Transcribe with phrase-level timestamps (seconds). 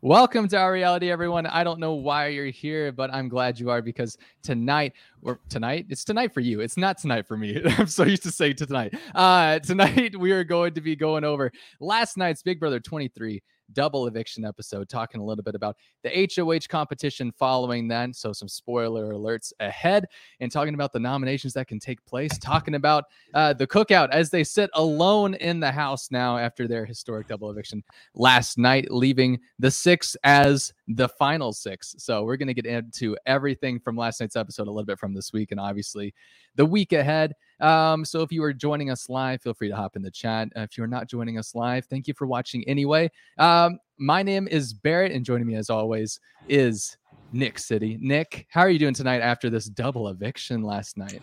[0.00, 1.44] Welcome to our reality, everyone.
[1.46, 5.86] I don't know why you're here, but I'm glad you are because tonight, or tonight,
[5.88, 6.60] it's tonight for you.
[6.60, 7.60] It's not tonight for me.
[7.78, 8.94] I'm so used to saying tonight.
[9.12, 11.50] Uh, tonight we are going to be going over
[11.80, 13.42] last night's Big Brother 23
[13.72, 18.14] double eviction episode, talking a little bit about the HOH competition following that.
[18.16, 20.06] So, some spoiler alerts ahead,
[20.40, 23.04] and talking about the nominations that can take place, talking about
[23.34, 27.50] uh, the cookout as they sit alone in the house now after their historic double
[27.50, 27.82] eviction
[28.14, 31.94] last night, leaving the six as the final six.
[31.98, 35.14] So, we're going to get into everything from last night's episode, a little bit from
[35.14, 36.14] this week, and obviously
[36.56, 37.34] the week ahead.
[37.60, 40.48] Um, so if you are joining us live, feel free to hop in the chat.
[40.56, 43.10] Uh, if you are not joining us live, thank you for watching anyway.
[43.38, 46.96] Um, my name is Barrett, and joining me as always is
[47.32, 47.98] Nick City.
[48.00, 51.20] Nick, how are you doing tonight after this double eviction last night?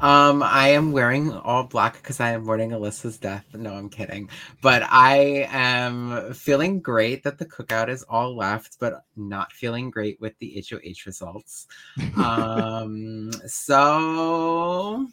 [0.00, 3.44] Um, I am wearing all black because I am mourning Alyssa's death.
[3.54, 4.30] No, I'm kidding.
[4.62, 10.20] But I am feeling great that the cookout is all left, but not feeling great
[10.20, 11.66] with the HOH results.
[12.16, 15.06] um, so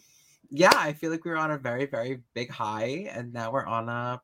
[0.49, 3.65] yeah, I feel like we were on a very, very big high, and now we're
[3.65, 4.21] on a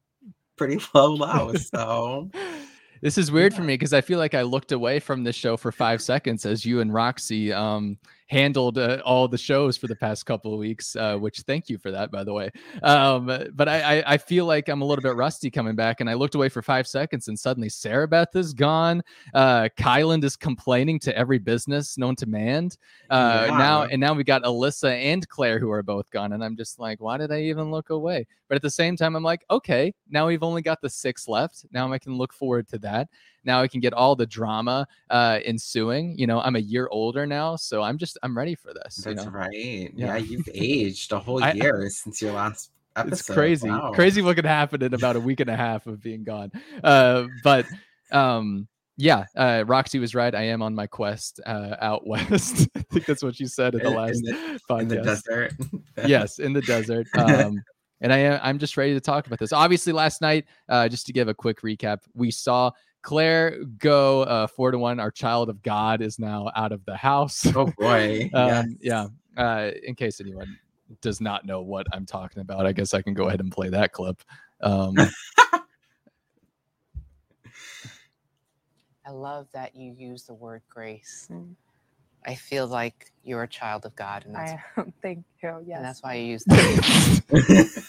[0.57, 1.53] pretty low low.
[1.55, 2.29] So
[3.01, 3.57] this is weird yeah.
[3.57, 6.45] for me because I feel like I looked away from this show for five seconds
[6.45, 10.59] as you and Roxy um handled uh, all the shows for the past couple of
[10.59, 12.49] weeks, uh, which thank you for that, by the way.
[12.81, 16.09] Um, but I, I, I, feel like I'm a little bit rusty coming back, and
[16.09, 19.01] I looked away for five seconds, and suddenly Sarah Beth is gone.
[19.33, 22.69] Uh, Kyland is complaining to every business known to man.
[23.09, 23.57] Uh, yeah.
[23.57, 26.79] Now and now we got Alyssa and Claire who are both gone, and I'm just
[26.79, 28.25] like, why did I even look away?
[28.47, 31.65] But at the same time, I'm like, okay, now we've only got the six left.
[31.71, 33.09] Now I can look forward to that.
[33.43, 36.17] Now I can get all the drama uh, ensuing.
[36.17, 38.95] You know, I'm a year older now, so I'm just I'm ready for this.
[38.95, 39.37] That's you know?
[39.37, 39.53] right.
[39.53, 39.89] Yeah.
[39.95, 40.17] yeah.
[40.17, 43.13] you've aged a whole year I, since your last episode.
[43.13, 43.91] It's crazy, wow.
[43.93, 46.51] crazy what could happen in about a week and a half of being gone.
[46.83, 47.65] Uh, but
[48.11, 50.33] um, yeah, uh, Roxy was right.
[50.33, 52.67] I am on my quest uh, out west.
[52.75, 54.81] I think that's what she said in the last in the, podcast.
[54.81, 55.53] In the desert.
[56.05, 57.07] yes, in the desert.
[57.17, 57.61] Um,
[58.01, 59.53] and I am I'm just ready to talk about this.
[59.53, 62.71] Obviously, last night, uh, just to give a quick recap, we saw
[63.03, 64.99] Claire go uh, four to one.
[64.99, 67.45] Our child of God is now out of the house.
[67.55, 68.31] Oh boy.
[68.33, 68.67] um, yes.
[68.81, 69.07] Yeah.
[69.37, 70.57] Uh, in case anyone
[71.01, 73.69] does not know what I'm talking about, I guess I can go ahead and play
[73.69, 74.23] that clip.
[74.61, 74.95] Um,
[79.05, 81.27] I love that you use the word grace.
[81.29, 81.55] Mm.
[82.25, 85.61] I feel like you're a child of God, and that's I, thank you.
[85.65, 87.83] Yes, and that's why you use that.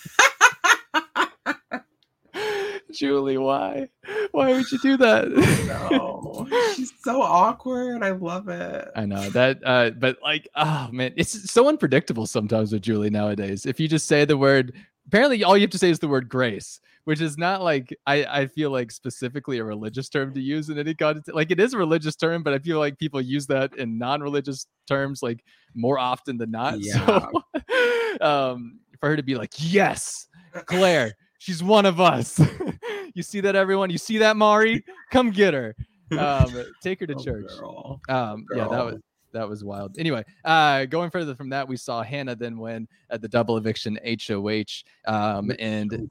[2.91, 3.89] Julie, why?
[4.35, 5.29] Why would you do that?
[5.69, 8.03] no, she's so awkward.
[8.03, 8.89] I love it.
[8.97, 13.65] I know that, uh, but like, oh man, it's so unpredictable sometimes with Julie nowadays.
[13.65, 14.75] If you just say the word,
[15.07, 18.25] apparently all you have to say is the word grace, which is not like I,
[18.25, 21.33] I feel like specifically a religious term to use in any context.
[21.33, 24.67] Like it is a religious term, but I feel like people use that in non-religious
[24.89, 25.45] terms like
[25.77, 26.79] more often than not.
[26.81, 27.07] Yeah.
[27.07, 30.27] So, um, for her to be like, yes,
[30.67, 32.41] Claire She's one of us.
[33.15, 33.91] you see that, everyone?
[33.91, 34.83] You see that, Mari?
[35.11, 35.77] Come get her.
[36.13, 37.49] Um, take her to oh, church.
[37.59, 38.01] Girl.
[38.09, 38.59] Um, girl.
[38.59, 39.01] yeah, that was
[39.33, 39.99] that was wild.
[39.99, 43.99] Anyway, uh, going further from that, we saw Hannah then win at the double eviction
[44.05, 46.09] HOH, um, and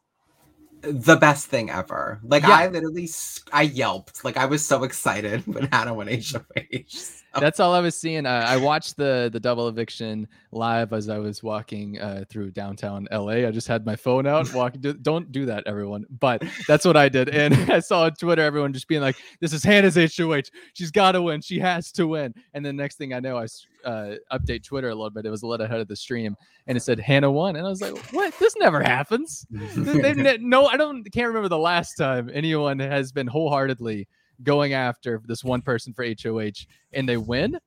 [0.83, 2.19] the best thing ever.
[2.23, 2.51] Like yeah.
[2.51, 3.09] I literally,
[3.51, 4.23] I yelped.
[4.25, 7.21] Like I was so excited when Hannah went HOH.
[7.39, 8.25] That's all I was seeing.
[8.27, 13.07] Uh, I watched the the double eviction live as I was walking uh, through downtown
[13.11, 13.47] LA.
[13.47, 14.81] I just had my phone out, walking.
[15.01, 16.05] don't do that, everyone.
[16.19, 19.53] But that's what I did, and I saw on Twitter everyone just being like, "This
[19.53, 20.49] is Hannah's HOH.
[20.73, 21.41] She's got to win.
[21.41, 23.47] She has to win." And the next thing I know, I
[23.83, 25.25] uh, update Twitter a little bit.
[25.25, 26.35] It was a little ahead of the stream,
[26.67, 28.33] and it said Hannah won, and I was like, "What?
[28.39, 34.07] This never happens." no, I don't can't remember the last time anyone has been wholeheartedly
[34.41, 37.57] going after this one person for HOH and they win,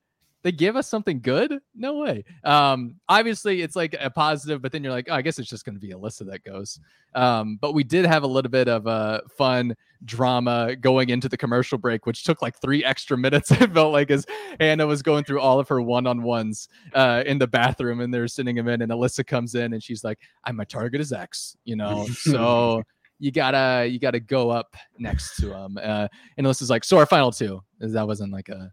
[0.47, 1.59] they give us something good?
[1.75, 2.25] No way.
[2.45, 5.65] Um, obviously, it's like a positive, but then you're like, oh, I guess it's just
[5.65, 6.79] going to be Alyssa that goes.
[7.17, 9.75] Um, but we did have a little bit of a fun
[10.05, 13.51] drama going into the commercial break, which took like three extra minutes.
[13.61, 14.25] It felt like as
[14.61, 18.15] Hannah was going through all of her one on ones uh, in the bathroom and
[18.15, 21.13] they're sending him in, and Alyssa comes in and she's like, I'm my target is
[21.13, 22.07] X, you know?
[22.07, 22.85] So
[23.19, 25.77] you gotta you gotta go up next to him.
[25.83, 26.07] Uh,
[26.37, 27.61] and Alyssa's like, so our final two.
[27.81, 28.71] is That wasn't like a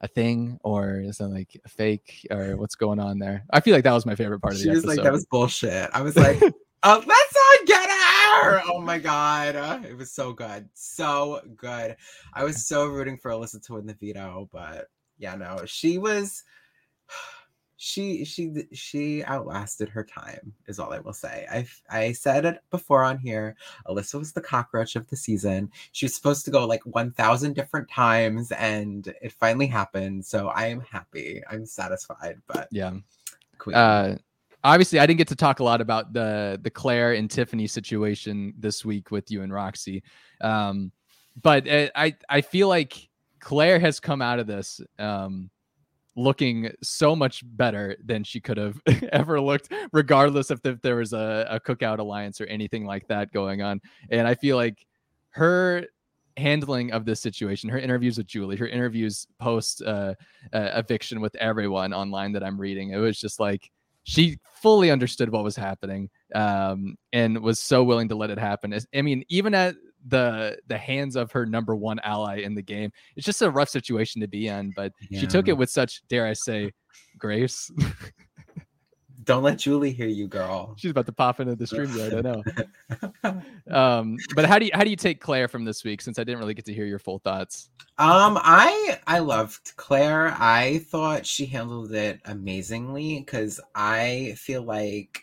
[0.00, 3.44] a thing or is that like a fake or what's going on there?
[3.50, 4.82] I feel like that was my favorite part of the episode.
[4.82, 5.90] she was like, that was bullshit.
[5.92, 6.40] I was like,
[6.82, 8.62] oh, let's not get her.
[8.68, 11.96] Oh my god, uh, it was so good, so good.
[12.34, 14.88] I was so rooting for Alyssa to win the veto, but
[15.18, 16.42] yeah, no, she was.
[17.76, 22.60] She she she outlasted her time is all i will say i i said it
[22.70, 23.54] before on here
[23.86, 27.88] alyssa was the cockroach of the season she was supposed to go like 1000 different
[27.90, 32.94] times and it finally happened so i am happy i'm satisfied but Yeah.
[33.58, 33.76] queen.
[33.76, 34.16] Uh,
[34.64, 38.54] obviously, I didn't get to talk a lot about the the Claire and Tiffany situation
[38.58, 40.02] this week with you and Roxy,
[40.40, 40.92] um,
[41.42, 43.08] but uh, I I feel like
[43.40, 45.50] Claire has come out of this um,
[46.16, 48.80] looking so much better than she could have
[49.12, 53.30] ever looked, regardless if, if there was a, a cookout alliance or anything like that
[53.32, 53.80] going on.
[54.10, 54.84] And I feel like
[55.30, 55.84] her
[56.36, 60.14] handling of this situation, her interviews with Julie, her interviews post uh,
[60.52, 63.70] uh, eviction with everyone online that I'm reading, it was just like
[64.04, 68.78] she fully understood what was happening um, and was so willing to let it happen.
[68.94, 69.74] I mean, even at
[70.08, 73.68] the the hands of her number one ally in the game, it's just a rough
[73.68, 74.72] situation to be in.
[74.76, 76.72] But she took it with such, dare I say,
[77.18, 77.70] grace.
[79.24, 82.14] don't let julie hear you girl She's about to pop into the stream right.
[82.14, 83.42] I know.
[83.68, 86.00] Um, but how do you how do you take Claire from this week?
[86.00, 87.70] Since I didn't really get to hear your full thoughts.
[87.98, 90.34] Um, I I loved Claire.
[90.38, 95.22] I thought she handled it amazingly because I feel like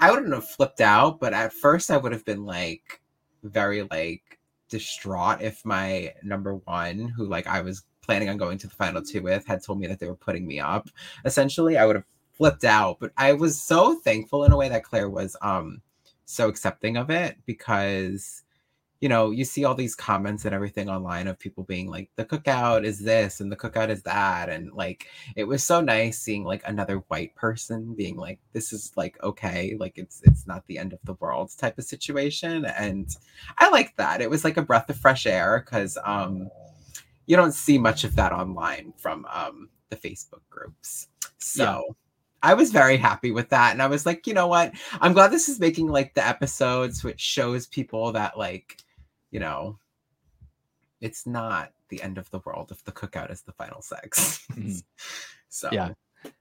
[0.00, 3.00] I wouldn't have flipped out, but at first I would have been like
[3.48, 4.38] very like
[4.68, 9.02] distraught if my number one, who like I was planning on going to the final
[9.02, 10.88] two with, had told me that they were putting me up.
[11.24, 12.98] Essentially, I would have flipped out.
[13.00, 15.80] But I was so thankful in a way that Claire was um
[16.24, 18.42] so accepting of it because
[19.00, 22.24] you know, you see all these comments and everything online of people being like, the
[22.24, 24.48] cookout is this and the cookout is that.
[24.48, 28.92] And like, it was so nice seeing like another white person being like, this is
[28.96, 32.64] like okay, like it's it's not the end of the world type of situation.
[32.64, 33.08] And
[33.58, 34.20] I liked that.
[34.20, 36.48] It was like a breath of fresh air because um
[37.26, 41.08] you don't see much of that online from um the Facebook groups.
[41.38, 41.96] So
[42.42, 43.72] I was very happy with that.
[43.72, 44.72] And I was like, you know what?
[45.00, 48.78] I'm glad this is making like the episodes which shows people that like,
[49.36, 49.78] you know,
[51.02, 54.46] it's not the end of the world if the cookout is the final sex.
[54.50, 54.82] Mhm.
[55.50, 55.90] so Yeah.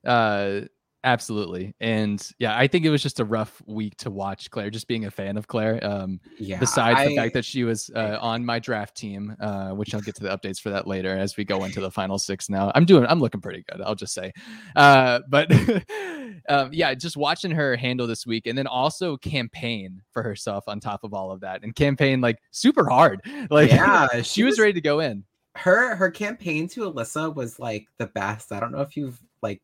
[0.06, 0.62] Uh,
[1.06, 1.74] absolutely.
[1.80, 4.70] And yeah, I think it was just a rough week to watch Claire.
[4.70, 5.80] Just being a fan of Claire.
[5.86, 6.60] Um, yeah.
[6.60, 10.16] besides the fact that she was uh, on my draft team, uh, which I'll get
[10.16, 12.50] to the updates for that later as we go into the final six.
[12.50, 13.82] Now I'm doing, I'm looking pretty good.
[13.82, 14.34] I'll just say,
[14.76, 15.50] uh, but
[16.50, 20.80] um, yeah, just watching her handle this week, and then also campaign for herself on
[20.80, 23.22] top of all of that, and campaign like super hard.
[23.52, 25.24] Like yeah, she was ready to go in.
[25.56, 28.52] her her campaign to Alyssa was like the best.
[28.52, 29.62] I don't know if you've like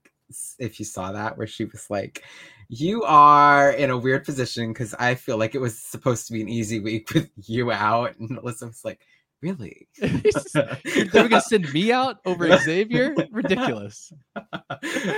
[0.60, 2.24] if you saw that where she was like
[2.69, 6.42] you are in a weird position because I feel like it was supposed to be
[6.42, 9.06] an easy week with you out and Alyssa was like
[9.42, 13.16] really they're gonna send me out over Xavier.
[13.31, 14.13] Ridiculous.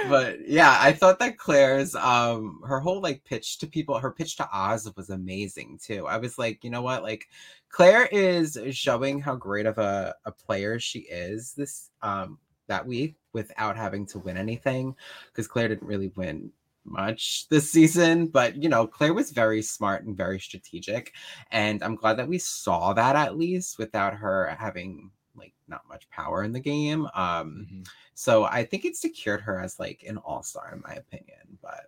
[0.10, 4.38] but yeah, I thought that Claire's um her whole like pitch to people, her pitch
[4.38, 6.08] to Oz was amazing too.
[6.08, 7.28] I was like, you know what, like
[7.70, 12.38] Claire is showing how great of a, a player she is this um
[12.68, 14.96] that week without having to win anything
[15.28, 16.52] because Claire didn't really win
[16.86, 21.14] much this season but you know claire was very smart and very strategic
[21.52, 26.10] and i'm glad that we saw that at least without her having like not much
[26.10, 27.88] power in the game um Mhm.
[28.16, 31.58] so I think it secured her as like an all star in my opinion.
[31.62, 31.86] But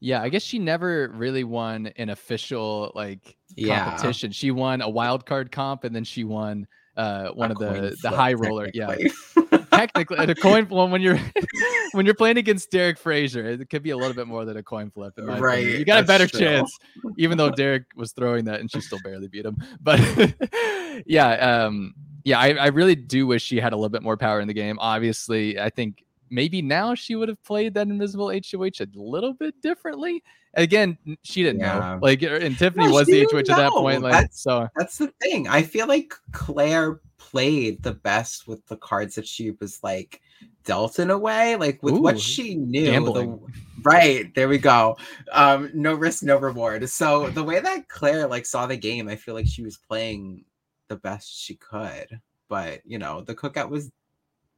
[0.00, 4.32] Yeah, I guess she never really won an official like yeah, competition.
[4.32, 7.90] She won a wild card comp and then she won uh one a of the
[8.02, 8.70] the flip, high roller.
[8.74, 8.96] Yeah.
[9.80, 10.18] technically.
[10.18, 11.18] At a coin flip when you're
[11.92, 14.62] when you're playing against Derek Frazier, it could be a little bit more than a
[14.62, 15.14] coin flip.
[15.16, 15.42] My opinion.
[15.42, 16.40] Right, You got a better true.
[16.40, 16.78] chance,
[17.16, 19.56] even though Derek was throwing that and she still barely beat him.
[19.80, 20.00] But
[21.06, 21.94] yeah, um
[22.24, 24.54] yeah, I, I really do wish she had a little bit more power in the
[24.54, 24.78] game.
[24.78, 29.60] Obviously, I think maybe now she would have played that invisible HOH a little bit
[29.62, 30.22] differently.
[30.54, 31.78] Again, she didn't Yeah.
[31.78, 31.98] know.
[32.02, 34.02] Like, er, and Tiffany No, was the HOH at that point.
[34.02, 35.48] Like, That's- so That's the thing.
[35.48, 40.22] I feel like Claire played the best with the cards that she was like
[40.64, 42.90] dealt in a way, like with Ooh, what she knew.
[43.12, 43.38] the-
[43.82, 44.96] right there we go.
[45.32, 46.88] Um, no risk, no reward.
[46.88, 50.44] So the way that Claire like saw the game, I feel like she was playing
[50.88, 52.20] the best she could.
[52.48, 53.92] But you know, the cookout was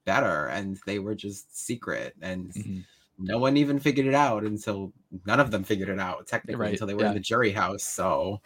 [0.04, 2.84] better, and they were just secret, and mhm.
[3.18, 4.92] no one even figured it out until
[5.26, 7.08] none of them figured it out technically Right, until they were yeah.
[7.08, 7.82] in the jury house.
[7.82, 8.40] So,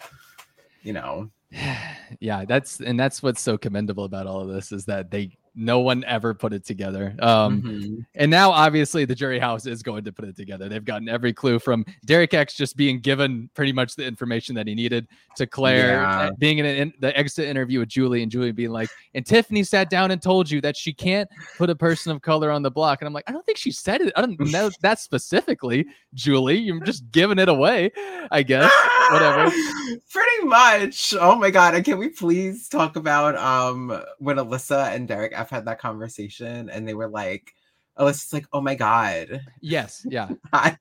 [0.86, 1.28] you know,
[2.20, 5.78] yeah, that's and that's what's so commendable about all of this is that they no
[5.80, 7.16] one ever put it together.
[7.18, 8.06] Um, Mhm.
[8.14, 10.68] and now obviously the jury house is going to put it together.
[10.68, 14.66] They've gotten every clue from Derek X just being given pretty much the information that
[14.66, 16.30] he needed to Claire Yeah.
[16.38, 19.64] being in, an in the exit interview with Julie and Julie being like, and Tiffany
[19.64, 21.26] sat down and told you that she can't
[21.56, 23.00] put a person of color on the block.
[23.00, 24.12] And I'm like, I don't think she said it.
[24.14, 26.58] I don't know that specifically, Julie.
[26.58, 27.92] You're just giving it away,
[28.30, 28.70] I guess.
[29.10, 29.50] Whatever.
[30.10, 31.14] Pretty much.
[31.18, 31.74] Oh my god.
[31.74, 36.70] And can we please talk about um when Alyssa and Derek F had that conversation
[36.70, 37.54] and they were like,
[37.98, 39.42] Alyssa's like, oh my god.
[39.60, 40.06] Yes.
[40.08, 40.28] Yeah.
[40.52, 40.76] I,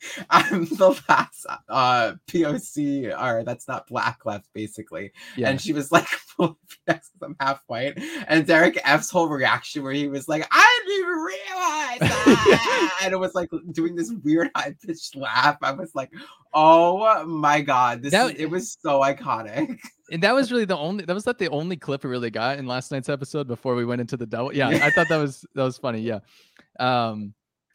[0.30, 5.12] I'm the last uh POC or that's not black left basically.
[5.36, 5.50] Yeah.
[5.50, 6.06] And she was like,
[6.38, 7.98] I'm half white.
[8.28, 12.98] And Derek F's whole reaction where he was like, I didn't even realize that.
[13.02, 15.56] and it was like doing this weird high pitched laugh.
[15.62, 16.12] I was like,
[16.54, 18.02] oh my God.
[18.02, 19.78] This That- is, it was so iconic.
[20.10, 22.58] And that was really the only that was not the only clip we really got
[22.58, 24.54] in last night's episode before we went into the double.
[24.54, 24.86] Yeah, Yeah.
[24.86, 26.00] I thought that was that was funny.
[26.00, 26.20] Yeah.
[26.78, 27.34] Um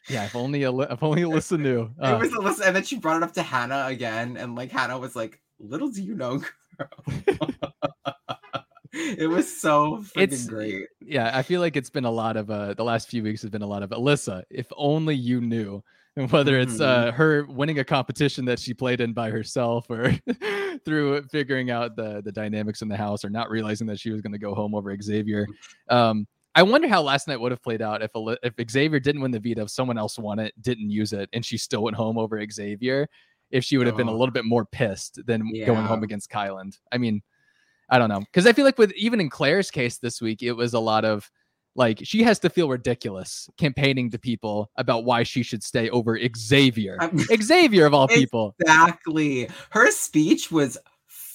[0.10, 1.90] yeah, if only if only Alyssa knew.
[2.02, 4.72] it Uh, was Alyssa, and then she brought it up to Hannah again, and like
[4.72, 6.38] Hannah was like, "Little do you know,
[6.78, 7.50] girl."
[8.94, 10.86] it was so freaking It's- great.
[11.02, 13.50] yeah, I feel like it's been a lot of uh the last few weeks has
[13.50, 15.84] been a lot of Alyssa, if only you knew.
[16.16, 20.12] And whether it's uh her winning a competition that she played in by herself or
[20.86, 24.22] through figuring out the the dynamics in the house or not realizing that she was
[24.22, 25.48] going to go home over Xavier.
[25.90, 29.32] Um I wonder how last night would have played out if if Xavier didn't win
[29.32, 32.18] the veto, if someone else won it, didn't use it, and she still went home
[32.18, 33.08] over Xavier.
[33.52, 34.18] If she would have been a Oh.
[34.18, 36.80] little bit more pissed than going home against Kyland.
[36.92, 37.22] I mean,
[37.90, 40.54] I don't know because I feel like with even in Claire's case this week, it
[40.54, 41.30] was a lot of
[41.76, 46.20] like she has to feel ridiculous campaigning to people about why she should stay over
[46.38, 46.98] Xavier.
[47.00, 48.56] I'm- Xavier of all people.
[48.60, 49.50] Exactly.
[49.72, 50.78] Her speech was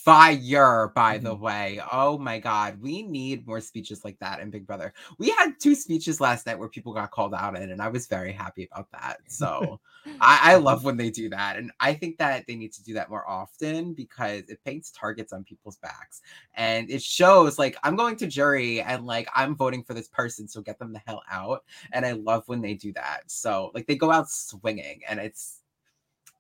[0.08, 1.38] fire, by the Mhm.
[1.38, 1.80] way.
[1.92, 2.80] Oh my God.
[2.80, 4.94] We need more speeches like that in Big Brother.
[5.18, 8.06] We had two speeches last night where people got called out in, and I was
[8.06, 9.18] very happy about that.
[9.26, 9.80] So
[10.20, 11.58] I, I love when they do that.
[11.58, 15.32] And I think that they need to do that more often because it paints targets
[15.32, 16.22] on people's backs.
[16.54, 20.48] And it shows like I'm going to jury and like I'm voting for this person,
[20.48, 21.64] so get them the hell out.
[21.92, 23.24] And I love when they do that.
[23.30, 25.60] So like they go out swinging and it's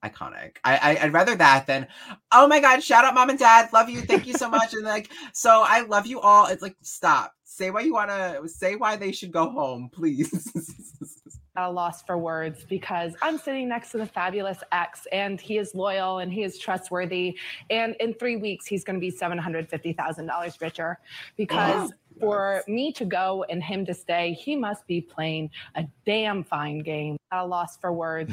[0.04, 0.56] iconic.
[0.64, 1.86] I, I I'd rather that than
[2.32, 4.84] oh my god, shout out mom and dad, love you, thank you so much, and
[4.84, 6.46] like so I love you all.
[6.46, 10.52] It's like stop, say why you wanna say why they should go home, please.
[11.58, 15.58] at a loss for words because I'm sitting next to the fabulous X and he
[15.58, 17.36] is loyal and he is trustworthy.
[17.68, 20.98] And in three weeks, he's going to be $750,000 richer
[21.36, 26.44] because for me to go and him to stay, he must be playing a damn
[26.44, 27.16] fine game.
[27.32, 28.32] At a loss for words.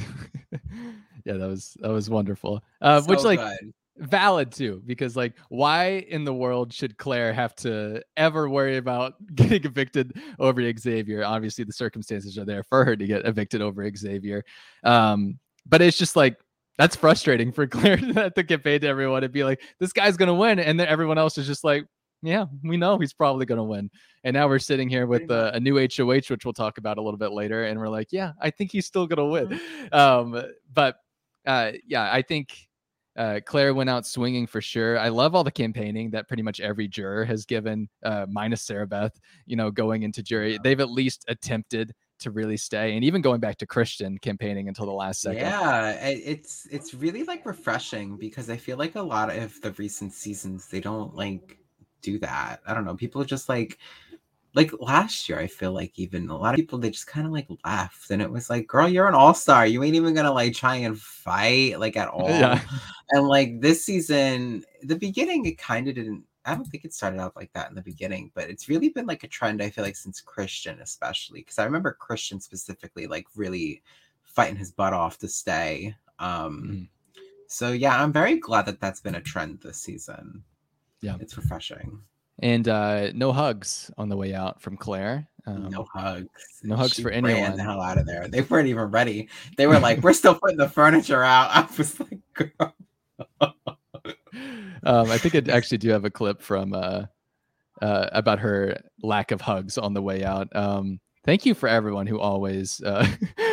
[1.26, 2.64] yeah, that was that was wonderful.
[2.82, 3.74] Uh, which like good.
[3.98, 9.16] valid too because like why in the world should claire have to ever worry about
[9.36, 11.26] getting evicted over xavier?
[11.26, 14.44] Obviously the circumstances are there for her to get evicted over xavier.
[14.84, 16.38] Um but it's just like
[16.78, 19.94] that's frustrating for claire to have to get paid to everyone and be like this
[19.94, 21.86] guy's gonna win and then everyone else is just like
[22.22, 23.90] yeah we know he's probably gonna win.
[24.24, 27.02] And now we're sitting here with uh, a new hoh which we'll talk about a
[27.02, 29.60] little bit later and we're like yeah i think he's still gonna win.
[29.92, 30.40] Um
[30.72, 30.98] but
[31.46, 32.68] uh yeah i think
[33.18, 35.00] uh, Claire went out swinging for sure.
[35.00, 38.86] I love all the campaigning that pretty much every juror has given, uh, minus Sarah
[38.86, 39.18] Beth.
[39.46, 40.58] You know, going into jury, Yeah.
[40.62, 44.86] they've at least attempted to really stay, and even going back to Christian campaigning until
[44.86, 45.40] the last second.
[45.44, 50.12] Yeah, it's it's really like refreshing because I feel like a lot of the recent
[50.12, 51.58] seasons they don't like
[52.02, 52.60] do that.
[52.68, 52.96] I don't know.
[52.96, 53.80] People just like
[54.56, 57.34] like last year, I feel like even a lot of people they just kind of
[57.34, 59.68] like left, and it was like, girl, you're an all star.
[59.68, 62.30] You ain't even gonna like try and fight like at all.
[62.30, 62.62] Yeah.
[63.12, 66.24] And like this season, the beginning, it kind of didn't.
[66.46, 69.08] I don't think it started out like that in the beginning, but it's really been
[69.08, 69.62] like a trend.
[69.62, 73.82] I feel like since Christian, especially because I remember Christian specifically like really
[74.24, 75.96] fighting his butt off to stay.
[76.20, 76.88] Um,
[77.48, 80.44] so yeah, I'm very glad that that's been a trend this season.
[81.02, 81.18] Yeah.
[81.20, 82.02] it's refreshing.
[82.40, 85.28] And uh, no hugs on the way out from Claire.
[85.48, 86.28] Um, no hugs.
[86.64, 87.56] no hugs She for ran anyone.
[87.56, 88.28] the hell out of there.
[88.28, 89.30] They weren't even ready.
[89.58, 92.76] They were like, "We're still putting the furniture out." I was like, "Girl."
[94.84, 97.04] um, I think I actually do have a clip from uh,
[97.82, 100.54] uh, about her lack of hugs on the way out.
[100.56, 103.06] Um, thank you for everyone who always uh,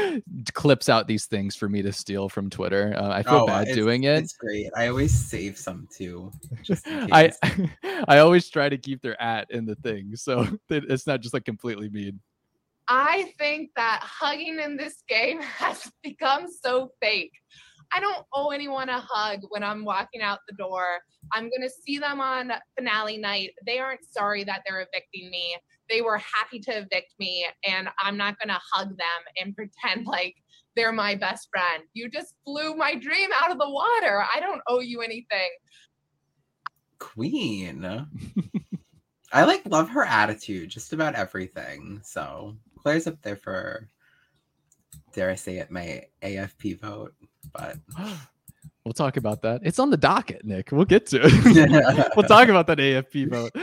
[0.54, 2.94] clips out these things for me to steal from Twitter.
[2.96, 4.18] Uh, I feel Oh, bad doing it.
[4.18, 4.70] It's great.
[4.76, 6.30] I always save some too.
[6.62, 7.68] Just in I case.
[8.08, 11.44] I always try to keep their at in the thing, so it's not just like
[11.44, 12.20] completely mean.
[12.88, 17.32] I think that hugging in this game has become so fake.
[17.94, 20.98] I don't owe anyone a hug when I'm walking out the door.
[21.32, 23.50] I'm going to see them on finale night.
[23.66, 25.56] They aren't sorry that they're evicting me.
[25.92, 30.06] They were happy to evict me, and I'm not going to hug them and pretend
[30.06, 30.34] like
[30.74, 31.84] they're my best friend.
[31.92, 34.24] You just blew my dream out of the water.
[34.34, 35.50] I don't owe you anything.
[36.98, 38.06] Queen.
[39.32, 42.00] I like love her attitude, just about everything.
[42.02, 43.88] So claire's up there for
[45.12, 47.12] dare I say it, my AFP vote.
[47.52, 47.76] But
[48.84, 49.60] We'll talk about that.
[49.62, 50.72] It's on the docket, Nick.
[50.72, 52.10] We'll get to it.
[52.16, 53.54] we'll talk about that AFP vote.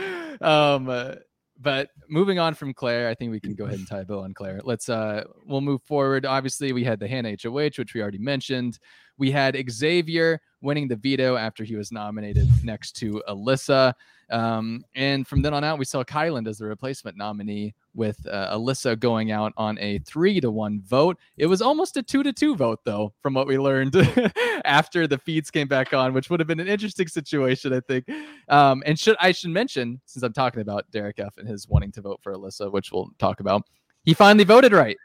[0.42, 1.16] Um, uh,
[1.60, 4.20] but moving on from Claire, I think we can go ahead and tie a bow
[4.20, 4.60] on Claire.
[4.64, 6.24] Let's uh we'll move forward.
[6.24, 8.78] Obviously, we had the Hannah HOH, which we already mentioned.
[9.20, 13.92] We had Xavier winning the veto after he was nominated next to Alyssa.
[14.30, 18.56] Um, and from then on out, we saw Kyland as the replacement nominee, with uh,
[18.56, 21.18] Alyssa going out on a three to one vote.
[21.36, 23.94] It was almost a two to two vote, though, from what we learned
[24.64, 28.08] after the feeds came back on, which would have been an interesting situation, I think.
[28.48, 31.92] Um, and should I should mention, since I'm talking about Derek F and his wanting
[31.92, 33.66] to vote for Alyssa, which we'll talk about,
[34.04, 34.96] he finally voted right.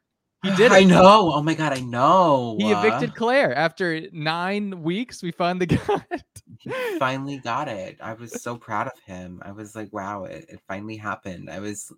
[0.46, 0.72] He did.
[0.72, 1.32] I know.
[1.34, 2.56] Oh my god, I know.
[2.60, 5.24] He evicted Claire after nine weeks.
[5.24, 6.06] We finally got.
[6.12, 6.24] it.
[6.60, 7.98] He finally got it.
[8.00, 9.42] I was so proud of him.
[9.44, 11.50] I was like, wow, it, it finally happened.
[11.50, 11.92] I was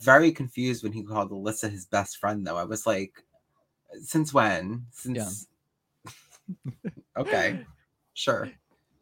[0.00, 2.56] very confused when he called Alyssa his best friend, though.
[2.56, 3.22] I was like,
[4.00, 4.86] since when?
[4.90, 5.46] Since.
[7.16, 7.64] okay,
[8.14, 8.50] sure.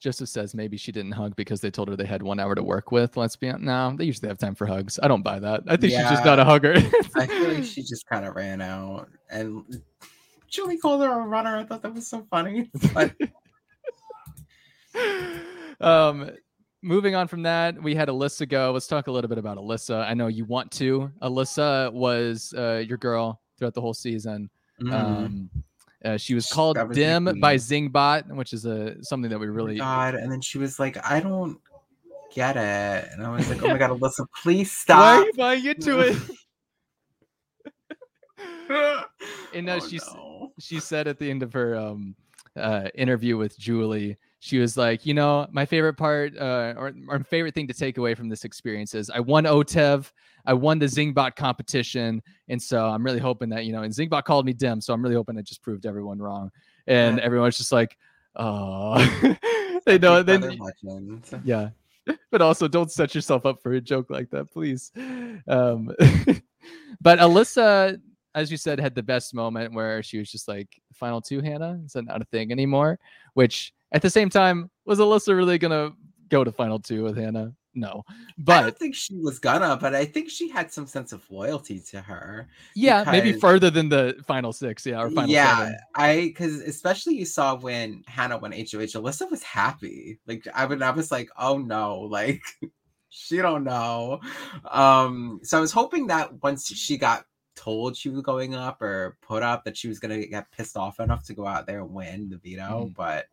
[0.00, 2.62] Joseph says maybe she didn't hug because they told her they had one hour to
[2.62, 3.16] work with.
[3.18, 3.64] Let's be honest.
[3.64, 4.98] No, they usually have time for hugs.
[5.02, 5.62] I don't buy that.
[5.68, 6.72] I think she's just not a hugger.
[7.16, 9.08] I feel like she just kind of ran out.
[9.30, 9.62] And
[10.48, 11.54] Julie called her a runner.
[11.56, 12.70] I thought that was so funny.
[12.94, 13.12] But
[15.80, 16.30] um,
[16.82, 18.72] moving on from that, we had Alyssa go.
[18.72, 20.04] Let's talk a little bit about Alyssa.
[20.06, 21.10] I know you want to.
[21.22, 24.50] Alyssa was uh, your girl throughout the whole season.
[24.82, 25.50] mm, Um,
[26.04, 29.52] uh, she was called was dim by Zingbot, which is a something that we oh
[29.52, 30.14] really God.
[30.14, 31.58] And then she was like, I don't
[32.34, 33.08] get it.
[33.12, 36.00] And I was like, oh my God, Alyssa, please stop!" Why are you buying into
[36.00, 36.16] it?
[39.52, 40.52] And no, Oh, she's- no.
[40.58, 42.14] she said at the end of her um
[42.56, 47.18] uh interview with Julie, she was like, you know, my favorite part uh or my
[47.18, 50.10] favorite thing to take away from this experience is I won OTEV,
[50.46, 54.24] I won the Zingbot competition, and so I'm really hoping that, you know, and Zingbot
[54.24, 56.50] called me dim, so I'm really hoping I just proved everyone wrong.
[56.86, 57.96] And everyone's just like,
[58.34, 58.96] oh
[59.86, 60.38] they know they
[61.44, 61.68] yeah.
[62.30, 64.90] But also don't set yourself up for a joke like that please.
[65.46, 65.94] Um
[67.00, 68.00] but alyssa
[68.34, 71.78] as you said had the best moment where she was just like final two hannah?
[71.84, 72.98] Is that not a thing anymore?
[73.34, 75.90] Which at the same time was alyssa really gonna
[76.28, 79.94] go to final two with hannah no I but don't think she was gonna, but
[79.94, 82.48] I think she had some sense of loyalty to her.
[82.74, 87.14] yeah maybe further than the final six yeah or final yeah, seven I because especially
[87.14, 90.18] you saw when Hannah went HOH, Alyssa was happy.
[90.26, 92.42] Like I would, I was like, oh no, like
[93.08, 94.18] she don't know.
[94.68, 97.24] Um, so I was hoping that once she got
[97.54, 100.98] told she was going up or put up, that she was gonna get pissed off
[100.98, 102.96] enough to go out there and win the veto, Mhm.
[102.96, 103.26] but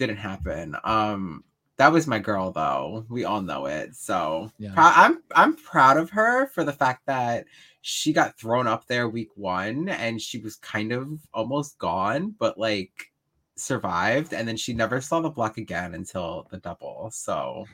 [0.00, 0.74] didn't happen.
[0.82, 1.44] Um,
[1.76, 3.04] that was my girl though.
[3.08, 3.94] We all know it.
[3.94, 4.72] So Yeah.
[4.76, 7.44] I'm I'm proud of her for the fact that
[7.82, 12.58] she got thrown up there week one and she was kind of almost gone, but
[12.58, 13.12] like
[13.56, 17.10] survived, and then she never saw the block again until the double.
[17.12, 17.66] So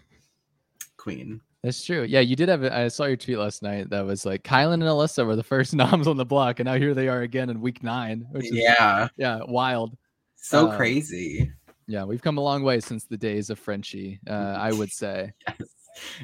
[0.96, 1.40] queen.
[1.62, 2.02] That's true.
[2.04, 2.62] Yeah, you did have.
[2.64, 5.74] I saw your tweet last night that was like Kyland and Alyssa were the first
[5.82, 8.52] noms on the block, and now here they are again in week nine, which is
[8.52, 9.08] Yeah.
[9.16, 9.96] yeah, wild.
[10.36, 11.50] So Um, crazy.
[11.86, 14.20] Yeah, we've come a long way since the days of Frenchie.
[14.28, 15.32] Uh, I would say.
[15.48, 15.68] Yes.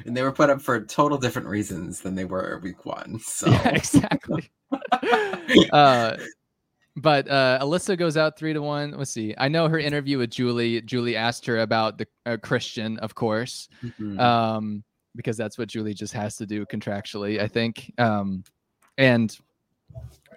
[0.05, 3.19] And they were put up for total different reasons than they were week one.
[3.19, 4.51] So Yeah, exactly.
[5.73, 6.17] uh,
[6.95, 8.91] but uh, Alyssa goes out three to one.
[8.91, 9.33] Let's see.
[9.39, 10.81] I know her interview with Julie.
[10.81, 14.19] Julie asked her about the uh, Christian, of course, Mhm.
[14.19, 14.83] um,
[15.15, 17.91] because that's what Julie just has to do contractually, I think.
[17.97, 18.43] Um,
[18.99, 19.35] and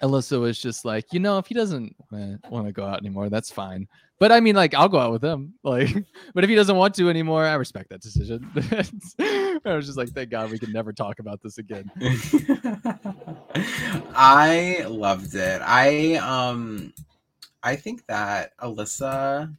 [0.03, 3.51] Alyssa was just like, you know, if he doesn't want to go out anymore, that's
[3.51, 3.87] fine.
[4.18, 5.55] But I mean, like, I'll go out with him.
[5.66, 8.48] Like, but if he doesn't want to anymore, I respect that decision.
[9.18, 11.90] I was just like, thank God we can never talk about this again.
[14.14, 15.61] I loved it.
[15.64, 16.92] I um
[17.64, 19.52] I think that Alyssa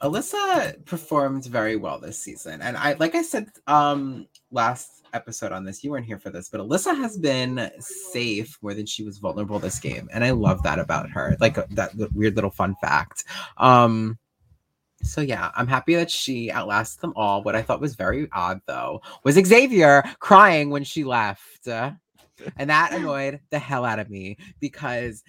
[0.00, 2.62] Alyssa performed very well this season.
[2.62, 6.48] And I like I said um last episode on this, you weren't here for this,
[6.48, 10.08] but Alyssa has been safe more than she was vulnerable this game.
[10.12, 11.36] And I love that about her.
[11.40, 13.24] Like uh, that weird little fun fact.
[13.56, 14.18] Um
[15.02, 17.42] so yeah, I'm happy that she outlasted them all.
[17.42, 21.66] What I thought was very odd though was Xavier crying when she left.
[21.66, 21.92] Uh,
[22.56, 25.22] and that annoyed the hell out of me because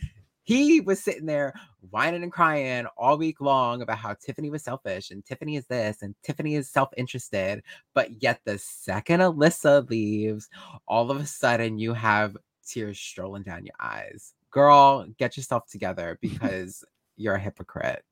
[0.52, 1.54] he was sitting there
[1.92, 6.02] whining and crying all week long about how Tiffany was selfish and Tiffany is this
[6.02, 7.64] and Tiffany is self interested.
[7.94, 10.50] But yet, the second Alyssa leaves,
[10.88, 12.36] all of a sudden you have
[12.68, 14.34] tears strolling down your eyes.
[14.52, 16.84] Girl, get yourself together because
[17.16, 18.04] you're a hypocrite.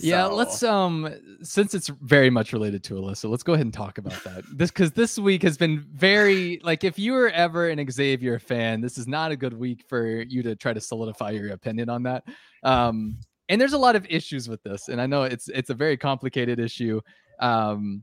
[0.00, 3.72] Yeah, So- let's um since it's very much related to Alyssa, let's go ahead and
[3.74, 4.42] talk about that.
[4.52, 8.80] This because this week has been very like if you were ever an Xavier fan,
[8.80, 12.02] this is not a good week for you to try to solidify your opinion on
[12.04, 12.24] that.
[12.62, 15.74] Um and there's a lot of issues with this, and I know it's it's a
[15.74, 17.00] very complicated issue.
[17.40, 18.02] Um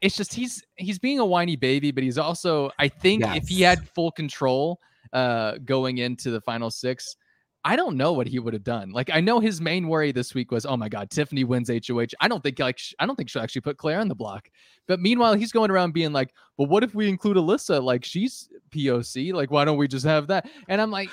[0.00, 3.60] it's just he's he's being a whiny baby, but he's also I think if he
[3.62, 4.80] had full control
[5.12, 7.16] uh going into the final six,
[7.64, 8.90] I don't know what he would have done.
[8.90, 12.06] Like I know his main worry this week was, oh my god, Tiffany wins HOH.
[12.20, 14.48] I don't think like I don't think she'll actually put Claire on the block.
[14.88, 17.80] But meanwhile, he's going around being like, well, what if we include Alyssa?
[17.82, 19.32] Like she's POC.
[19.32, 20.48] Like why don't we just have that?
[20.68, 21.08] And I'm like,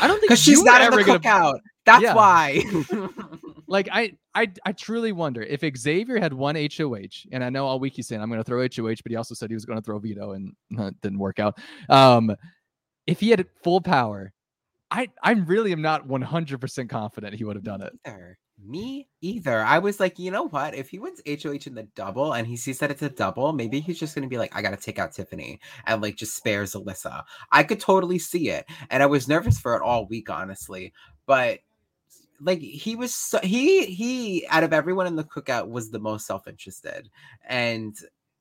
[0.00, 1.58] I don't think because she's not in the ever gonna- cookout.
[1.86, 2.14] That's Yeah.
[2.14, 2.62] why.
[3.66, 7.80] like I, I I truly wonder if Xavier had one HOH, and I know all
[7.80, 9.78] week he's saying I'm going to throw HOH, but he also said he was going
[9.78, 11.58] to throw veto, and uh, it didn't work out.
[11.88, 12.36] Um,
[13.06, 14.32] if he had full power,
[14.90, 17.92] I I really am not 100% confident he would have done it.
[18.62, 19.62] Me either.
[19.62, 20.74] I was like, you know what?
[20.74, 23.80] If he wins HOH in the double and he sees that it's a double, maybe
[23.80, 27.24] he's just gonna be like, I gotta take out Tiffany and like just spares Alyssa.
[27.52, 28.66] I could totally see it.
[28.90, 30.92] And I was nervous for it all week, honestly.
[31.26, 31.60] But
[32.40, 36.26] like he was so, he he out of everyone in the cookout was the most
[36.26, 37.08] self-interested.
[37.46, 37.96] And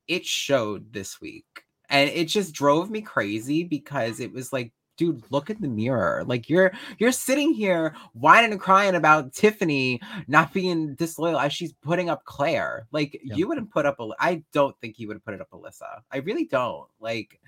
[0.08, 1.64] it showed this week.
[1.90, 6.24] And it just drove me crazy because it was like dude look in the mirror
[6.28, 11.74] like you're you're sitting here whining and crying about tiffany not being disloyal as she's
[11.74, 13.36] putting up claire like Yeah.
[13.36, 16.02] you wouldn't put up a i don't think he would have put it up alyssa
[16.12, 17.40] i really don't like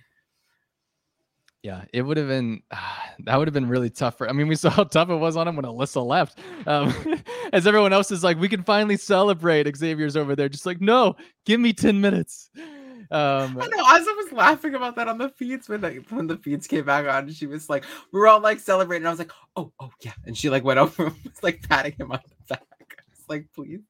[1.63, 2.63] Yeah, it would have been
[3.25, 4.27] that would have been really tough for.
[4.27, 6.39] I mean, we saw how tough it was on him when Alyssa left.
[6.65, 6.91] Um,
[7.53, 9.69] as everyone else is like, we can finally celebrate.
[9.77, 12.49] Xavier's over there, just like, no, give me ten minutes.
[13.11, 13.83] Um, I know.
[13.83, 17.05] Azah was laughing about that on the feeds when the when the feeds came back
[17.05, 17.29] on.
[17.31, 19.05] She was like, we were all like celebrating.
[19.05, 20.13] I was like, oh, oh yeah.
[20.25, 22.63] And she like went over and was like patting him on the back.
[23.11, 23.81] It's like, please.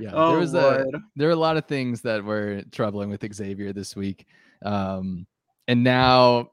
[0.00, 3.34] Yeah, Oh, there was a there were a lot of things that were troubling with
[3.34, 4.26] Xavier this week.
[4.64, 5.26] Um,
[5.68, 6.52] and now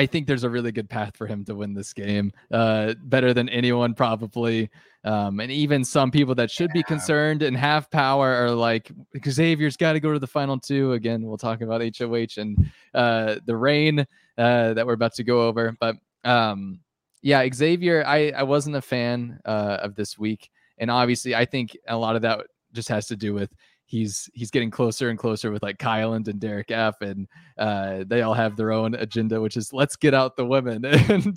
[0.00, 2.32] I think there's a really good path for him to win this game.
[2.50, 4.70] Uh, better than anyone probably.
[5.04, 8.90] Um, and even some people that should be concerned and have power are like
[9.28, 10.94] Xavier's got to go to the final two.
[10.94, 14.06] Again, we'll talk about HOH and uh, the reign
[14.38, 15.76] uh, that we're about to go over.
[15.78, 16.80] But um,
[17.20, 20.50] yeah, Xavier, I, I wasn't a fan uh, of this week.
[20.78, 23.52] And obviously, I think a lot of that just has to do with
[23.90, 27.00] he's he's getting closer and closer with like Kyland and Derek F.
[27.00, 27.26] And
[27.58, 30.84] uh, they all have their own agenda, which is let's get out the women.
[30.84, 31.36] and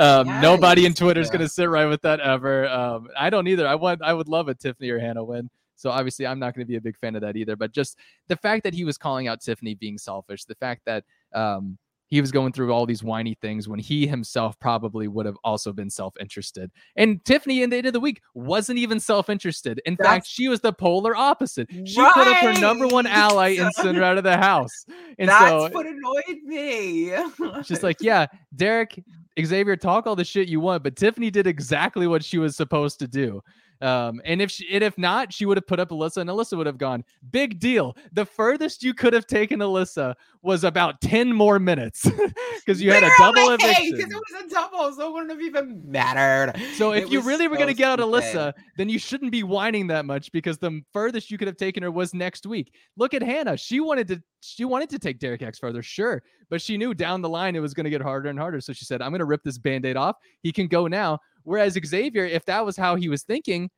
[0.00, 1.34] um, nobody in Yes, Twitter is yeah.
[1.34, 2.68] going to sit right with that ever.
[2.68, 3.66] Um, I don't either.
[3.66, 5.48] I want I would love a Tiffany or Hannah win.
[5.76, 7.54] So obviously, I'm not going to be a big fan of that either.
[7.54, 11.04] But just the fact that he was calling out Tiffany being selfish, the fact that
[11.32, 15.36] um, he was going through all these whiny things when he himself probably would have
[15.44, 16.70] also been self-interested.
[16.96, 19.80] And Tiffany, in the end of the week, wasn't even self-interested.
[19.84, 21.68] In fact, she was the polar opposite.
[21.70, 24.86] She put up her number one ally and sent her out of the house.
[25.18, 27.12] And That's so what annoyed me.
[27.64, 29.02] She's like, yeah, Derek,
[29.40, 32.98] Xavier, talk all the shit you want, but Tiffany did exactly what she was supposed
[33.00, 33.42] to do.
[33.80, 36.56] Um, and if she, and if not, she would have put up Alyssa, and Alyssa
[36.56, 37.04] would have gone.
[37.30, 37.96] Big deal.
[38.12, 42.04] The furthest you could have taken Alyssa was about ten more minutes
[42.66, 43.92] because you had a double eviction.
[43.96, 46.54] because it was a double, so it wouldn't have even mattered.
[46.74, 47.98] So if It you really were going to get out.
[48.00, 51.82] Alyssa, then you shouldn't be whining that much because the furthest you could have taken
[51.82, 52.72] her was next week.
[52.96, 53.56] Look at Hannah.
[53.56, 57.22] She wanted to she wanted to take Derek X further, sure, but she knew down
[57.22, 58.60] the line it was going to get harder and harder.
[58.60, 60.16] So she said, "I'm going to rip this band-aid off.
[60.42, 63.70] He can go now." Whereas Xavier, if that was how he was thinking,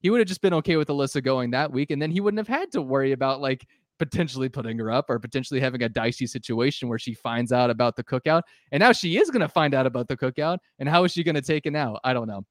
[0.00, 2.38] he would have just been okay with Alyssa going that week, and then he wouldn't
[2.38, 3.66] have had to worry about like
[3.98, 7.96] potentially putting her up or potentially having a dicey situation where she finds out about
[7.96, 8.42] the cookout.
[8.72, 10.58] And now she is going to find out about the cookout.
[10.78, 11.98] And how is she going to take it now?
[12.04, 12.44] I don't know.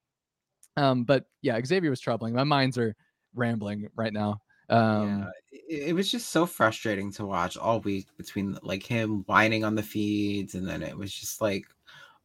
[0.77, 2.33] Um, but yeah, Xavier was troubling.
[2.33, 2.95] My minds are
[3.35, 4.39] rambling right now.
[4.69, 9.63] Um, yeah, it was just so frustrating to watch all week between like him whining
[9.63, 11.65] on the feeds, and then it was just like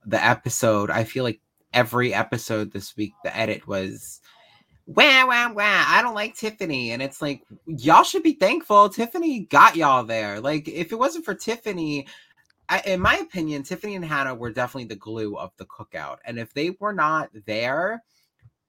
[0.06, 0.90] the episode.
[0.90, 1.40] I feel like
[1.72, 4.20] every episode this week, the edit was.
[4.86, 5.84] Wah, wah, wah.
[5.86, 6.92] I don't like Tiffany.
[6.92, 8.88] And it's like, y'all should be thankful.
[8.88, 10.40] Tiffany got y'all there.
[10.40, 12.06] Like, if it wasn't for Tiffany,
[12.70, 16.18] I, in my opinion, Tiffany and Hannah were definitely the glue of the cookout.
[16.24, 18.02] And if they were not there,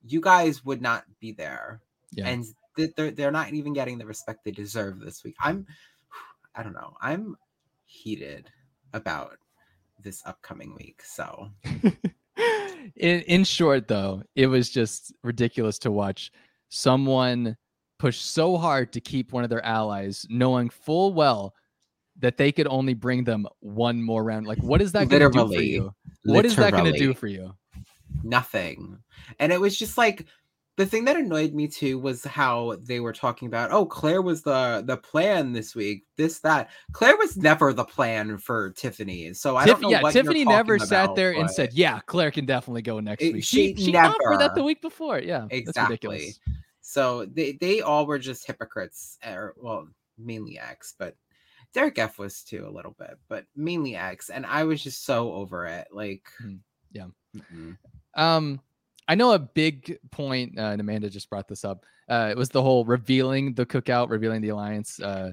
[0.05, 1.81] you guys would not be there
[2.11, 2.27] yeah.
[2.27, 5.35] and th- they're they're not even getting the respect they deserve this week.
[5.39, 5.65] I'm
[6.55, 6.95] I don't know.
[7.01, 7.37] I'm
[7.85, 8.49] heated
[8.93, 9.37] about
[10.01, 11.01] this upcoming week.
[11.03, 11.49] So
[12.95, 16.31] in in short though it was just ridiculous to watch
[16.69, 17.55] someone
[17.97, 21.53] push so hard to keep one of their allies knowing full well
[22.19, 24.45] that they could only bring them one more round.
[24.45, 25.93] Like what is that going to do for you?
[26.25, 27.53] What is that going to do for you?
[28.23, 28.97] Nothing.
[29.39, 30.25] And it was just like
[30.79, 34.43] the thing that annoyed me too was how they were talking about, oh, Claire was
[34.43, 36.69] the the plan this week, this that.
[36.93, 39.33] Claire was never the plan for Tiffany.
[39.33, 42.31] So I Tiff- don't know yeah tiffany never talking sat there and said yeah claire
[42.31, 45.47] can definitely go next It- week she she, she offered that the week before yeah
[45.51, 45.83] Exactly.
[45.83, 46.39] ridiculous
[46.81, 49.87] So they they all were just hypocrites, or well,
[50.17, 51.15] mainly X, but
[51.73, 55.33] Derek F was too a little bit, but mainly X, and I was just so
[55.33, 55.87] over it.
[55.91, 56.59] Like, Mm,
[56.93, 57.05] yeah.
[57.35, 57.77] mm-mm.
[58.15, 58.59] Um,
[59.09, 61.83] I know a big point, uh, and Amanda just brought this up.
[62.07, 65.01] Uh, it was the whole revealing the cookout, revealing the alliance.
[65.01, 65.31] Uh,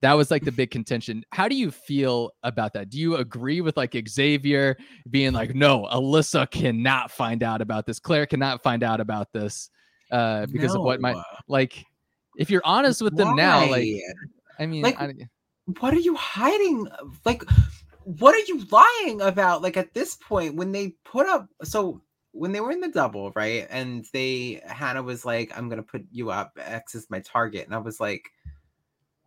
[0.00, 1.24] that was like the big contention.
[1.32, 2.88] How do you feel about that?
[2.88, 4.76] Do you agree with like Xavier
[5.10, 7.98] being like, no, Alyssa cannot find out about this.
[7.98, 9.70] Claire cannot find out about this
[10.12, 11.22] uh, because of what my No.
[11.48, 11.84] like.
[12.38, 13.88] If you're honest with them now, like
[14.58, 15.14] I mean, Like, I,
[15.80, 16.86] what are you hiding?
[17.24, 17.42] Like,
[18.04, 19.62] what are you lying about?
[19.62, 22.02] Like at this point, when they put up, so
[22.36, 23.66] when they were in the double, right?
[23.70, 26.58] And they Hannah was like, "I'm gonna put you up.
[26.60, 28.30] X is my target," and I was like,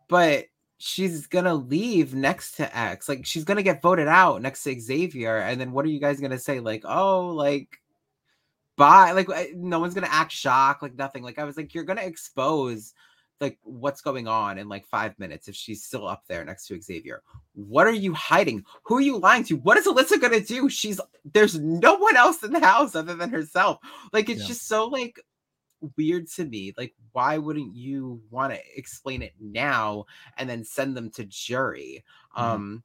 [0.08, 0.46] "But
[0.78, 3.08] she's gonna leave next to X.
[3.08, 6.20] Like she's gonna get voted out next to Xavier, and then what are you guys
[6.20, 6.60] gonna say?
[6.60, 7.78] Like, oh, like."
[8.76, 9.12] Bye.
[9.12, 10.82] Like eh, no one's gonna act shocked.
[10.82, 11.22] Like nothing.
[11.22, 12.94] Like I was like, you're gonna expose
[13.40, 16.80] like what's going on in like five minutes if she's still up there next to
[16.80, 17.22] Xavier.
[17.54, 18.64] What are you hiding?
[18.84, 19.56] Who are you lying to?
[19.56, 20.68] What is Alyssa gonna do?
[20.68, 21.00] She's
[21.32, 23.78] there's no one else in the house other than herself.
[24.12, 24.48] Like it's Yeah.
[24.48, 25.18] just so like
[25.96, 26.74] weird to me.
[26.76, 30.04] Like, why wouldn't you want to explain it now
[30.36, 32.04] and then send them to jury?
[32.36, 32.42] Mhm.
[32.42, 32.82] Um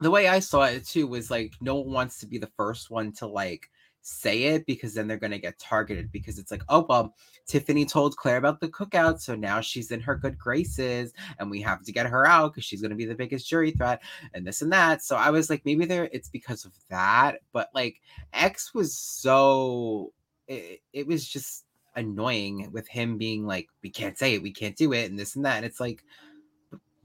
[0.00, 2.88] the way I saw it too was like no one wants to be the first
[2.90, 3.68] one to like
[4.02, 7.14] say it because then they're going to get targeted because it's like oh well
[7.46, 11.60] tiffany told claire about the cookout so now she's in her good graces and we
[11.60, 14.00] have to get her out because she's going to be the biggest jury threat
[14.34, 15.02] and this and that.
[15.02, 18.00] So i was like maybe there it's because of that but like
[18.32, 20.12] x was so
[20.46, 21.64] it, it was just
[21.96, 25.36] annoying with him being like we can't say it we can't do it and this
[25.36, 26.04] and that and it's like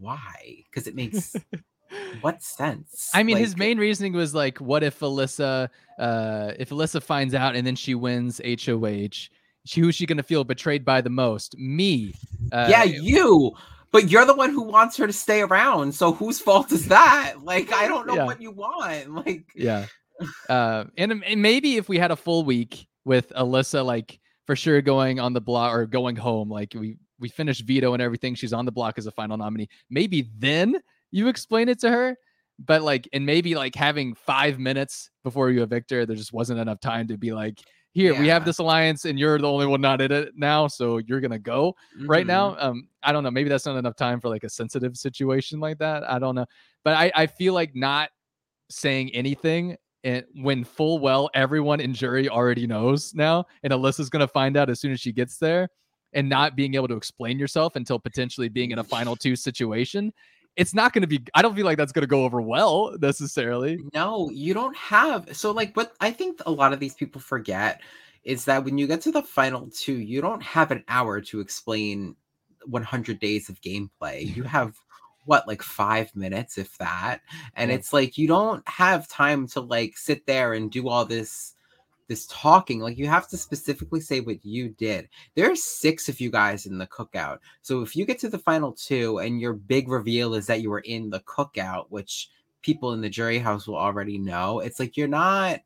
[0.04, 0.64] why?
[0.70, 1.36] Because it makes
[2.22, 7.02] what sense I mean, his main reasoning was like, what if Alyssa, uh, if Alyssa
[7.02, 9.30] finds out and then she wins HOH,
[9.66, 11.58] she, who's she gonna feel betrayed by the most?
[11.58, 12.14] Me.
[12.52, 13.52] Uh, yeah, you.
[13.92, 15.94] But you're the one who wants her to stay around.
[15.94, 17.36] So whose fault is that?
[17.44, 18.26] Like, I don't know Yeah.
[18.26, 19.14] what you want.
[19.26, 19.86] Like, yeah.
[20.50, 24.82] Uh, and, and maybe if we had a full week with Alyssa, like for sure
[24.82, 28.52] going on the block or going home, like we we finished veto and everything, she's
[28.54, 29.70] on the block as a final nominee.
[29.90, 30.80] Maybe then
[31.14, 32.18] you explain it to her.
[32.60, 36.60] But like, and maybe like having five minutes before you evict her, there just wasn't
[36.60, 37.60] enough time to be like,
[37.94, 40.98] here we have this alliance, and you're the only one not in it now, so
[40.98, 42.30] you're gonna go right mhm.
[42.30, 42.56] now.
[42.58, 43.30] Um, I don't know.
[43.30, 46.10] Maybe that's not enough time for like a sensitive situation like that.
[46.10, 46.48] I don't know.
[46.84, 48.10] But I, I feel like not
[48.70, 54.28] saying anything and when full well everyone in jury already knows now, and Alyssa's gonna
[54.28, 55.70] find out as soon as she gets there,
[56.14, 60.12] and not being able to explain yourself until potentially being in a final two situation.
[60.56, 61.22] It's not going to be.
[61.34, 63.84] I don't feel like that's going to go over well necessarily.
[63.94, 65.36] No, you don't have.
[65.36, 67.82] So, like, what I think a lot of these people forget
[68.24, 71.40] is that when you get to the final two, you don't have an hour to
[71.40, 72.16] explain
[72.66, 74.36] 100 days of gameplay.
[74.36, 74.76] You have
[75.26, 77.22] what, like five minutes, if that.
[77.56, 77.78] And Yeah.
[77.78, 81.53] it's like you don't have time to like sit there and do all this
[82.08, 86.30] this talking like you have to specifically say what you did there's six of you
[86.30, 89.88] guys in the cookout so if you get to the final two and your big
[89.90, 92.30] reveal is that you were in the cookout which
[92.62, 95.60] people in the jury house will already know it's like you're not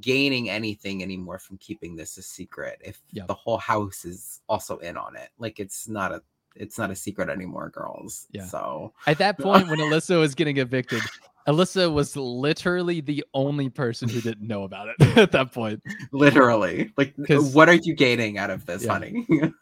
[0.00, 3.26] gaining anything anymore from keeping this a secret if Yeah.
[3.26, 6.22] the whole house is also in on it like it's not a
[6.54, 8.44] it's not a secret anymore girls Yeah.
[8.46, 11.02] so At that point, when Alyssa was getting evicted,
[11.48, 15.82] Alyssa was literally the only person who didn't know about it at that point.
[16.12, 17.14] literally Like,
[17.52, 18.92] what are you gaining out of this Yeah.
[18.92, 19.26] honey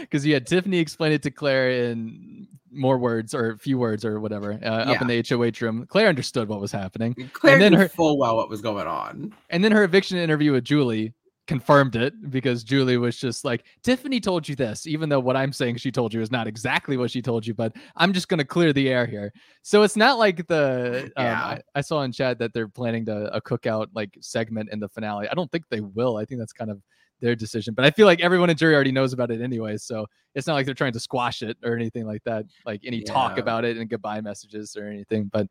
[0.00, 4.20] because you had Tiffany explain it to Claire in more words or few words or
[4.20, 5.86] whatever uh, up in the HOH room.
[5.86, 9.32] Claire understood what was happening, claire then knew her- full well what was going on
[9.50, 11.12] and then her eviction interview with Julie
[11.46, 15.52] confirmed it because Julie was just like, Tiffany told you this, even though what I'm
[15.52, 18.44] saying she told you is not exactly what she told you, but I'm just gonna
[18.44, 19.32] clear the air here.
[19.62, 23.34] So it's not like the um, I, I saw in chat that they're planning to
[23.34, 25.28] a cookout like segment in the finale.
[25.28, 26.16] I don't think they will.
[26.16, 26.80] I think that's kind of
[27.20, 27.74] their decision.
[27.74, 30.54] But I feel like everyone in jury already knows about it anyway, so it's not
[30.54, 32.46] like they're trying to squash it or anything like that.
[32.66, 35.30] Like any talk about it and goodbye messages or anything.
[35.32, 35.48] But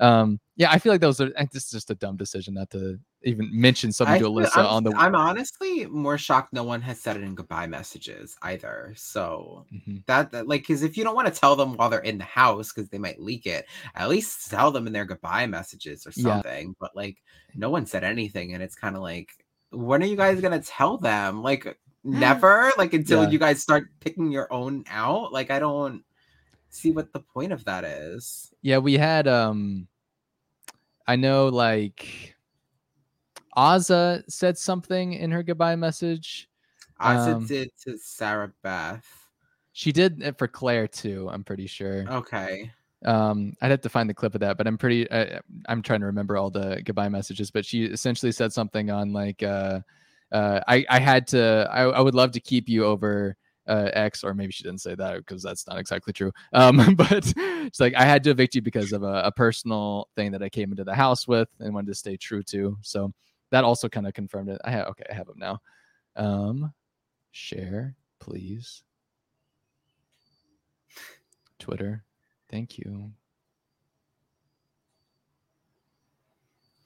[0.00, 1.30] um, yeah, I feel like those are.
[1.52, 4.92] This is just a dumb decision not to even mention something to Alyssa on the.
[4.96, 8.92] I'm honestly more shocked no one has said it in goodbye messages either.
[8.96, 10.04] So Mhm.
[10.06, 12.24] that, that like because if you don't want to tell them while they're in the
[12.24, 16.12] house because they might leak it, at least tell them in their goodbye messages or
[16.12, 16.34] Yeah.
[16.34, 16.76] something.
[16.78, 17.22] But like
[17.54, 19.30] no one said anything, and it's kind of like,
[19.70, 21.42] when are you guys gonna tell them?
[21.42, 23.30] Like never, like until Yeah.
[23.30, 25.32] you guys start picking your own out.
[25.32, 26.04] Like I don't
[26.70, 28.52] see what the point of that is.
[28.62, 29.88] Yeah, we had um
[31.06, 32.36] I know like
[33.56, 36.48] Azah said something in her goodbye message.
[36.98, 39.06] I Um, did to Sarah Beth.
[39.72, 42.06] She did it for Claire too, I'm pretty sure.
[42.08, 42.72] Okay.
[43.04, 46.00] Um I'd have to find the clip of that, but I'm pretty I, I'm trying
[46.00, 49.80] to remember all the goodbye messages, but she essentially said something on like uh
[50.32, 53.36] uh I I had to I, I would love to keep you over
[53.68, 56.32] uh, X, or maybe she didn't say that because that's not exactly true.
[56.54, 60.32] Um, but it's like I had to evict you because of a, a personal thing
[60.32, 62.78] that I came into the house with and wanted to stay true to.
[62.80, 63.12] So
[63.50, 64.60] that also kind of confirmed it.
[64.64, 65.60] I have okay, I have them now.
[66.16, 66.72] Um,
[67.30, 68.82] share, please.
[71.58, 72.04] Twitter,
[72.50, 73.12] thank you.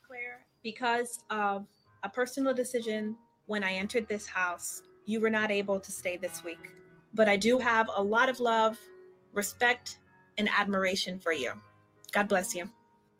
[0.07, 1.67] Claire, because of
[2.03, 6.45] a personal decision when I entered this house, you were not able to stay this
[6.45, 6.73] week.
[7.15, 8.79] But I do have a lot of love,
[9.33, 9.99] respect,
[10.39, 11.53] and admiration for you.
[12.13, 12.69] God bless you.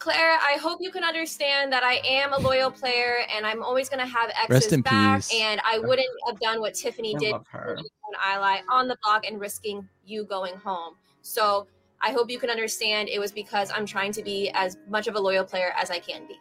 [0.03, 3.89] Claire, I hope you can understand that I am a loyal player and I'm always
[3.89, 5.19] going to have Rest exes in back.
[5.19, 5.33] peace.
[5.33, 7.79] And I wouldn't have done what Tiffany I did love her.
[7.79, 10.95] on Ally on the block and risking you going home.
[11.21, 11.69] So
[12.01, 15.15] I hope you can understand it was because I'm trying to be as much of
[15.15, 16.35] a loyal player as I can be.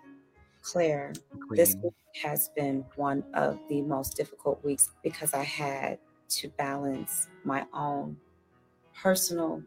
[0.64, 1.14] Claire,
[1.52, 1.94] this week
[2.24, 8.18] has been one of the most difficult weeks because I had to balance my own
[9.00, 9.62] personal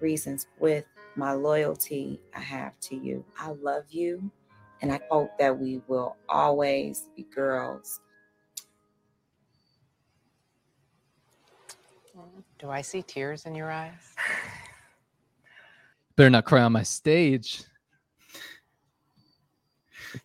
[0.00, 3.24] reasons with my loyalty I have to you.
[3.38, 4.30] I love you,
[4.82, 8.00] and I hope that we will always be girls.
[12.58, 14.14] Do I see tears in your eyes?
[16.16, 17.64] Better not cry on my stage.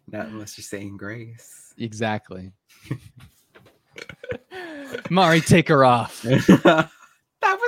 [0.07, 1.73] Not unless you're saying grace.
[1.77, 2.51] Exactly.
[5.09, 6.25] Mari, take her off.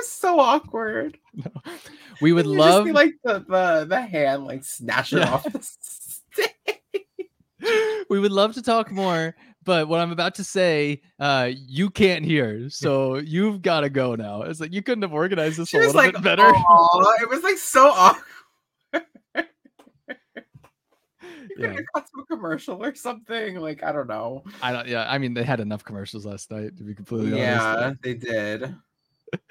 [0.02, 1.18] was so awkward.
[2.20, 5.32] We would love see, like the, the the hand like snatch her Yeah.
[5.32, 5.60] off the
[6.32, 6.48] stage.
[8.10, 9.34] we would love to talk more,
[9.64, 14.14] but what I'm about to say, uh, you can't hear, so you've got to go
[14.16, 14.42] now.
[14.42, 16.48] It's like you couldn't have organized this She a little like bit better.
[16.48, 18.24] It was like so awkward.
[18.94, 19.02] You
[21.56, 21.72] could Yeah.
[21.74, 23.56] have cut to a commercial or something.
[23.56, 24.42] Like I don't know.
[24.62, 24.88] I don't.
[24.88, 27.42] Yeah, I mean, they had enough commercials last night to be completely honest.
[27.42, 28.74] Yeah, they did.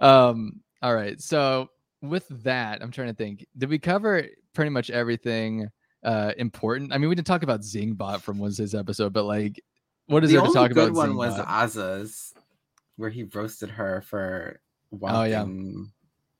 [0.00, 0.60] um.
[0.82, 1.20] All right.
[1.20, 1.68] So
[2.00, 3.46] with that, I'm trying to think.
[3.56, 5.68] Did we cover pretty much everything
[6.04, 6.92] uh important?
[6.92, 9.62] I mean, we didn't talk about Zingbot from Wednesday's episode, but like,
[10.06, 10.94] what is the there to talk good about?
[10.96, 11.46] one was Zingbot?
[11.46, 12.34] Azah's,
[12.96, 14.60] where he roasted her for
[15.00, 15.40] Oh, yeah.
[15.42, 15.90] wanting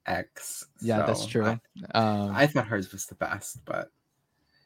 [0.04, 0.66] X.
[0.82, 1.46] yeah, that's true.
[1.46, 3.88] I, um, I thought hers was the best, but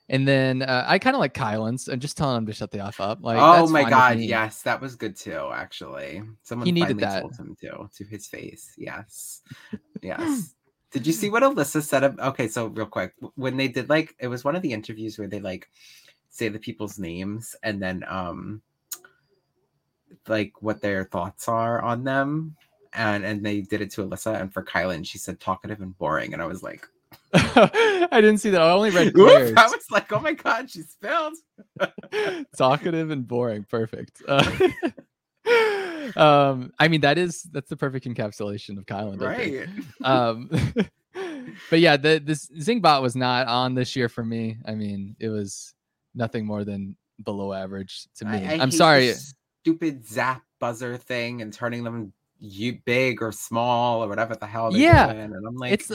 [0.08, 2.84] And then uh, I kind of like Kyland's and just telling him to shut the
[2.84, 3.18] F up.
[3.22, 5.50] Like, oh that's my god, yes, that was good too.
[5.52, 7.20] Actually, someone He needed that.
[7.20, 8.72] told him to to his face.
[8.78, 9.42] Yes,
[10.02, 10.54] yes.
[10.92, 12.04] Did you see what Alyssa said?
[12.04, 15.18] Of, okay, so real quick, when they did like it was one of the interviews
[15.18, 15.68] where they like
[16.30, 18.62] say the people's names and then um
[20.28, 22.56] like what their thoughts are on them.
[22.92, 26.32] And and they did it to Alyssa and for Kyland, she said talkative and boring.
[26.32, 26.86] And I was like,
[27.34, 28.60] I didn't see that.
[28.60, 31.34] I only read Oof, I was like, oh my god, she spilled.
[32.56, 33.64] Talkative and boring.
[33.64, 34.22] Perfect.
[34.26, 34.68] Uh,
[36.16, 39.20] um, I mean, that is that's the perfect encapsulation of Kyland.
[39.20, 39.68] Right.
[40.02, 40.50] um
[41.70, 45.28] but yeah the this zingbot was not on this year for me i mean it
[45.28, 45.74] was
[46.14, 49.14] nothing more than below average to me I, am sorry
[49.62, 54.70] stupid zap buzzer thing and turning them you big or small or whatever the hell.
[54.70, 55.90] they're Yeah, doing, and I'm like, it's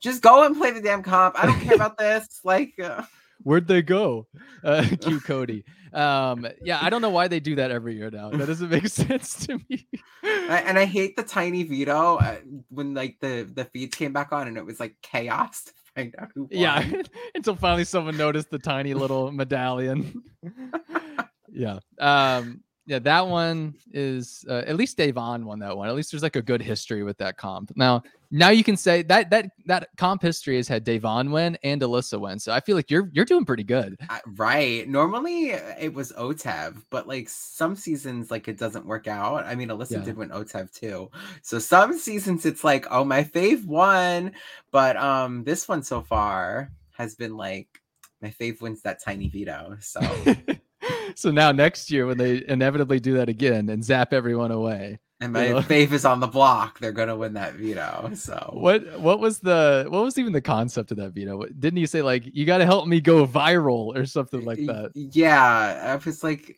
[0.00, 1.38] just go and play the damn comp.
[1.38, 2.40] I don't care about this.
[2.44, 3.02] Like, uh,
[3.44, 4.26] where'd they go
[4.64, 8.30] uh cue cody um yeah i don't know why they do that every year now
[8.30, 9.86] that doesn't make sense to me
[10.24, 12.36] I- and I hate the tiny veto uh,
[12.68, 16.14] when like the the feeds came back on and it was like chaos to find
[16.18, 16.48] out who.
[16.50, 16.84] yeah
[17.34, 20.20] until finally someone noticed the tiny little medallion
[21.52, 26.10] yeah um yeah that one is uh, at least Davon won that one at least
[26.10, 29.50] there's like a good history with that comp now now you can say that that
[29.66, 33.10] that comp history has had Davon win and Alyssa win so I feel like you're
[33.12, 34.88] you're doing pretty good Uh, right.
[34.88, 39.44] Normally uh, it was OTEV, but like some seasons, like it doesn't work out.
[39.44, 40.04] I mean, Alyssa Yeah.
[40.04, 41.10] did win OTEV too.
[41.42, 44.32] So some seasons it's like, oh, my fave won.
[44.70, 47.68] But um this one so far has been like
[48.22, 49.76] my fave wins that tiny veto.
[49.80, 50.00] So
[51.14, 54.98] so now next year when they inevitably do that again and zap everyone away.
[55.20, 55.62] And my You know?
[55.62, 56.78] faith is on the block.
[56.78, 58.12] They're gonna win that veto.
[58.14, 61.44] So What what was the what was even the concept of that veto?
[61.58, 64.92] Didn't you say like you got to help me go viral or something like that?
[64.94, 66.56] Yeah, I was like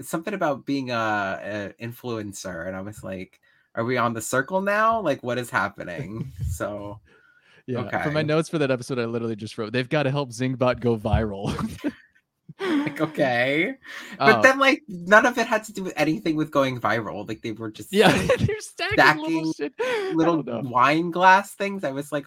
[0.00, 3.38] something about being a, a influencer, and I was like,
[3.74, 5.00] "Are we on the circle now?
[5.02, 7.00] Like, what is happening?" so
[7.66, 8.02] Yeah.
[8.02, 10.80] For my notes for that episode, I literally just wrote they've got to help Zingbot
[10.80, 11.54] go viral.
[12.84, 13.74] like, okay,
[14.18, 17.26] but Oh, then like none of it had to do with anything with going viral.
[17.26, 20.16] Like they were just yeah, like, they're stacking, little stacking shit.
[20.16, 21.84] Little wine glass things.
[21.84, 22.26] I was like,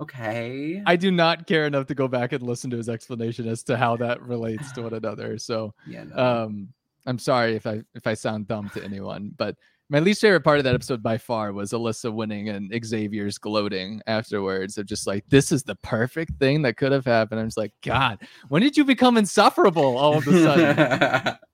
[0.00, 3.62] okay, I do not care enough to go back and listen to his explanation as
[3.64, 5.38] to how that relates to one another.
[5.38, 6.16] So yeah, no.
[6.16, 6.68] um
[7.06, 9.56] i'm sorry if i if i sound dumb to anyone but
[9.90, 14.00] my least favorite part of that episode by far was alyssa winning and xavier's gloating
[14.06, 17.40] afterwards of just like this is the perfect thing that could have happened.
[17.40, 18.18] I'm just like god
[18.48, 21.38] when did you become insufferable all of a sudden?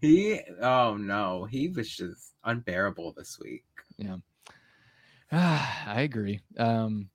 [0.00, 3.64] He oh no, he was just unbearable this week.
[3.96, 4.16] Yeah.
[5.30, 6.40] I agree.
[6.58, 7.08] Um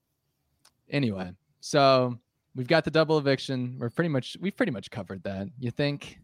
[0.89, 2.17] anyway so
[2.55, 3.75] we've got the double eviction.
[3.77, 5.47] We're pretty much we've pretty much covered that.
[5.59, 6.19] You think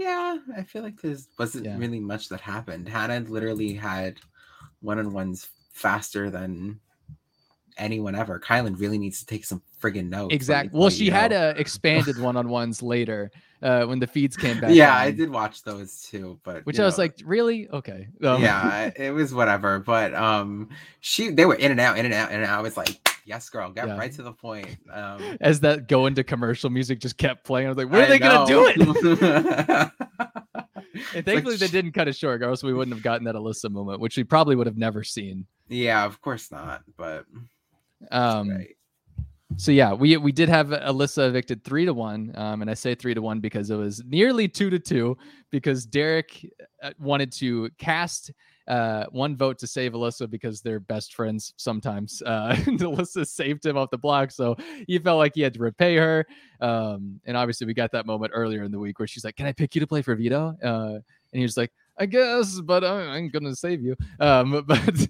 [0.00, 1.76] Yeah, I feel like there's wasn't Yeah.
[1.76, 2.88] really much that happened.
[2.88, 4.18] Hannah literally had
[4.80, 6.80] one on ones faster than
[7.76, 8.40] anyone ever.
[8.40, 10.34] Kylan really needs to take some friggin' notes.
[10.34, 13.30] exactly well she had uh, expanded one-on-ones later
[13.62, 16.84] uh when the feeds came back Yeah, I did watch those too, but which I
[16.84, 17.68] was like, really?
[17.68, 18.08] Okay.
[18.24, 19.78] Um, yeah, it was whatever.
[19.80, 20.68] But um,
[21.00, 23.70] she they were in and out, in and out, and I was like, yes, girl,
[23.70, 23.98] get Yeah.
[23.98, 24.76] right to the point.
[24.92, 28.06] Um, as that go into commercial music just kept playing, I was like, when are
[28.08, 28.76] they gonna do it?
[28.78, 29.90] it?
[31.14, 33.70] And thankfully, they didn't cut it short, or else we wouldn't have gotten that Alyssa
[33.70, 35.46] moment, which we probably would have never seen.
[35.68, 36.82] yeah, of course not.
[36.96, 37.24] But
[38.10, 38.76] Um, right.
[39.56, 42.94] So yeah, we we did have Alyssa evicted three to one, um, and I say
[42.94, 45.18] three to one because it was nearly two to two
[45.50, 46.46] because Derek
[46.82, 48.30] uh, wanted to cast
[48.68, 52.22] uh, one vote to save Alyssa because they're best friends sometimes.
[52.24, 55.96] Uh, Alyssa saved him off the block, so he felt like he had to repay
[55.96, 56.24] her.
[56.60, 59.46] Um, and obviously, we got that moment earlier in the week where she's like, "Can
[59.46, 61.02] I pick you to play for veto?" Uh, and
[61.38, 65.08] he was like, "I guess, but I- I'm gonna save you." Um, but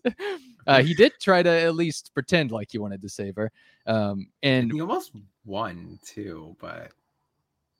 [0.70, 3.50] uh, he did try to at least pretend like he wanted to save her.
[3.86, 5.12] Um, and he almost
[5.44, 6.92] won too, but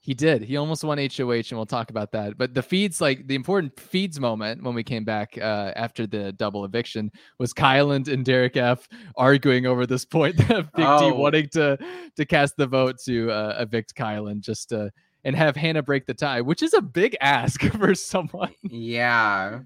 [0.02, 0.42] he did.
[0.42, 2.38] He almost won HOH, and we'll talk about that.
[2.38, 6.32] But the feeds, like the important feeds moment when we came back uh, after the
[6.32, 11.14] double eviction, was Kyland and Derek F arguing over this point that Big D Oh.
[11.14, 11.76] wanting to
[12.16, 14.90] to cast the vote to uh, evict Kyland just to
[15.24, 18.54] and have Hannah break the tie, which is a big ask for someone.
[18.62, 19.60] yeah,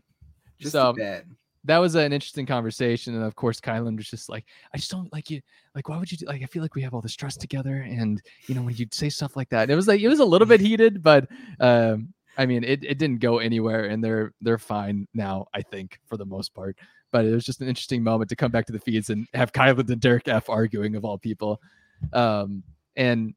[0.58, 1.26] just So, a bit.
[1.64, 3.14] That was an interesting conversation.
[3.14, 5.40] And of course, Kyland was just like, I just don't like you.
[5.74, 7.86] Like, why would you do like I feel like we have all this trust together.
[7.88, 10.24] And you know, when you say stuff like that, it was like it was a
[10.24, 11.28] little bit heated, but
[11.60, 15.98] um, I mean it, it didn't go anywhere and they're they're fine now, I think,
[16.06, 16.76] for the most part.
[17.12, 19.52] But it was just an interesting moment to come back to the feeds and have
[19.52, 21.60] Kyland and Derek F arguing of all people.
[22.12, 22.62] Um,
[22.96, 23.34] and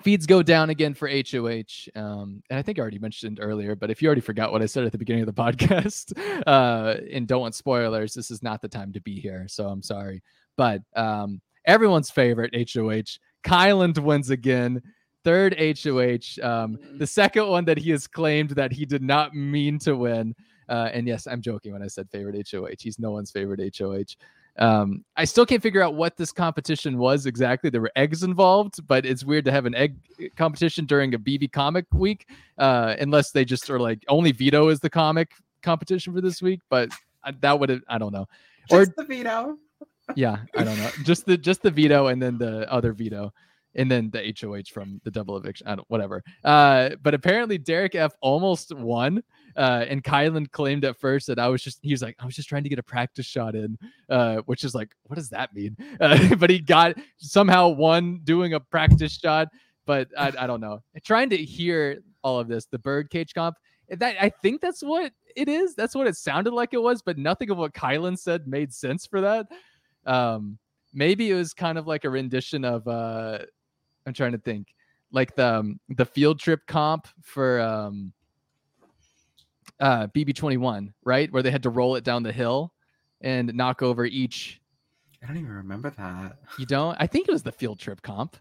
[0.00, 1.90] feeds go down again for HOH.
[1.94, 4.66] Um, and I think I already mentioned earlier, but if you already forgot what I
[4.66, 6.16] said at the beginning of the podcast
[6.46, 9.46] uh, and don't want spoilers, this is not the time to be here.
[9.48, 10.22] So I'm sorry.
[10.56, 14.82] But um, everyone's favorite HOH, Kyland wins again.
[15.24, 19.78] Third HOH, um, the second one that he has claimed that he did not mean
[19.80, 20.34] to win.
[20.68, 22.76] Uh, and yes, I'm joking when I said favorite HOH.
[22.80, 24.16] He's no one's favorite HOH.
[24.58, 27.70] Um, I still can't figure out what this competition was exactly.
[27.70, 29.96] There were eggs involved, but it's weird to have an egg
[30.36, 32.28] competition during a BB comic week,
[32.58, 35.32] uh, unless they just are like only veto is the comic
[35.62, 36.60] competition for this week.
[36.68, 36.90] But
[37.24, 38.26] I- that would have I don't know.
[38.70, 39.56] Or Just the veto.
[40.16, 40.90] yeah, I don't know.
[41.02, 43.32] Just the just the veto and then the other veto.
[43.74, 45.66] And then the HOH from the double eviction.
[45.66, 46.22] I don't whatever.
[46.44, 49.22] Uh, but apparently Derek F almost won.
[49.56, 52.34] Uh, and Kyland claimed at first that I was just he was like, I was
[52.34, 53.78] just trying to get a practice shot in,
[54.08, 55.76] uh, which is like, what does that mean?
[56.00, 59.48] Uh, but he got somehow one doing a practice shot.
[59.86, 60.82] But I, I don't know.
[61.04, 63.56] Trying to hear all of this, the birdcage comp.
[63.88, 65.74] That I think that's what it is.
[65.74, 69.06] That's what it sounded like it was, but nothing of what Kyland said made sense
[69.06, 69.46] for that.
[70.06, 70.58] Um,
[70.94, 73.38] maybe it was kind of like a rendition of uh
[74.06, 74.74] I'm trying to think,
[75.12, 78.12] like the um, the field trip comp for um
[79.82, 81.30] uh BB21, right?
[81.30, 82.72] Where they had to roll it down the hill
[83.20, 84.62] and knock over each
[85.22, 86.38] I don't even remember that.
[86.58, 86.96] you don't?
[86.98, 88.36] I think it was the field trip comp,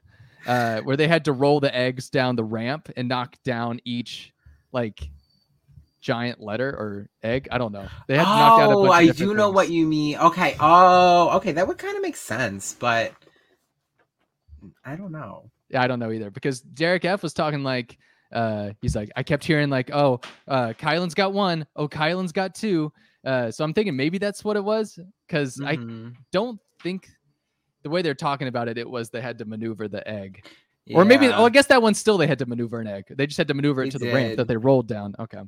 [0.48, 4.34] uh, where they had to roll the eggs down the ramp and knock down each
[4.72, 5.08] like
[6.00, 7.48] giant letter or egg.
[7.52, 7.88] I don't know.
[8.08, 10.18] They had to knock down a oh, bunch of I do know what you mean.
[10.18, 10.56] Okay.
[10.60, 11.52] Oh, okay.
[11.52, 13.14] That would kind of make sense, but
[14.84, 15.52] I don't know.
[15.70, 17.98] Yeah, I don't know either because Derek F was talking like
[18.32, 21.66] uh, he's like, I kept hearing like, oh, uh, Kyland's got one.
[21.76, 22.92] Oh, Kyland's got two.
[23.26, 26.16] Uh, so I'm thinking maybe that's what it was because I Mhm.
[26.32, 27.08] don't think
[27.84, 30.46] the way they're talking about it, it was they had to maneuver the egg.
[30.94, 33.06] Or maybe, oh, I guess that one still they had to maneuver an egg.
[33.10, 35.14] They just had to maneuver it They to the ramp that they rolled down.
[35.20, 35.40] Okay.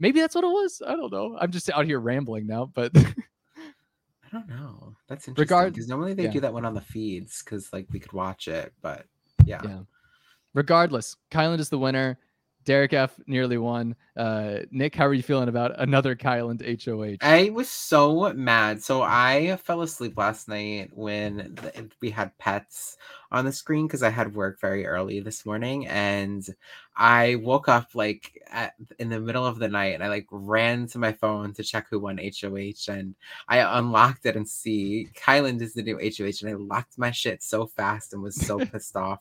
[0.00, 0.82] Maybe that's what it was.
[0.86, 1.36] I don't know.
[1.40, 4.94] I'm just out here rambling now, but I don't know.
[5.08, 6.30] That's interesting Regard- because normally they yeah.
[6.30, 9.06] do that one on the feeds because like we could watch it, but
[9.44, 9.60] yeah.
[9.64, 9.78] Yeah.
[10.54, 12.18] Regardless, Kyland is the winner.
[12.64, 13.96] Derek F nearly won.
[14.16, 17.16] Uh, Nick, how are you feeling about another Kyland HOH?
[17.20, 18.82] I was so mad.
[18.82, 22.96] So I fell asleep last night when the, we had pets
[23.32, 26.46] on the screen because I had work very early this morning, and
[26.94, 30.86] I woke up like at, in the middle of the night, and I like ran
[30.88, 33.14] to my phone to check who won HOH, and
[33.48, 37.42] I unlocked it and see Kyland is the new HOH, and I locked my shit
[37.42, 39.20] so fast and was so pissed off,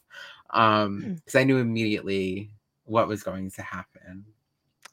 [0.52, 2.52] um, because I knew immediately
[2.86, 4.26] what was going to happen,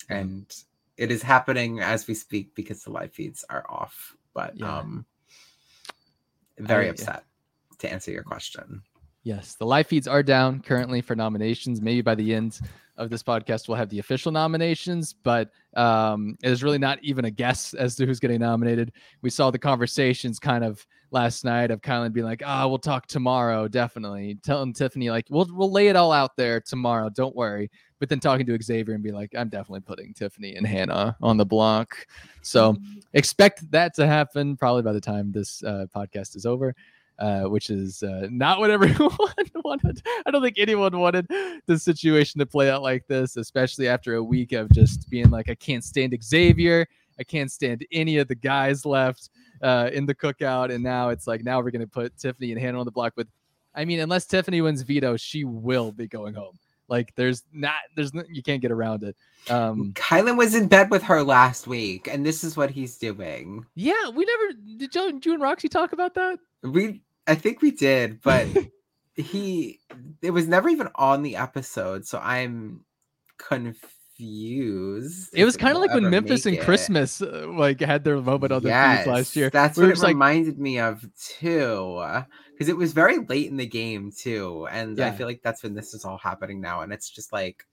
[0.08, 0.16] Yeah.
[0.18, 0.64] and
[0.96, 4.16] it is happening as we speak because the live feeds are off.
[4.34, 4.78] But Yeah.
[4.78, 5.06] um
[6.58, 6.90] very I- yeah.
[6.92, 7.24] upset
[7.78, 8.82] to answer your question.
[9.22, 11.80] Yes, the live feeds are down currently for nominations.
[11.82, 12.60] Maybe by the end
[12.96, 17.24] of this podcast, we'll have the official nominations, but um, it is really not even
[17.26, 18.92] a guess as to who's getting nominated.
[19.22, 23.06] We saw the conversations kind of last night of Kyland being like, "Ah, we'll talk
[23.06, 27.70] tomorrow, definitely." Telling Tiffany like, "We'll we'll lay it all out there tomorrow, don't worry."
[27.98, 31.36] But then talking to Xavier and be like, "I'm definitely putting Tiffany and Hannah on
[31.36, 32.06] the block."
[32.42, 32.76] So
[33.14, 36.74] expect that to happen probably by the time this uh, podcast is over
[37.18, 39.16] uh, which is uh, not what everyone
[39.64, 40.02] wanted.
[40.26, 41.26] I don't think anyone wanted
[41.66, 45.48] the situation to play out like this, especially after a week of just being like,
[45.48, 46.86] I can't stand Xavier.
[47.18, 49.30] I can't stand any of the guys left
[49.62, 50.72] uh, in the cookout.
[50.72, 53.14] And now it's like, now we're going to put Tiffany and Hannah on the block
[53.16, 53.28] with,
[53.74, 56.58] I mean, unless Tiffany wins veto, she will be going home.
[56.88, 59.14] Like there's not, there's no, you can't get around it.
[59.50, 63.66] Um, Kyland was in bed with her last week, and this is what he's doing.
[63.74, 66.38] yeah, we never, did you, did you and Roxy talk about that?
[66.62, 68.48] We I think we did, but
[69.14, 69.80] he
[70.22, 72.84] it was never even on the episode, so I'm
[73.36, 73.94] confused.
[75.32, 76.64] It was kind of like when Memphis and it.
[76.64, 79.50] Christmas uh, like had their moment on the yes, last year.
[79.50, 82.04] That's We what it like, reminded me of too.
[82.52, 84.66] Because it was very late in the game too.
[84.70, 86.80] And I feel like that's when this is all happening now.
[86.82, 87.66] And it's just like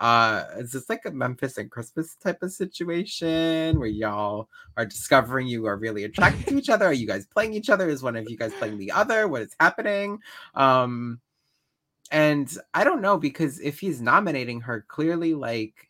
[0.00, 5.48] uh is this like a Memphis and Christmas type of situation where y'all are discovering
[5.48, 6.86] you are really attracted to each other?
[6.86, 7.88] Are you guys playing each other?
[7.88, 9.26] Is one of you guys playing the other?
[9.26, 10.20] What is happening?
[10.54, 11.20] Um
[12.10, 15.87] and I don't know because if he's nominating her, clearly like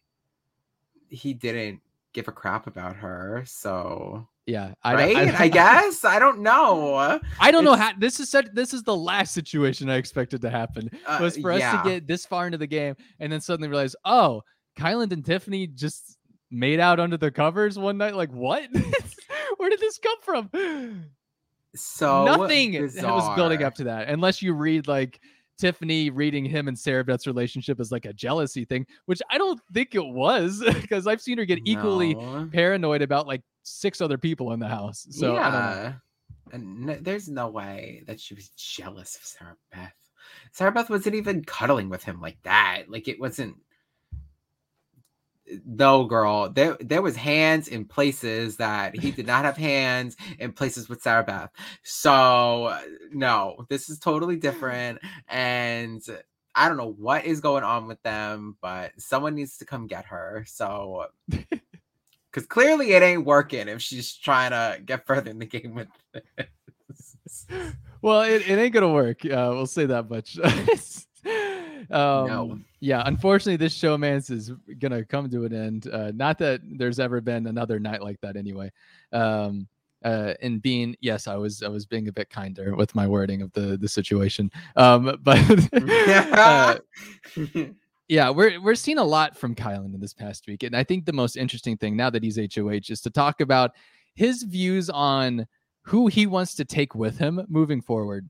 [1.08, 1.80] he didn't
[2.12, 3.44] give a crap about her.
[3.46, 5.14] So yeah, I, right?
[5.14, 6.04] don't- I, guess.
[6.04, 7.20] I don't know.
[7.40, 10.50] I don't know how this is such this is the last situation I expected to
[10.50, 11.82] happen Uh, was for us yeah.
[11.82, 14.42] to get this far into the game and then suddenly realize, oh,
[14.78, 16.18] Kyland and Tiffany just
[16.50, 18.14] made out under the covers one night.
[18.14, 18.68] Like what?
[19.58, 21.04] Where did this come from?
[21.74, 25.20] so Nothing was building up to that, unless you read like
[25.58, 29.60] Tiffany reading him and Sarah Beth's relationship as like a jealousy thing, which I don't
[29.72, 32.48] think it was because I've seen her get equally No.
[32.52, 35.06] paranoid about like six other people in the house.
[35.10, 35.58] So I don't know.
[35.82, 35.92] yeah.
[36.52, 39.92] And n- there's no way that she was jealous of Sarah Beth.
[40.52, 42.84] Sarah Beth wasn't even cuddling with him like that.
[42.88, 43.56] Like it wasn't.
[45.64, 46.50] No, girl.
[46.50, 51.02] There, there was hands in places that he did not have hands in places with
[51.02, 51.50] Sarah Beth.
[51.82, 52.78] So
[53.12, 54.98] no, this is totally different.
[55.28, 56.02] And
[56.54, 60.06] I don't know what is going on with them, but someone needs to come get
[60.06, 60.44] her.
[60.48, 65.74] So because clearly it ain't working if she's trying to get further in the game
[65.74, 65.88] with
[67.26, 67.46] this.
[68.00, 69.24] Well, it, it ain't gonna work.
[69.24, 70.38] Uh, we'll say that much.
[71.90, 72.58] um, No.
[72.80, 75.88] Yeah, unfortunately, this showmance is gonna come to an end.
[75.92, 78.70] Uh, not that there's ever been another night like that, anyway.
[79.12, 79.66] Um,
[80.04, 83.42] uh, and being yes, I was I was being a bit kinder with my wording
[83.42, 84.50] of the the situation.
[84.76, 85.38] Um, but
[85.72, 86.78] uh,
[88.08, 91.04] yeah, we're we're seeing a lot from Kyland in this past week, and I think
[91.04, 93.72] the most interesting thing now that he's HOH is to talk about
[94.14, 95.46] his views on
[95.82, 98.28] who he wants to take with him moving forward.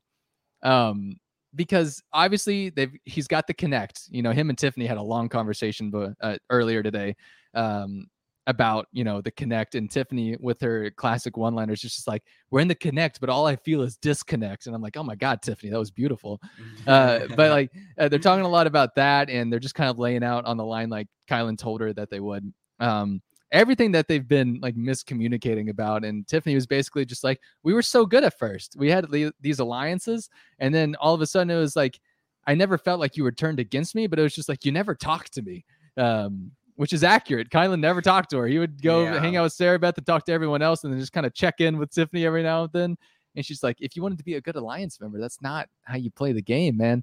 [0.63, 1.17] Um,
[1.55, 4.03] because obviously they've he's got the connect.
[4.11, 7.17] You know, him and Tiffany had a long conversation but, uh, earlier today
[7.55, 8.07] um,
[8.47, 12.61] about you know the connect, and Tiffany with her classic one-liners, just, just like we're
[12.61, 15.43] in the connect, but all I feel is disconnect, and I'm like, oh my god,
[15.43, 16.41] Tiffany, that was beautiful
[16.87, 19.99] uh, but like uh, they're talking a lot about that and they're just kind of
[19.99, 23.21] laying out on the line like Kyland told her that they would um
[23.53, 27.83] everything that they've been like miscommunicating about and Tiffany was basically just like we were
[27.83, 30.29] so good at first we had le- these alliances
[30.59, 31.99] and then all of a sudden it was like
[32.47, 34.73] I never felt like you were turned against me, but it was just like you
[34.73, 35.67] never talked to me.
[35.99, 37.51] Um, which is accurate.
[37.51, 38.47] Kyland never talked to her.
[38.47, 39.19] He would go Yeah.
[39.21, 41.35] hang out with Sarah Beth and talk to everyone else and then just kind of
[41.35, 42.97] check in with Tiffany every now and then.
[43.37, 45.97] And she's like, if you wanted to be a good alliance member, that's not how
[45.97, 47.03] you play the game, man.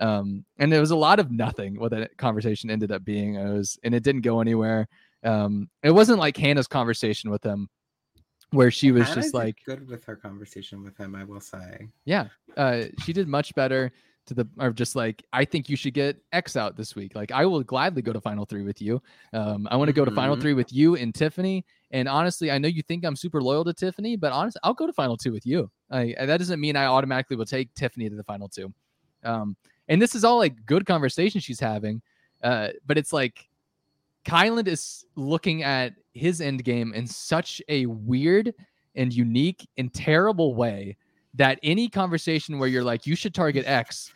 [0.00, 3.34] Um, and there was a lot of nothing what that conversation ended up being.
[3.34, 4.88] It was and it didn't go anywhere.
[5.22, 7.68] Um, it wasn't like Hannah's conversation with him
[8.52, 11.88] where she was Hannah just like good with her conversation with him, I will say.
[12.04, 13.92] yeah, uh, she did much better
[14.26, 17.14] to the or just like I think you should get X out this week.
[17.14, 19.00] Like I will gladly go to final three with you.
[19.32, 20.40] Um, I want to go to final Mhm.
[20.40, 21.64] three with you and Tiffany.
[21.90, 24.86] And honestly, I know you think I'm super loyal to Tiffany, but honestly, I'll go
[24.86, 25.70] to final two with you.
[25.90, 28.72] I, that doesn't mean I automatically will take Tiffany to the final two.
[29.24, 29.56] Um,
[29.88, 32.00] and this is all like good conversation she's having,
[32.42, 33.48] uh, but it's like
[34.24, 38.52] Kyland is looking at his end game in such a weird
[38.94, 40.96] and unique and terrible way
[41.34, 44.12] that any conversation where you're like, you should target X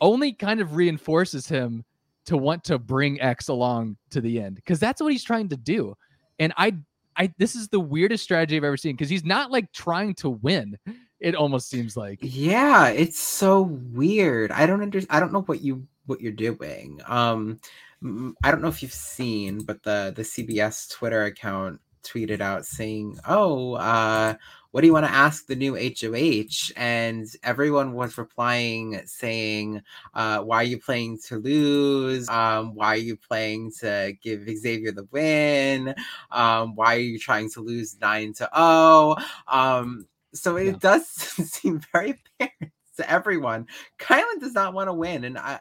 [0.00, 1.84] only kind of reinforces him
[2.26, 5.56] to want to bring X along to the end because that's what he's trying to
[5.56, 5.94] do.
[6.38, 6.74] And I,
[7.16, 10.30] I, this is the weirdest strategy I've ever seen because he's not like trying to
[10.30, 10.78] win.
[11.20, 14.50] It almost seems like, Yeah, it's so weird.
[14.52, 15.16] I don't understand.
[15.16, 17.00] I don't know what you what you're doing.
[17.06, 17.60] Um
[18.04, 23.18] I don't know if you've seen, but the the CBS Twitter account tweeted out saying,
[23.26, 24.34] "Oh, uh
[24.72, 29.82] what do you want to ask the new HOH?" And everyone was replying saying,
[30.14, 32.28] uh, why are you playing to lose?
[32.28, 35.94] Um, why are you playing to give Xavier the win?
[36.32, 39.16] Um, why are you trying to lose nine to oh?
[39.46, 40.78] Um, so it Yeah.
[40.80, 43.66] does seem very apparent to everyone.
[43.98, 45.60] Kyland does not want to win, and I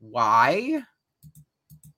[0.00, 0.82] why?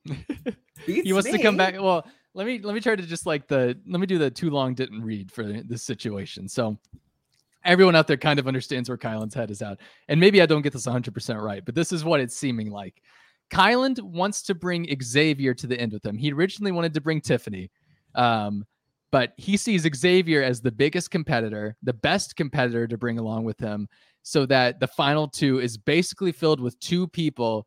[0.86, 1.74] he wants to come back.
[1.74, 4.50] Well, let me let me try to just like the let me do the too
[4.50, 6.48] long didn't read for this situation.
[6.48, 6.78] So
[7.64, 9.80] everyone out there kind of understands where Kyland's head is at.
[10.08, 13.02] And maybe I don't get this 100% right, but this is what it's seeming like.
[13.50, 16.16] Kyland wants to bring Xavier to the end with him.
[16.16, 17.70] He originally wanted to bring Tiffany.
[18.14, 18.64] Um,
[19.12, 23.58] but he sees Xavier as the biggest competitor, the best competitor to bring along with
[23.58, 23.88] him,
[24.22, 27.66] so that the final two is basically filled with two people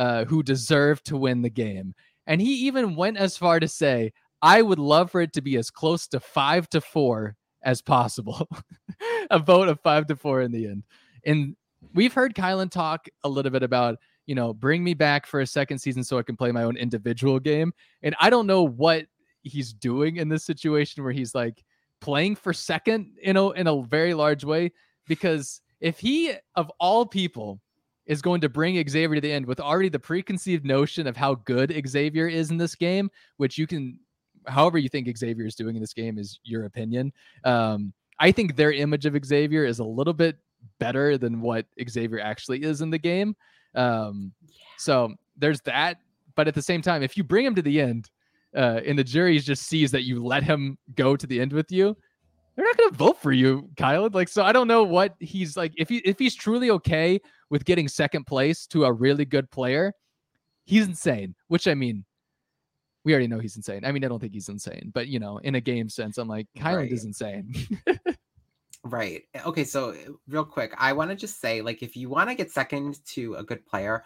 [0.00, 1.94] uh, who deserve to win the game.
[2.26, 5.58] And he even went as far to say, I would love for it to be
[5.58, 8.48] as close to five to four as possible.
[9.30, 10.84] a vote of five to four in the end.
[11.26, 11.54] And
[11.92, 15.46] we've heard Kyland talk a little bit about, you know, bring me back for a
[15.46, 17.74] second season so I can play my own individual game.
[18.02, 19.04] And I don't know what
[19.42, 21.62] he's doing in this situation where he's like
[22.00, 24.72] playing for second you know, in a very large way.
[25.06, 27.60] Because if he of all people
[28.10, 31.36] is going to bring Xavier to the end with already the preconceived notion of how
[31.36, 34.00] good Xavier is in this game, which you can
[34.48, 37.12] however you think Xavier is doing in this game is your opinion.
[37.44, 40.38] Um, I think their image of Xavier is a little bit
[40.80, 43.36] better than what Xavier actually is in the game.
[43.76, 44.32] Um,
[44.76, 45.98] so there's that.
[46.34, 48.10] But at the same time, if you bring him to the end,
[48.56, 51.70] uh, and the jury just sees that you let him go to the end with
[51.70, 51.96] you,
[52.56, 54.08] they're not going to vote for you, Kyle.
[54.12, 55.72] Like, so I don't know what he's like.
[55.76, 57.20] If he if he's truly okay
[57.50, 59.92] with getting second place to a really good player,
[60.64, 61.34] he's insane.
[61.48, 62.04] Which I mean,
[63.04, 63.84] we already know he's insane.
[63.84, 66.28] I mean, I don't think he's insane, but you know, in a game sense, I'm
[66.28, 67.54] like, Kyland is insane.
[68.82, 69.24] Right.
[69.44, 69.64] Okay.
[69.64, 69.94] So, uh,
[70.26, 73.34] real quick, I want to just say, like, if you want to get second to
[73.34, 74.04] a good player,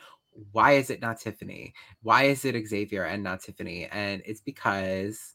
[0.50, 1.72] why is it not Tiffany?
[2.02, 3.86] Why is it Xavier and not Tiffany?
[3.92, 5.33] And it's because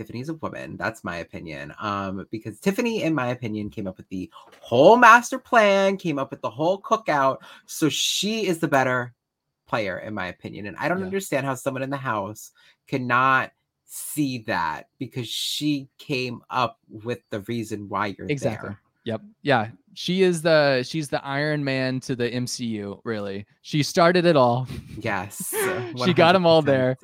[0.00, 0.78] Tiffany's a woman.
[0.78, 1.74] That's my opinion.
[1.78, 4.30] Um, because Tiffany, in my opinion, came up with the
[4.60, 7.38] whole master plan, came up with the whole cookout.
[7.66, 9.12] So she is the better
[9.68, 10.64] player, in my opinion.
[10.66, 11.04] And I don't Yeah.
[11.04, 12.52] understand how someone in the house
[12.88, 13.52] cannot
[13.84, 18.70] see that because she came up with the reason why you're Exactly.
[18.70, 18.80] there.
[19.04, 19.20] Yep.
[19.42, 19.68] Yeah.
[19.92, 23.44] She is the she's the Iron Man to the MCU, really.
[23.60, 24.66] She started it all.
[24.98, 25.52] Yes.
[26.04, 26.96] She got them all there.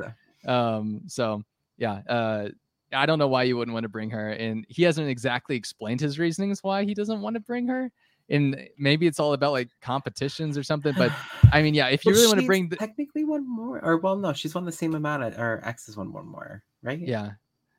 [0.46, 1.42] Um, so
[1.78, 2.48] yeah, uh
[2.92, 4.30] I don't know why you wouldn't want to bring her.
[4.30, 7.90] And he hasn't exactly explained his reasonings why he doesn't want to bring her.
[8.28, 10.94] And maybe it's all about like competitions or something.
[10.96, 11.12] But
[11.52, 13.98] I mean, yeah, if you Well, really want to bring the technically one more, or
[13.98, 16.98] well, no, she's won the same amount of, or X is one one more, right?
[16.98, 17.32] yeah.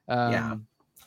[0.08, 0.54] Um, Yeah.
[0.54, 0.58] I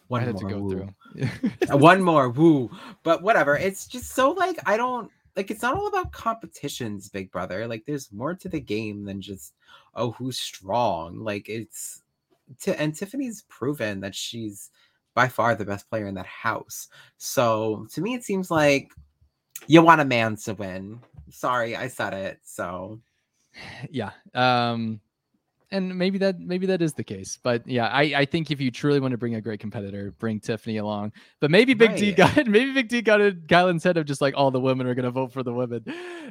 [0.09, 0.43] one had more.
[0.51, 0.71] to go woo.
[1.15, 1.29] through.
[1.73, 2.69] Uh, one more, woo.
[3.05, 3.57] But whatever.
[3.57, 5.51] It's just so like I don't like.
[5.53, 7.67] It's not all about competitions, Big Brother.
[7.69, 9.55] Like, there's more to the game than just
[9.95, 11.19] oh, who's strong.
[11.21, 12.03] Like, it's
[12.67, 14.71] and Tiffany's proven that she's
[15.15, 16.89] by far the best player in that house.
[17.19, 18.93] So to me, it seems like
[19.67, 21.01] you want a man to win.
[21.31, 22.41] Sorry, I said it.
[22.43, 23.01] So
[23.91, 24.13] yeah.
[24.35, 25.01] Um
[25.73, 27.39] and maybe that maybe that is the case.
[27.43, 30.41] But yeah, I I think if you truly want to bring a great competitor, bring
[30.41, 31.13] Tiffany along.
[31.41, 32.17] But maybe Big D Right.
[32.17, 34.95] got maybe Big D got in Kyland's head of just like all the women are
[34.95, 35.85] gonna vote for the women,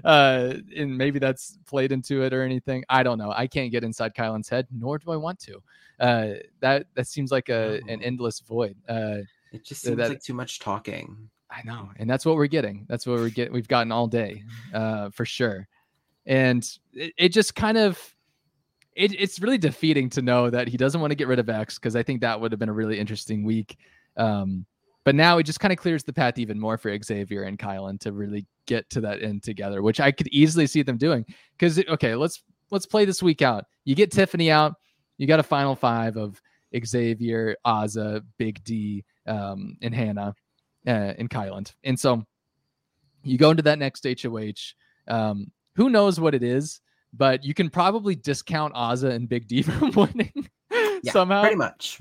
[0.04, 2.84] uh, and maybe that's played into it or anything.
[2.90, 3.32] I don't know.
[3.36, 5.62] I can't get inside Kyland's head, nor do I want to.
[6.00, 8.76] Uh, that that seems like a an endless void.
[8.88, 9.20] Uh,
[9.52, 11.30] It just seems that- like too much talking.
[11.52, 12.86] I know, and that's what we're getting.
[12.88, 13.52] That's what we're get.
[13.52, 15.68] We've gotten all day, uh, for sure.
[16.28, 16.64] And
[16.94, 17.98] it, it just kind of,
[19.00, 21.80] it, it's really defeating to know that he doesn't want to get rid of X
[21.80, 23.78] because I think that would have been a really interesting week.
[24.18, 24.66] Um,
[25.06, 28.02] but now it just kind of clears the path even more for Xavier and Kyland
[28.02, 31.26] to really get to that end together, which I could easily see them doing.
[31.54, 33.64] Because okay, let's let's play this week out.
[33.86, 34.74] You get Tiffany out,
[35.18, 36.42] you got a final five of
[36.86, 40.36] Xavier, Azah, Big D, um, and Hannah
[40.86, 41.74] uh, in Kyland.
[41.86, 42.26] And so
[43.24, 44.74] you go into that next HOH.
[45.08, 46.82] Um, who knows what it is,
[47.14, 50.50] but you can probably discount Azah and Big D from winning
[51.04, 51.42] Yeah, somehow.
[51.42, 52.00] Pretty much.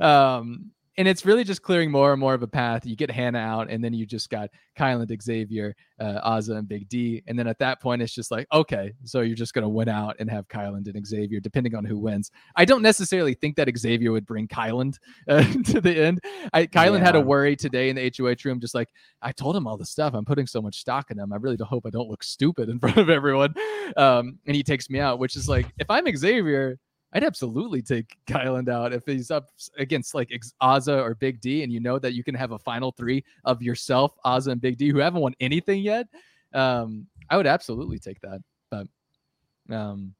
[0.00, 2.86] Um, and it's really just clearing more and more of a path.
[2.86, 7.22] You get Hannah out, and then you just got Kyland, Xavier, uh, and Big D.
[7.26, 9.88] And then at that point, it's just like, okay, so you're just going to win
[9.88, 12.30] out and have Kyland and Xavier, depending on who wins.
[12.56, 16.20] I don't necessarily think that Xavier would bring Kyland uh, to the end.
[16.52, 18.88] I, Kyland had a worry today in the HOH room, just like,
[19.22, 20.14] I told him all the stuff.
[20.14, 21.32] I'm putting so much stock in him.
[21.32, 23.54] I really don't hope I don't look stupid in front of everyone.
[23.96, 26.78] Um, and he takes me out, which is like, if I'm Xavier,
[27.14, 31.72] I'd absolutely take Kyland out if he's up against like Azah or Big D, and
[31.72, 34.90] you know that you can have a final three of yourself, Azah and Big D,
[34.90, 36.08] who haven't won anything yet.
[36.52, 38.40] Um, I would absolutely take that,
[38.70, 38.86] but
[39.70, 40.14] um,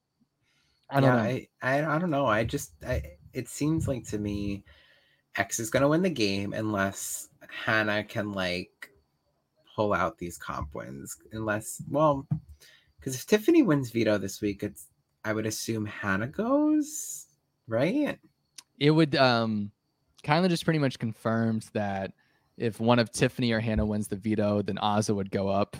[0.90, 1.28] I don't yeah, know.
[1.28, 2.26] I, I I don't know.
[2.26, 4.64] I just I it seems like to me
[5.36, 8.90] X is gonna win the game unless Hannah can like
[9.74, 11.16] pull out these comp wins.
[11.32, 12.26] Unless well,
[12.98, 14.86] because if Tiffany wins veto this week, it's
[15.24, 17.26] I would assume Hannah goes,
[17.66, 18.18] right?
[18.80, 19.70] it would um
[20.24, 22.12] kind of just pretty much confirms that
[22.56, 25.76] if one of Tiffany or Hannah wins the veto, then Azah would go up.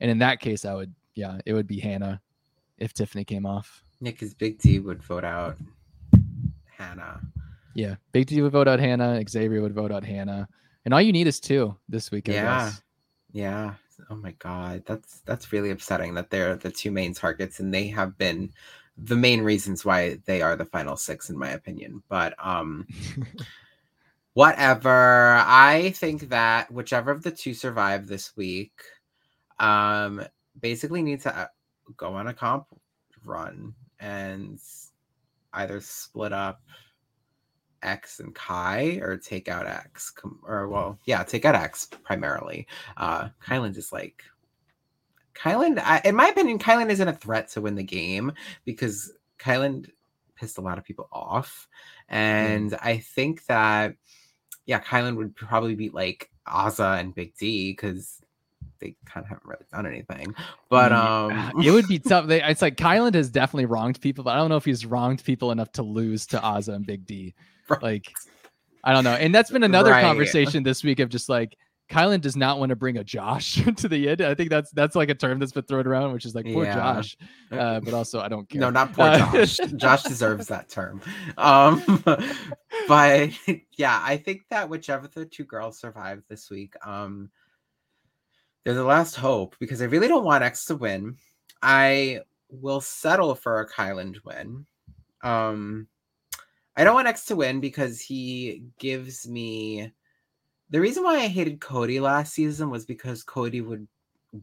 [0.00, 2.20] And in that case, I would yeah, it would be Hannah
[2.78, 3.82] if Tiffany came off.
[4.00, 5.56] Yeah, because Big D would vote out
[6.70, 7.20] Hannah.
[7.74, 7.96] Yeah.
[8.12, 10.48] Big D would vote out Hannah, Xavier would vote out Hannah.
[10.84, 12.64] And all you need is two this week, I Yeah.
[12.66, 12.82] guess.
[13.32, 13.74] Yeah.
[14.10, 17.88] Oh my god, that's that's really upsetting that they're the two main targets and they
[17.88, 18.52] have been
[18.98, 22.02] the main reasons why they are the final six in my opinion.
[22.08, 22.86] But um
[24.34, 25.42] whatever.
[25.44, 28.72] I think that whichever of the two survive this week
[29.58, 30.24] um
[30.60, 31.46] basically need to uh,
[31.96, 32.66] go on a comp
[33.24, 34.58] run and
[35.54, 36.60] either split up
[37.82, 42.66] X and Kai or take out X or well yeah take out X primarily
[42.96, 44.22] uh Kyland is like
[45.38, 48.32] Kyland I, in my opinion Kyland isn't a threat to win the game
[48.64, 49.90] because Kyland
[50.34, 51.68] pissed a lot of people off
[52.08, 53.94] and I think that
[54.66, 58.20] yeah Kyland would probably beat like Azah and Big D because
[58.78, 60.34] they kind of haven't really done anything
[60.68, 62.26] but um it would be tough.
[62.26, 65.24] They, it's like Kyland has definitely wronged people, but I don't know if he's wronged
[65.24, 67.34] people enough to lose to Azah and Big D.
[67.68, 67.82] Right.
[67.82, 68.14] Like,
[68.84, 69.14] I don't know.
[69.14, 70.02] And that's been another Right.
[70.02, 71.56] conversation this week of just like
[71.88, 74.20] Kyland does not want to bring a Josh to the end.
[74.20, 76.64] I think that's that's like a term that's been thrown around, which is like poor
[76.64, 76.74] Yeah.
[76.74, 77.16] Josh.
[77.52, 78.60] Uh, but also, I don't care.
[78.60, 79.56] No, not poor Uh, Josh.
[79.76, 81.00] Josh deserves that term.
[81.38, 81.82] Um,
[82.88, 83.30] but
[83.76, 87.30] yeah, I think that whichever the two girls survive this week, um,
[88.64, 91.16] they're the last hope because I really don't want X to win.
[91.62, 92.20] I
[92.50, 94.66] will settle for a Kyland win.
[95.22, 95.86] Um,
[96.76, 99.92] I don't want X to win because he gives me
[100.70, 103.86] the reason why I hated Cody last season was because Cody would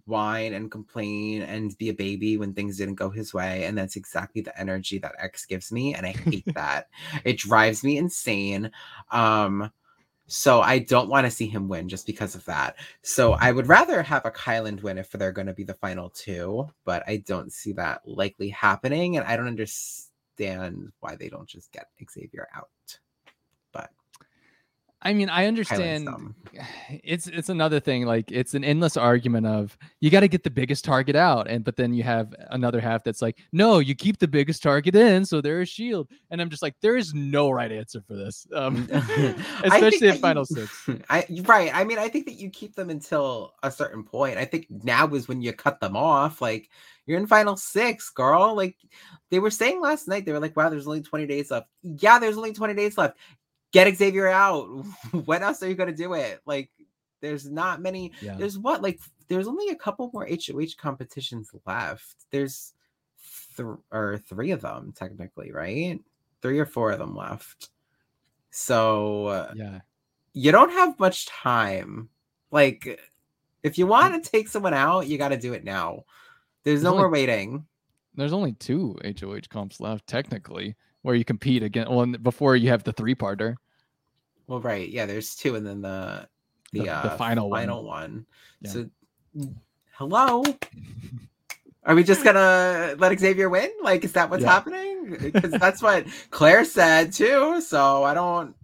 [0.05, 3.65] whine and complain and be a baby when things didn't go his way.
[3.65, 5.93] And that's exactly the energy that X gives me.
[5.93, 6.87] And I hate that.
[7.23, 8.71] It drives me insane.
[9.11, 9.71] Um,
[10.27, 12.77] so I don't want to see him win just because of that.
[13.01, 16.09] So I would rather have a Kyland win if they're going to be the final
[16.09, 19.17] two, but I don't see that likely happening.
[19.17, 22.69] And I don't understand why they don't just get Xavier out.
[25.03, 26.09] I mean, I understand.
[27.03, 28.05] It's it's another thing.
[28.05, 31.63] Like it's an endless argument of you got to get the biggest target out, and
[31.63, 35.25] but then you have another half that's like, no, you keep the biggest target in,
[35.25, 36.09] so they're a shield.
[36.29, 38.87] And I'm just like, there is no right answer for this, um,
[39.63, 40.89] especially in final you- six.
[41.09, 41.71] I right.
[41.73, 44.37] I mean, I think that you keep them until a certain point.
[44.37, 46.39] I think now is when you cut them off.
[46.39, 46.69] Like
[47.07, 48.55] you're in final six, girl.
[48.55, 48.77] Like
[49.31, 52.19] they were saying last night, they were like, "Wow, there's only 20 days left." Yeah,
[52.19, 53.17] there's only 20 days left.
[53.73, 54.63] Get Xavier out.
[55.25, 56.39] when else are you gonna do it?
[56.45, 56.69] Like,
[57.19, 58.13] there's not many.
[58.21, 58.35] Yeah.
[58.37, 62.25] There's what like there's only a couple more HOH competitions left.
[62.31, 62.73] There's
[63.57, 65.99] th- or three of them technically, right?
[66.41, 67.69] Three or four of them left.
[68.51, 69.79] So uh, Yeah.
[70.33, 72.09] you don't have much time.
[72.51, 72.99] Like,
[73.63, 76.03] if you want to take someone out, you got to do it now.
[76.63, 77.65] There's There's no only- more waiting.
[78.15, 81.87] There's only two HOH comps left, technically, where you compete again.
[81.89, 83.55] Well, before you have the three parter.
[84.47, 85.05] Well, right, yeah.
[85.05, 86.27] There's two, and then the
[86.73, 87.59] the, The- the uh, final one.
[87.61, 88.25] final one.
[88.61, 88.69] Yeah.
[88.71, 88.89] So,
[89.91, 90.43] hello.
[91.85, 93.69] Are we just gonna let Xavier win?
[93.81, 94.51] Like, is that what's Yeah.
[94.53, 95.17] happening?
[95.19, 97.59] Because that's what Claire said too.
[97.61, 98.55] So I don't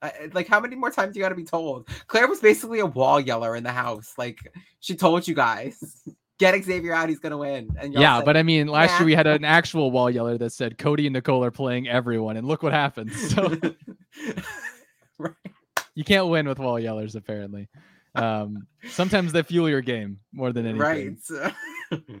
[0.00, 1.88] I, like how many more times you got to be told.
[2.06, 4.14] Claire was basically a wall yeller in the house.
[4.16, 4.38] Like
[4.80, 6.02] she told you guys,
[6.38, 7.08] get Xavier out.
[7.08, 7.68] He's gonna win.
[7.78, 10.38] And yeah, said, but I mean, last "Nah." year we had an actual wall yeller
[10.38, 13.12] that said Cody and Nicole are playing everyone, and look what happened.
[13.12, 13.54] So
[15.18, 15.34] Right.
[15.94, 17.68] you can't win with wall yellers, apparently.
[18.14, 21.16] Um, sometimes they fuel your game more than anything.
[21.90, 22.12] right.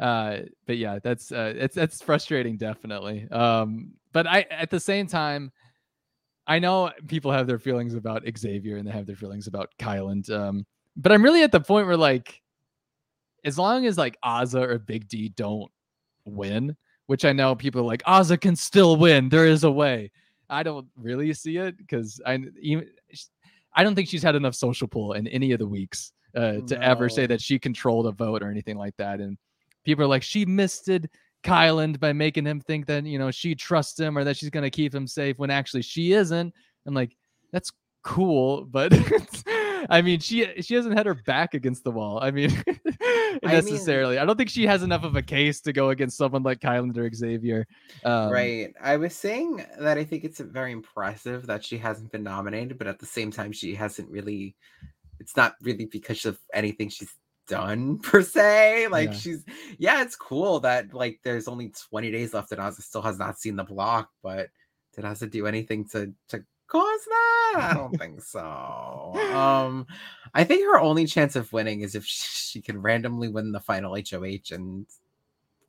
[0.00, 5.06] uh but yeah that's uh it's that's frustrating definitely um but i at the same
[5.06, 5.50] time
[6.46, 10.30] i know people have their feelings about xavier and they have their feelings about kyland
[10.30, 10.66] um
[10.98, 12.42] but i'm really at the point where like
[13.46, 15.70] as long as like Azah or big d don't
[16.24, 16.76] win
[17.06, 20.10] which i know people are like Azah can still win there is a way
[20.50, 22.88] i don't really see it because i even
[23.74, 26.80] i don't think she's had enough social pull in any of the weeks uh, to
[26.82, 29.38] ever say that she controlled a vote or anything like that and
[29.84, 31.08] people are like she misted
[31.46, 34.68] Kyland by making him think that you know she trusts him or that she's gonna
[34.68, 36.52] keep him safe when actually she isn't.
[36.86, 37.16] I'm like,
[37.52, 37.70] that's
[38.02, 38.92] cool, but
[39.90, 42.18] I mean, she she hasn't had her back against the wall.
[42.22, 42.50] I mean,
[43.42, 44.18] necessarily.
[44.18, 46.96] I don't think she has enough of a case to go against someone like Kyland
[46.96, 47.66] or Xavier.
[48.04, 48.74] Um, right.
[48.80, 52.86] I was saying that I think it's very impressive that she hasn't been nominated, but
[52.86, 54.56] at the same time, she hasn't really.
[55.18, 57.14] It's not really because of anything she's
[57.48, 58.88] done per se.
[58.88, 59.16] Like Yeah.
[59.16, 59.44] she's,
[59.78, 63.38] yeah, it's cool that like there's only 20 days left and Ozzy still has not
[63.38, 64.48] seen the block, but
[64.94, 67.54] did Ozzy do anything to to cause that?
[67.56, 69.12] I don't think so.
[69.36, 69.86] Um,
[70.34, 73.94] I think her only chance of winning is if she can randomly win the final
[73.94, 74.86] HOH and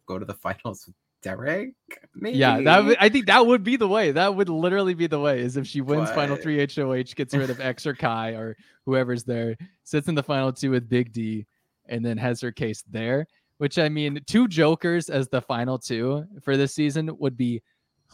[0.06, 1.74] go to the finals with Derek.
[2.16, 2.38] Maybe.
[2.38, 4.12] Yeah, that would- I think that would be the way.
[4.12, 5.42] That would literally be the way.
[5.42, 9.24] Is if she wins final three HOH, gets rid of X or Kai or whoever's
[9.24, 11.46] there, sits in the final two with Big D,
[11.88, 13.28] and then has her case there.
[13.58, 17.64] Which I mean, two Jokers as the final two for this season would be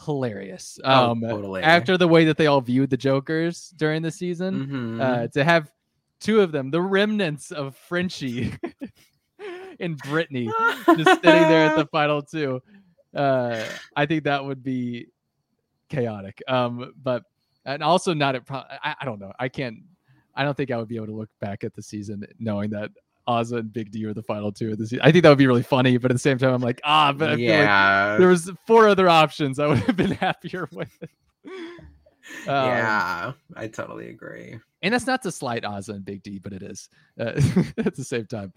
[0.04, 0.78] hilarious.
[0.84, 1.62] Oh, Um, totally.
[1.62, 5.00] after the way that they all viewed the Jokers during the season, Mhm.
[5.00, 5.70] uh, to have
[6.20, 8.52] two of them, the remnants of Frenchie
[9.80, 10.46] and Brittany,
[10.96, 12.62] just sitting there at the final two.
[13.14, 13.64] Uh,
[13.94, 15.06] I think that would be
[15.88, 16.42] chaotic.
[16.48, 17.22] Um, but
[17.64, 18.44] and also not at.
[18.46, 19.32] Pro- I, I don't know.
[19.38, 19.78] I can't.
[20.34, 22.90] I don't think I would be able to look back at the season knowing that
[23.28, 25.00] Azah and Big D are the final two of the season.
[25.02, 27.12] I think that would be really funny, but at the same time, I'm like, ah,
[27.12, 30.90] but I feel like there was four other options I would have been happier with.
[32.46, 34.58] Um, yeah, I totally agree.
[34.82, 36.88] and that's not to slight Azah and Big D, but it is
[37.20, 37.38] uh,
[37.84, 38.50] at the same time.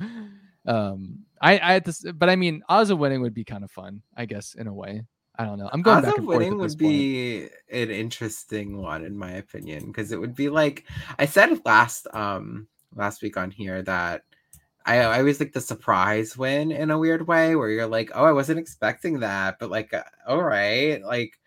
[0.65, 4.01] Um, I, I had this, but I mean, Azah winning would be kind of fun,
[4.15, 5.03] I guess, in a way.
[5.37, 5.69] I don't know.
[5.71, 6.91] I'm going back Ozzy and winning this would point.
[6.91, 10.85] be an interesting one, in my opinion, because it would be like
[11.19, 14.23] I said last um last week on here that
[14.87, 18.31] I, always like the surprise win in a weird way, where you're like, oh, I
[18.31, 21.37] wasn't expecting that, but like, uh, all right, like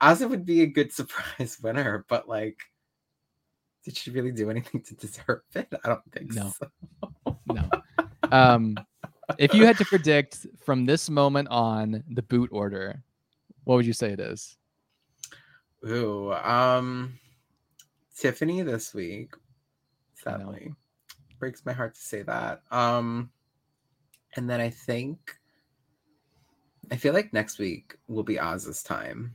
[0.00, 2.58] Ozzy would be a good surprise winner, but like.
[3.84, 5.68] Did she really do anything to deserve it?
[5.84, 6.54] I don't think No.
[6.58, 7.36] so.
[7.52, 7.68] No.
[8.32, 8.78] Um,
[9.36, 13.02] if you had to predict from this moment on the boot order,
[13.64, 14.56] what would you say it is?
[15.86, 17.18] Ooh, um,
[18.16, 19.34] Tiffany this week.
[20.14, 20.72] Sadly,
[21.44, 22.62] breaks my heart to say that.
[22.70, 23.28] Um,
[24.34, 25.36] and then I think
[26.90, 29.34] I feel like next week will be Oz's time.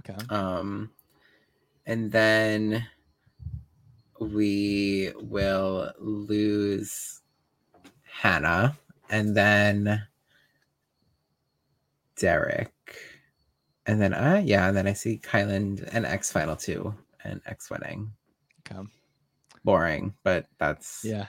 [0.00, 0.18] Okay.
[0.28, 0.90] Um,
[1.86, 2.84] and then
[4.18, 7.20] we will lose
[8.02, 8.76] Hannah,
[9.08, 10.02] and then
[12.16, 12.72] Derek,
[13.86, 16.92] and then uh yeah, and then I see Kyland and X final two
[17.22, 18.10] and X winning.
[18.68, 18.82] Okay.
[19.64, 21.26] Boring, but that's Yeah.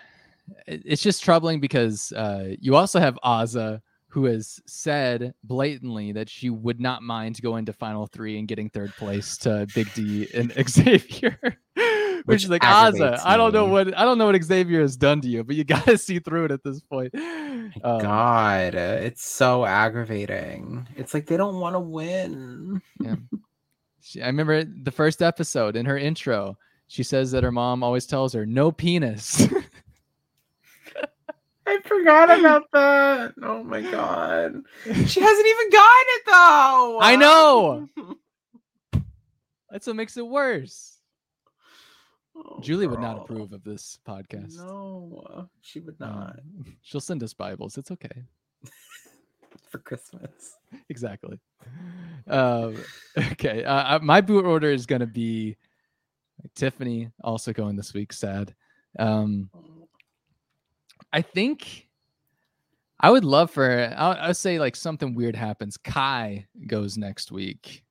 [0.67, 3.81] It's just troubling because uh, you also have Azah,
[4.15, 8.69] who has said blatantly that she would not mind going to final three and getting
[8.69, 11.38] third place to Big D and Xavier.
[12.25, 14.97] Which, Which is like aggravates I don't know what I don't know what Xavier has
[14.97, 17.13] done to you, but you gotta see through it at this point.
[17.13, 20.88] Um, God, it's so aggravating.
[20.95, 22.81] It's like they don't want to win.
[24.01, 26.57] she, I remember the first episode in her intro.
[26.88, 29.47] She says that her mom always tells her no penis.
[31.67, 33.33] I forgot about that.
[33.41, 34.61] Oh my god.
[34.83, 36.99] She hasn't even gotten it though.
[37.01, 37.89] I know.
[39.71, 40.91] That's what makes it worse.
[42.38, 44.57] Oh, Julie would not approve of this podcast.
[44.57, 46.39] No, she would Um, not.
[46.81, 47.77] she'll send us Bibles.
[47.77, 48.23] It's okay.
[49.69, 50.55] For Christmas.
[50.89, 51.39] exactly.
[52.27, 52.77] Um,
[53.17, 55.55] okay, uh, uh, my boot order is gonna be
[56.55, 58.13] Tiffany also going this week.
[58.13, 58.53] Sad.
[58.99, 59.49] Um,
[61.11, 61.87] I think
[62.99, 65.77] I would love for I'll, I'll say like something weird happens.
[65.77, 67.83] Kai goes next week.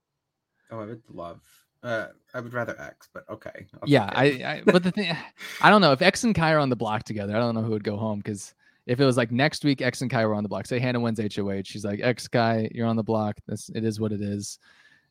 [0.70, 1.40] Oh, I would love.
[1.82, 3.66] Uh, I would rather X, but okay.
[3.74, 4.09] I'll yeah.
[4.12, 5.14] I, I but the thing
[5.61, 7.36] I don't know if X and Kai are on the block together.
[7.36, 8.55] I don't know who would go home because
[8.86, 10.66] if it was like next week X and Kai were on the block.
[10.66, 13.36] Say Hannah wins HOH, she's like X Kai, you're on the block.
[13.46, 14.59] That's it is what it is.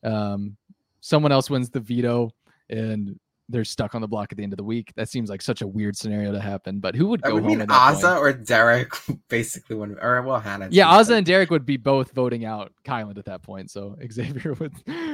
[0.02, 0.56] Um,
[1.00, 2.30] someone else wins the veto
[2.70, 3.18] and
[3.48, 4.92] they're stuck on the block at the end of the week.
[4.96, 6.80] That seems like such a weird scenario to happen.
[6.80, 7.46] But who would go home?
[7.46, 8.18] mean at that Azah point?
[8.18, 8.92] or Derek
[9.28, 10.68] basically one or well Hannah.
[10.70, 14.54] Yeah, Azah and Derek would be both voting out Kyland at that point, so Xavier
[14.54, 14.72] would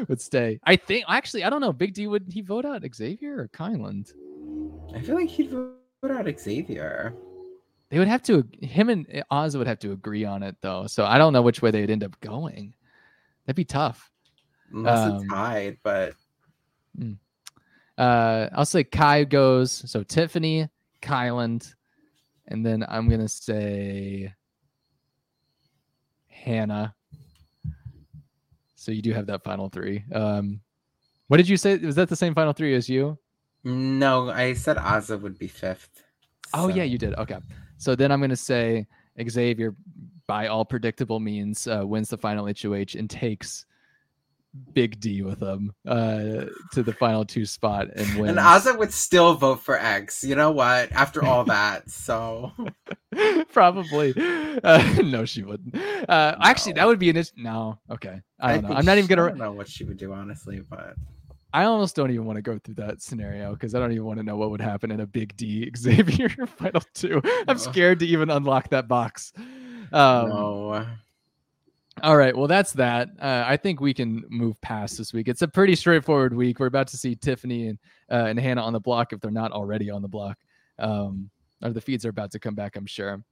[0.09, 0.61] would stay.
[0.65, 1.73] I think actually, I don't know.
[1.73, 4.13] Big D would he vote out Xavier or Kyland?
[4.95, 7.15] I feel like he'd vote out Xavier.
[7.91, 10.87] They would have to him and Azah would have to agree on it though.
[10.87, 12.75] So I don't know which way they'd end up going.
[13.47, 14.09] That'd be tough.
[14.73, 16.15] Unless Um, it's tied, but
[18.01, 19.71] Uh, I'll say Kai goes.
[19.91, 20.71] So Tiffany,
[21.03, 21.75] Kyland,
[22.49, 24.33] and then I'm gonna say
[26.27, 26.95] Hannah.
[28.75, 30.03] So you do have that final three.
[30.13, 30.63] Um,
[31.29, 31.77] what did you say?
[31.77, 33.19] Was that the same final three as you?
[33.65, 36.03] no, I said Azah would be fifth.
[36.55, 37.15] Oh yeah, you did.
[37.17, 37.39] Okay.
[37.77, 38.87] So then I'm gonna say
[39.29, 39.75] Xavier,
[40.27, 43.67] by all predictable means, uh, wins the final HOH and takes
[44.73, 48.31] Big D with them uh, to the final two spot and win.
[48.31, 50.25] And Azah would still vote for X.
[50.25, 50.91] You know what?
[50.93, 52.53] After all that, so
[53.53, 54.13] Probably.
[54.63, 55.77] Uh, no, she wouldn't.
[56.09, 57.79] Uh, Actually, that would be an int- no.
[57.91, 58.69] Okay, I don't know.
[58.69, 59.35] think I'm not even gonna.
[59.35, 60.95] know what she would do honestly, but
[61.53, 64.19] I almost don't even want to go through that scenario because I don't even want
[64.19, 66.29] to know what would happen in a Big D Xavier
[66.59, 67.21] final two.
[67.49, 67.63] I'm No.
[67.63, 69.33] scared to even unlock that box.
[69.93, 70.87] Um, no.
[72.03, 72.37] All right.
[72.37, 73.11] Well, that's that.
[73.21, 75.29] Uh, I think we can move past this week.
[75.29, 76.59] It's a pretty straightforward week.
[76.61, 77.79] We're about to see Tiffany and
[78.11, 80.39] uh, and Hannah on the block if they're not already on the block.
[80.79, 81.31] Um,
[81.63, 83.23] or the feeds are about to come back, I'm sure.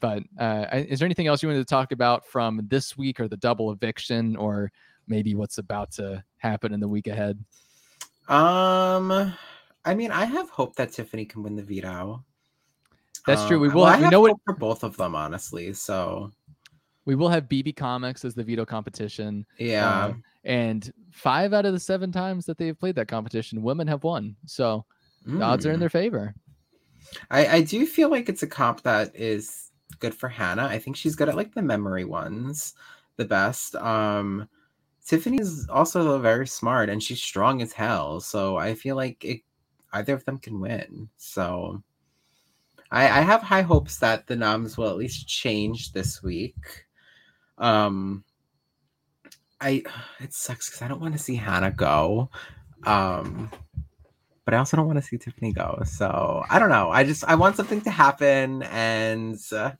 [0.00, 3.28] But uh, is there anything else you wanted to talk about from this week or
[3.28, 4.70] the double eviction or
[5.08, 7.42] maybe what's about to happen in the week ahead?
[8.28, 9.32] Um,
[9.84, 12.24] I mean, I have hope that Tiffany can win the veto.
[13.26, 13.56] That's true.
[13.56, 15.72] Um, We will- well, I we have know what- hope for both of them, honestly.
[15.74, 16.30] So
[17.06, 19.44] We will have BB Comics as the veto competition.
[19.58, 23.86] yeah, um, and five out of the seven times that they've played that competition, women
[23.88, 24.36] have won.
[24.46, 24.84] So
[25.24, 25.80] the odds are in Mm.
[25.80, 26.34] their favor.
[27.30, 30.66] I I do feel like it's a comp that is good for Hannah.
[30.66, 32.74] I think she's good at like the memory ones,
[33.16, 33.74] the best.
[33.76, 34.48] Um,
[35.06, 38.20] Tiffany's also very smart and she's strong as hell.
[38.20, 39.42] So I feel like it,
[39.92, 41.08] either of them can win.
[41.18, 41.82] So
[42.90, 46.83] I, I have high hopes that the noms will at least change this week.
[47.58, 48.24] Um,
[49.60, 49.82] I
[50.20, 52.30] it sucks because I don't want to see Hannah go.
[52.84, 53.50] Um,
[54.44, 55.82] but I also don't want to see Tiffany go.
[55.86, 56.90] So I don't know.
[56.90, 59.72] I just I want something to happen, and uh,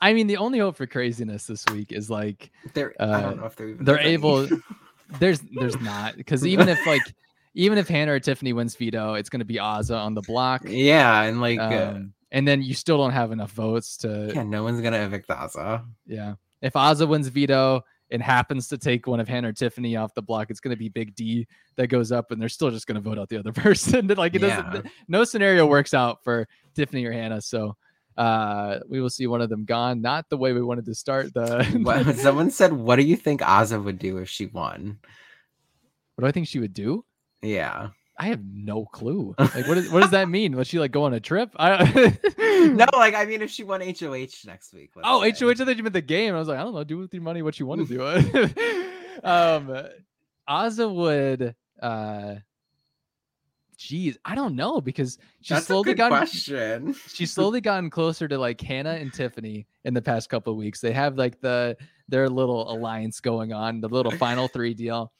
[0.00, 3.36] I mean, the only hope for craziness this week is like they're I Uh, don't
[3.38, 4.48] know if they're they're able.
[5.20, 7.02] there's there's not because even if like
[7.54, 10.62] even if Hannah or Tiffany wins veto, it's going to be Azah on the block.
[10.64, 14.42] yeah, and like uh, Um, and then you still don't have enough votes to yeah,
[14.42, 15.84] no one's gonna evict Azah.
[16.06, 16.34] yeah.
[16.62, 20.22] If Azah wins veto and happens to take one of Hannah or Tiffany off the
[20.22, 21.46] block, it's going to be Big D
[21.76, 24.06] that goes up, and they're still just going to vote out the other person.
[24.16, 24.62] like it Yeah.
[24.62, 24.86] doesn't.
[25.08, 27.40] No scenario works out for Tiffany or Hannah.
[27.40, 27.76] So
[28.18, 30.02] uh we will see one of them gone.
[30.02, 31.64] Not the way we wanted to start the.
[31.82, 34.98] What, someone said, "What do you think Ozza would do if she won?"
[36.14, 37.06] what do I think she would do?
[37.40, 37.88] Yeah.
[38.22, 39.34] I have no clue.
[39.40, 40.56] Like, what, is, what does that mean?
[40.56, 41.50] Was she like go on a trip?
[41.56, 42.16] I
[42.72, 44.92] No, like I mean, if she won HOH next week.
[45.02, 45.20] Oh.
[45.22, 45.50] HOH!
[45.50, 46.32] I thought you meant the game.
[46.32, 46.84] I was like, I don't know.
[46.84, 48.02] Do with your money what you want to do.
[49.24, 49.88] um,
[50.48, 51.56] Azah would.
[51.80, 52.36] Uh,
[53.76, 56.16] geez, I don't know because she's That's slowly gotten.
[56.16, 56.94] question.
[57.08, 60.80] She's slowly gotten closer to like Hannah and Tiffany in the past couple of weeks.
[60.80, 61.76] They have like the
[62.08, 65.10] their little alliance going on, the little final three deal.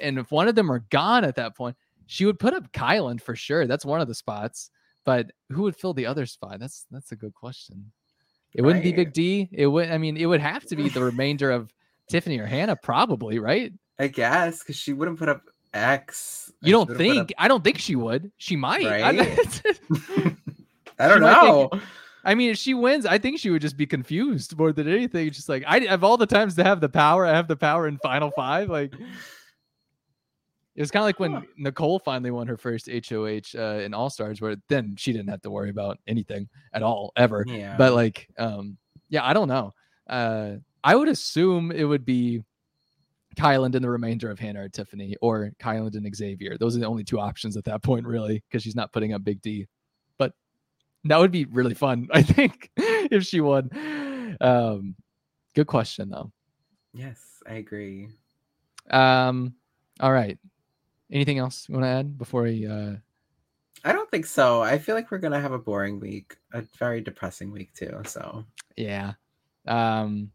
[0.00, 1.76] And if one of them are gone at that point,
[2.10, 3.68] she would put up Kyland for sure.
[3.68, 4.70] That's one of the spots.
[5.04, 6.58] But who would fill the other spot?
[6.58, 7.92] That's that's a good question.
[8.52, 9.48] It wouldn't be Big D.
[9.52, 9.90] It would.
[9.92, 11.72] I mean, it would have to be the remainder of
[12.08, 13.72] Tiffany or Hannah, probably, right?
[14.00, 15.42] I guess because she wouldn't put up
[15.72, 16.52] X.
[16.62, 17.32] You don't think?
[17.38, 18.32] I don't think she would.
[18.38, 18.84] She might.
[18.84, 19.20] I- Right?
[19.20, 19.28] up-
[20.98, 21.70] I don't she might know.
[22.24, 25.30] I mean, if she wins, I think she would just be confused more than anything.
[25.30, 27.86] Just like I have all the times to have the power, I have the power
[27.86, 28.68] in Final Five.
[28.68, 28.92] Like
[30.76, 31.40] it was kind of like when Huh.
[31.56, 35.42] Nicole finally won her first HOH uh, in All Stars, where then she didn't have
[35.42, 37.44] to worry about anything at all ever.
[37.46, 37.76] Yeah.
[37.76, 39.74] But like, um, yeah, I don't know.
[40.08, 42.42] Uh, I would assume it would be
[43.36, 46.56] Kyland and the remainder of Hannah or Tiffany, or Kyland and Xavier.
[46.58, 49.22] Those are the only two options at that point, really, because she's not putting up
[49.24, 49.66] Big D.
[50.18, 50.32] But
[51.04, 54.36] that would be really fun, I think, if she won.
[54.40, 54.94] Um,
[55.54, 56.32] good question though.
[56.94, 58.08] yes, I agree.
[58.90, 59.54] Um,
[60.00, 60.38] all right.
[61.12, 62.66] Anything else you want to add before we?
[62.66, 62.96] Uh,
[63.84, 64.62] I don't think so.
[64.62, 68.00] I feel like we're gonna have a boring week, a very depressing week too.
[68.04, 68.44] So
[68.76, 69.14] yeah.
[69.66, 70.30] Um,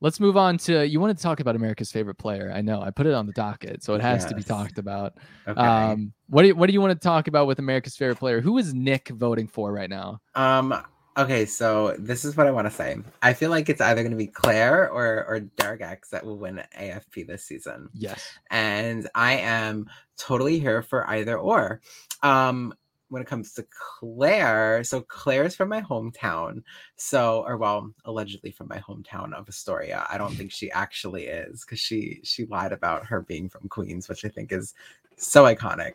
[0.00, 0.86] let's move on to.
[0.86, 2.52] You wanted to talk about America's favorite player.
[2.54, 5.14] I know I put it on the docket, so it has to be talked about.
[5.46, 5.60] okay.
[5.60, 8.40] Um, what do you, what do you want to talk about with America's favorite player?
[8.40, 10.20] Who is Nick voting for right now?
[10.34, 10.74] Um.
[11.16, 12.96] Okay, so this is what I want to say.
[13.20, 16.38] I feel like it's either going to be Claire or or Derek X that will
[16.38, 18.32] win AFP this season, Yes.
[18.50, 21.80] and I am totally here for either or.
[22.22, 22.74] Um,
[23.08, 23.66] when it comes to
[23.98, 26.62] Claire, so Claire's from my hometown,
[26.94, 30.06] so or well, allegedly from my hometown of Astoria.
[30.08, 34.08] I don't think she actually is because she she lied about her being from Queens,
[34.08, 34.74] which I think is
[35.16, 35.94] so iconic,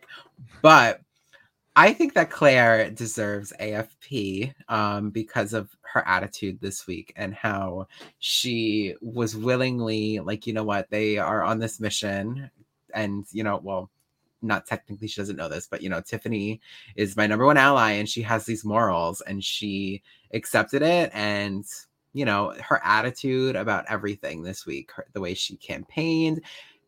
[0.60, 1.00] but.
[1.78, 7.86] I think that Claire deserves AFP um, because of her attitude this week and how
[8.18, 12.50] she was willingly like, you know what, they are on this mission,
[12.94, 13.90] and you know, well,
[14.40, 16.62] not technically she doesn't know this, but you know, Tiffany
[16.96, 20.02] is my number one ally, and she has these morals, and she
[20.32, 21.66] accepted it, and
[22.14, 26.40] you know, her attitude about everything this week, her, the way she campaigned,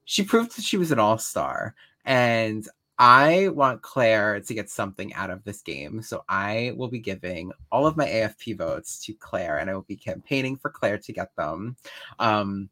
[0.07, 1.75] she proved that she was an all star,
[2.07, 2.67] and
[2.99, 6.03] I want Claire to get something out of this game.
[6.03, 9.83] So I will be giving all of my AFP votes to Claire and I will
[9.83, 11.77] be campaigning for Claire to get them.
[12.19, 12.69] Um,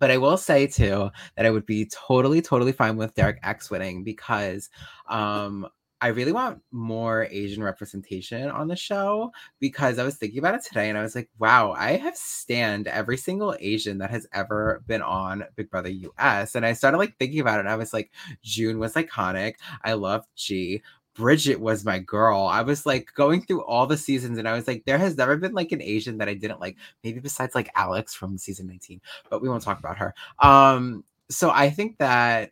[0.00, 3.70] but I will say too that I would be totally, totally fine with Derek X
[3.70, 4.70] winning because
[5.08, 5.68] um,
[6.04, 10.62] I really want more Asian representation on the show because I was thinking about it
[10.62, 14.82] today and I was like, wow, I have stand every single Asian that has ever
[14.86, 16.56] been on Big Brother US.
[16.56, 18.10] And I started like thinking about it and I was like,
[18.42, 19.54] Jun was iconic.
[19.82, 20.82] I loved G.
[21.16, 22.42] Bridgette was my girl.
[22.42, 25.38] I was like going through all the seasons and I was like, there has never
[25.38, 29.00] been like an Asian that I didn't like, maybe besides like Alex from season 19,
[29.30, 30.12] but we won't talk about her.
[30.38, 32.50] Um, so I think that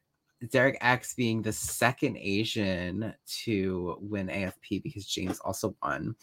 [0.51, 3.14] Derek X being the second Asian
[3.45, 6.16] to win AFP because James also won.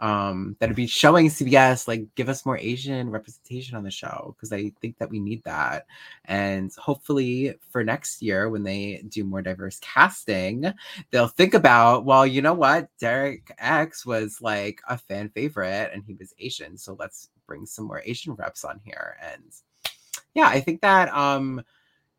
[0.00, 4.52] Um, that'd be showing CBS like give us more Asian representation on the show because
[4.52, 5.86] I think that we need that.
[6.24, 10.72] And hopefully for next year when they do more diverse casting,
[11.10, 12.88] they'll think about, well, you know what?
[12.98, 16.76] Derek X was like a fan favorite and he was Asian.
[16.76, 19.16] So let's bring some more Asian reps on here.
[19.22, 19.52] And
[20.34, 21.62] yeah, I think that um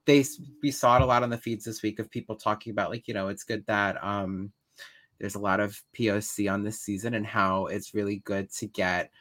[0.06, 0.24] they
[0.62, 3.08] we saw it a lot on the feeds this week of people talking about like,
[3.08, 4.51] you know, it's good that um
[5.20, 9.12] there's a lot of POC on this season and how it's really good to get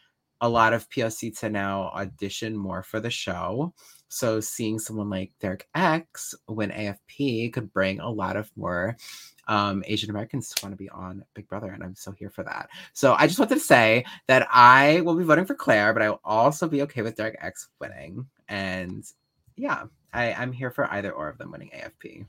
[0.40, 3.72] a lot of POC to now audition more for the show.
[4.08, 8.96] So seeing someone like Derek X win AFP could bring a lot of more
[9.48, 12.44] um, Asian Americans to want to be on Big Brother, and I'm so here for
[12.44, 12.68] that.
[12.92, 16.10] So I just wanted to say that I will be voting for Claire, but I
[16.10, 18.26] will also be okay with Derek X winning.
[18.48, 19.04] And
[19.56, 22.24] yeah, I, I'm here for either or of them winning AFP.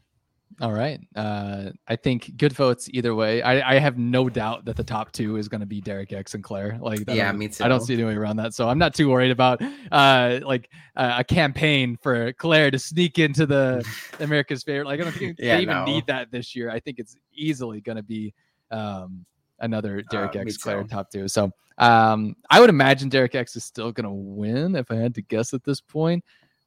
[0.61, 1.01] All right.
[1.15, 3.41] Uh, I think good votes either way.
[3.41, 6.33] I, I have no doubt that the top two is going to be Derek X
[6.33, 6.77] and Claire.
[6.79, 8.53] Like, I Yeah, don't- I don't see any way around that.
[8.53, 9.61] So I'm not too worried about
[9.91, 13.85] uh like uh, a campaign for Claire to sneak into the
[14.21, 14.85] America's favorite.
[14.85, 15.85] Like, I don't think Yeah, they even no.
[15.85, 16.69] need that this year.
[16.69, 18.33] I think it's easily going to be
[18.71, 19.25] um
[19.59, 20.87] another Derek Uh, X Claire too.
[20.89, 21.27] top two.
[21.27, 25.15] So um I would imagine Derek X is still going to win if I had
[25.15, 26.23] to guess at this point.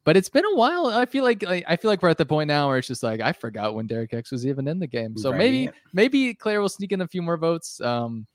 [0.09, 0.87] But it's been a while.
[0.87, 3.03] I feel like, like I feel like we're at the point now where it's just
[3.03, 5.19] like I forgot when Derek X was even in the game.
[5.19, 5.75] So maybe Right.
[5.93, 7.79] maybe Claire will sneak in a few more votes.
[7.83, 8.27] Um,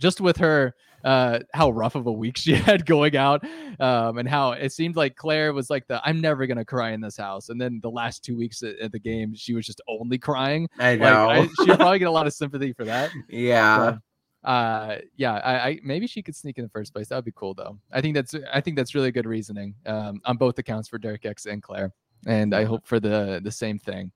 [0.00, 0.74] just with her
[1.04, 3.44] uh how rough of a week she had going out
[3.78, 7.00] um and how it seemed like claire was like the i'm never gonna cry in
[7.00, 9.80] this house and then the last two weeks at, at the game she was just
[9.88, 11.30] only crying I like know.
[11.30, 13.92] I, she'll probably get a lot of sympathy for that yeah.
[13.92, 13.98] so,
[14.44, 17.32] uh yeah I, I maybe she could sneak in the first place that would be
[17.36, 17.78] cool though.
[17.92, 21.26] I think that's i think that's really good reasoning um on both accounts for derek
[21.26, 21.92] x and claire
[22.26, 24.10] and i hope for the the same thing.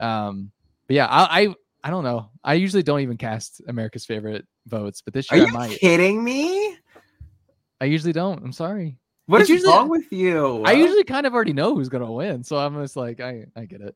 [0.00, 0.50] Um
[0.86, 1.54] but yeah i i,
[1.84, 2.30] I don't know.
[2.44, 5.78] I usually don't even cast america's favorite votes but this Are year i you might.
[5.78, 6.76] kidding me?
[7.80, 8.42] i usually don't.
[8.44, 8.98] I'm sorry.
[9.26, 10.62] What It's is usually- wrong with you?
[10.64, 13.66] i usually kind of already know who's gonna win so i'm just like i i
[13.66, 13.94] get it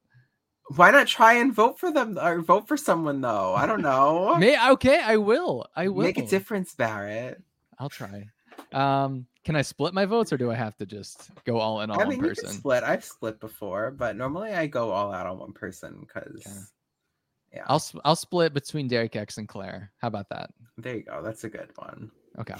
[0.69, 3.55] Why not try and vote for them or vote for someone though?
[3.55, 4.35] I don't know.
[4.39, 5.67] May okay, I will.
[5.77, 6.05] I will.
[6.05, 7.43] Make a difference, Barrett.
[7.79, 8.27] I'll try.
[8.73, 11.91] Um, can I split my votes or do I have to just go all in
[11.91, 12.49] on I one mean, you can person?
[12.49, 12.83] split.
[12.83, 16.43] I've split before, but normally I go all out on one person because,
[17.53, 17.63] yeah.
[17.67, 19.93] I'll I'll split between Derek X and Claire.
[19.99, 20.51] How about that?
[20.79, 21.23] There you go.
[21.23, 22.11] That's a good one.
[22.39, 22.55] Okay.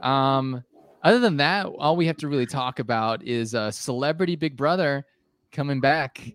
[0.00, 0.62] Um,
[1.02, 5.04] other than that, all we have to really talk about is uh, Celebrity Big Brother
[5.52, 6.32] coming back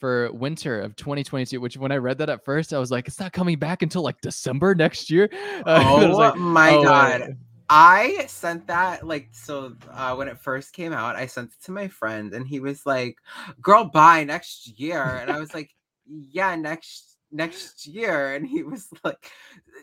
[0.00, 1.60] for winter of 2022.
[1.60, 4.02] Which, when I read that at first, I was like, it's not coming back until
[4.02, 5.28] like December next year.
[5.66, 7.20] Uh, Oh like, my oh, god.
[7.20, 7.30] wait.
[7.68, 11.72] I sent that like so uh when it first came out, I sent it to
[11.72, 13.16] my friend and he was like,
[13.60, 15.02] Girl, bye next year.
[15.02, 15.70] And I was like,
[16.08, 18.34] Yeah, next next year.
[18.34, 19.30] And he was like,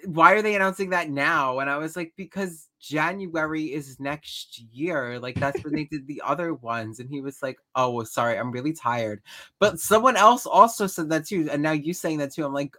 [0.05, 1.59] Why are they announcing that now?
[1.59, 5.19] And I was like, Because January is next year.
[5.19, 6.99] Like that's when they did the other ones.
[6.99, 9.21] And he was like, Oh, sorry, I'm really tired.
[9.59, 11.47] But someone else also said that too.
[11.51, 12.45] And now you saying that too.
[12.45, 12.75] I'm like,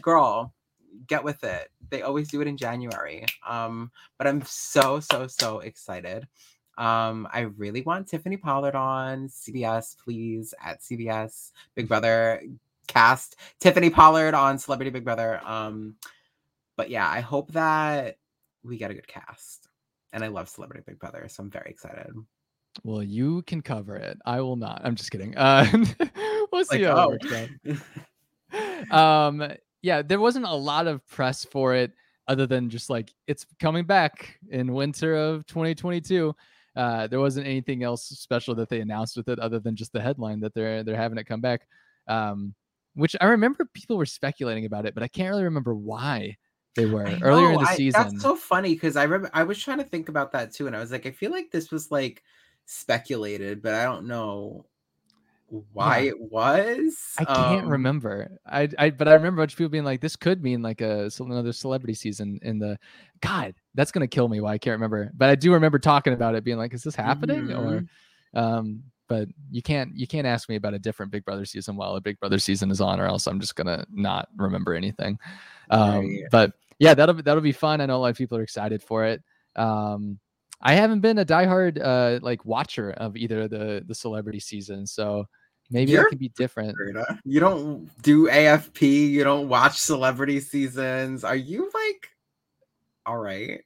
[0.00, 0.52] girl,
[1.06, 1.70] get with it.
[1.90, 3.26] They always do it in January.
[3.46, 6.26] Um, but I'm so, so, so excited.
[6.76, 11.52] Um, I really want Tiffany Pollard on CBS, please, at CBS.
[11.74, 12.42] Big Brother
[12.86, 15.40] cast Tiffany Pollard on Celebrity Big Brother.
[15.44, 15.94] Um,
[16.76, 18.16] but yeah, I hope that
[18.64, 19.68] we get a good cast.
[20.12, 22.12] And I love Celebrity Big Brother, so I'm very excited.
[22.82, 24.18] Well, you can cover it.
[24.24, 24.80] I will not.
[24.84, 25.34] I'm just kidding.
[25.38, 25.66] Uh,
[26.52, 27.12] we'll see Like, how oh.
[27.12, 27.50] it works out.
[28.90, 31.92] um yeah there wasn't a lot of press for it
[32.28, 36.34] other than just like it's coming back in winter of 2022
[36.76, 40.00] uh there wasn't anything else special that they announced with it other than just the
[40.00, 41.66] headline that they're they're having it come back
[42.08, 42.54] um
[42.94, 46.36] which i remember people were speculating about it but i can't really remember why
[46.74, 49.62] they were earlier in the I- season That's so funny because I remember I was
[49.62, 51.90] trying to think about that too, and I was like, I feel like this was
[51.90, 52.22] like
[52.66, 54.66] speculated, but I don't know
[55.72, 56.08] why Yeah.
[56.10, 57.14] it was.
[57.18, 58.38] I can't Um, remember.
[58.46, 60.80] I, I, but I remember a bunch of people being like, "This could mean like
[60.80, 62.78] a another celebrity season." In the,
[63.20, 64.40] God, that's gonna kill me.
[64.40, 65.10] Why I can't remember.
[65.14, 67.84] But I do remember talking about it, being like, "Is this happening?" Or,
[68.32, 71.94] um, but you can't you can't ask me about a different Big Brother season while
[71.94, 75.18] a Big Brother season is on, or else I'm just gonna not remember anything.
[75.70, 76.22] Um, Right.
[76.32, 77.80] but yeah, that'll be- that'll be fun.
[77.80, 79.22] I know a lot of people are excited for it.
[79.56, 80.18] Um,
[80.60, 85.26] I haven't been a diehard uh like watcher of either the the celebrity season, so
[85.70, 86.76] maybe You're could be different.
[87.24, 89.10] You don't do AFP.
[89.10, 91.24] You don't watch celebrity seasons.
[91.24, 92.10] Are you like,
[93.06, 93.60] all right?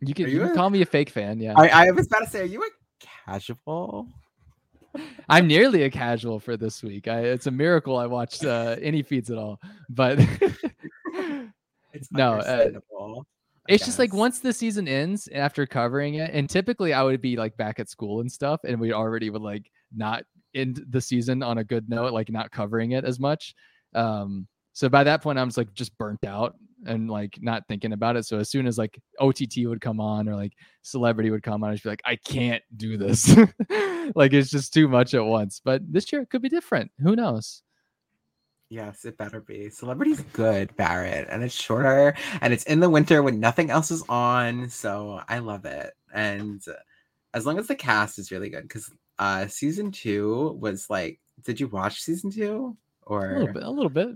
[0.00, 1.40] You can, you you can a- call me a fake fan.
[1.40, 2.68] Yeah, I, I was about to say, are you a
[3.26, 4.06] casual?
[5.28, 7.08] I'm nearly a casual for this week.
[7.08, 9.60] I, it's a miracle I watched uh, any feeds at all.
[9.88, 10.20] But
[11.94, 12.70] It's No, uh,
[13.66, 17.36] it's just like once the season ends after covering it, and typically I would be
[17.36, 21.42] like back at school and stuff, and we already would like not end the season
[21.42, 23.54] on a good note, like not covering it as much.
[23.94, 26.56] Um, so by that point, I'm just like just burnt out
[26.86, 28.26] and like not thinking about it.
[28.26, 30.52] So as soon as like OTT would come on or like
[30.82, 33.34] celebrity would come on, I'd just be like, I can't do this.
[34.14, 35.60] like it's just too much at once.
[35.64, 36.90] But this year it could be different.
[37.00, 37.62] Who knows?
[38.74, 39.70] Yes, it better be.
[39.70, 44.02] Celebrity's good, Barrett, and it's shorter and it's in the winter when nothing else is
[44.08, 44.68] on.
[44.68, 45.92] So I love it.
[46.12, 46.60] And
[47.34, 48.90] as long as the cast is really good, because
[49.20, 52.76] uh season two was like, did you watch season two?
[53.02, 53.62] Or A little bit.
[53.62, 54.08] A little bit.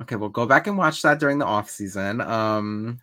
[0.00, 2.22] okay, well go back and watch that during the off season.
[2.22, 2.98] Um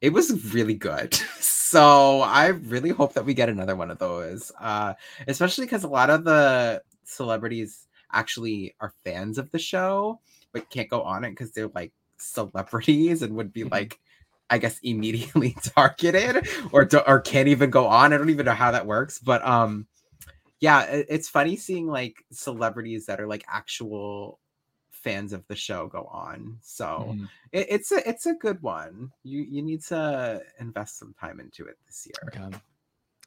[0.00, 1.12] it was really good.
[1.38, 4.50] so I really hope that we get another one of those.
[4.58, 4.94] Uh
[5.28, 10.20] especially because a lot of the celebrities actually are fans of the show
[10.52, 13.70] but can't go on it because they're like celebrities and would be Mhm.
[13.72, 14.00] like
[14.50, 18.70] i guess immediately targeted or or can't even go on i don't even know how
[18.70, 19.86] that works but um
[20.60, 24.38] yeah it- it's funny seeing like celebrities that are like actual
[24.90, 27.28] fans of the show go on so Mhm.
[27.50, 31.66] it, it's a it's a good one you you need to invest some time into
[31.66, 32.56] it this year Okay.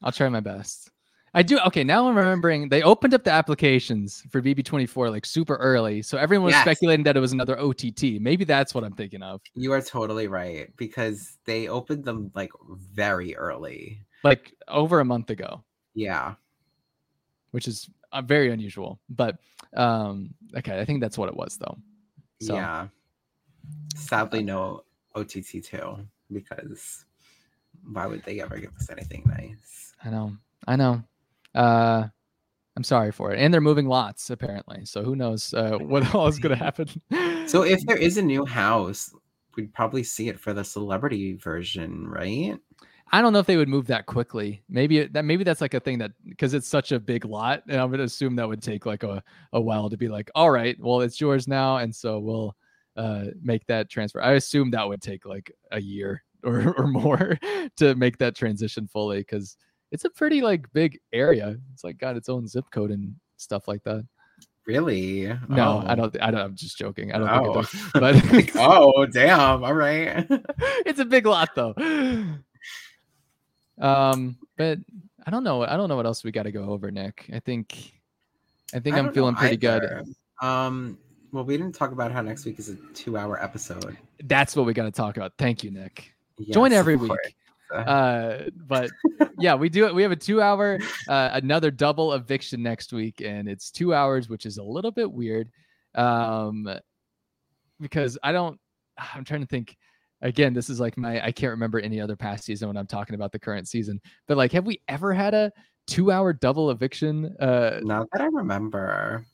[0.03, 0.91] I'll try my best.
[1.35, 1.59] I do.
[1.67, 6.01] Okay, now I'm remembering they opened up the applications for BB24 like super early.
[6.01, 6.61] So everyone was Yes.
[6.63, 8.19] speculating that it was another OTT.
[8.21, 9.41] Maybe that's what I'm thinking of.
[9.53, 15.29] you are totally right because they opened them like very early Like over a month
[15.29, 15.61] ago,
[15.93, 16.35] yeah
[17.51, 18.99] which is uh, very unusual.
[19.09, 19.37] But
[19.75, 21.77] um okay, I think that's what it was though.
[22.41, 22.87] So Yeah.
[23.95, 24.83] Sadly, no
[25.15, 25.97] OTT too,
[26.31, 27.03] because
[27.91, 29.93] why would they ever give us anything nice?
[30.03, 30.31] I know.
[30.67, 31.03] I know.
[31.55, 32.07] Uh
[32.77, 33.39] I'm sorry for it.
[33.39, 34.83] And they're moving lots apparently.
[34.85, 36.89] So who knows uh, what all is going to happen.
[37.47, 39.13] So if there is a new house,
[39.55, 42.57] we'd probably see it for the celebrity version, right?
[43.11, 44.61] I don't know if they would move that quickly.
[44.67, 47.63] Maybe it- that maybe that's like a thing that because it's such a big lot,
[47.69, 49.23] and I'm gonna assume that would take like a,
[49.53, 52.55] a while to be like, all right, well it's yours now, and so we'll
[52.97, 54.21] uh make that transfer.
[54.21, 57.37] I assume that would take like a year or or more
[57.77, 59.55] to make that transition fully because
[59.91, 61.57] it's a pretty like big area.
[61.73, 64.05] It's like got its own zip code and stuff like that.
[64.65, 65.27] Really?
[65.47, 65.95] No, I Oh.
[65.95, 66.21] don't.
[66.21, 66.41] I don't.
[66.41, 67.13] I'm just joking.
[67.13, 67.61] I don't Oh.
[67.63, 68.51] think it does.
[68.53, 69.63] But oh, damn.
[69.63, 70.25] All right.
[70.85, 71.73] it's a big lot though.
[73.79, 74.79] Um, but
[75.25, 75.63] I don't know.
[75.63, 77.29] I don't know what else we got to go over, Nick.
[77.33, 77.93] I think,
[78.73, 79.83] I think I I'm feeling pretty good.
[80.41, 80.97] Um,
[81.31, 83.97] well, we didn't talk about how next week is a two-hour episode.
[84.23, 85.33] That's what we got to talk about.
[85.37, 86.13] Thank you, Nick.
[86.51, 87.09] Join every week.
[87.09, 87.33] course.
[87.87, 88.89] Uh, but
[89.39, 89.95] yeah, we do it.
[89.95, 94.29] We have a two hour, uh, another double eviction next week, and it's two hours,
[94.29, 95.49] which is a little bit weird.
[95.93, 96.67] Um,
[97.79, 98.59] because I don't,
[98.97, 99.75] I'm trying to think.
[100.21, 103.15] Again, this is like my, I can't remember any other past season when I'm talking
[103.15, 104.01] about the current season.
[104.27, 105.51] But like, have we ever had a
[105.87, 107.35] two hour double eviction?
[107.39, 109.25] Uh, Not that I remember.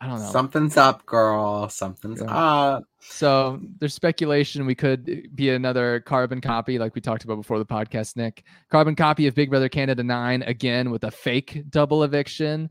[0.00, 0.30] I don't know.
[0.30, 1.68] Something's up, girl.
[1.68, 2.26] Something's Yeah.
[2.30, 2.84] up.
[3.00, 7.64] So there's speculation we could be another carbon copy, like we talked about before the
[7.64, 8.44] podcast, Nick.
[8.70, 12.68] Carbon copy of Big Brother Canada 9 again with a fake double eviction.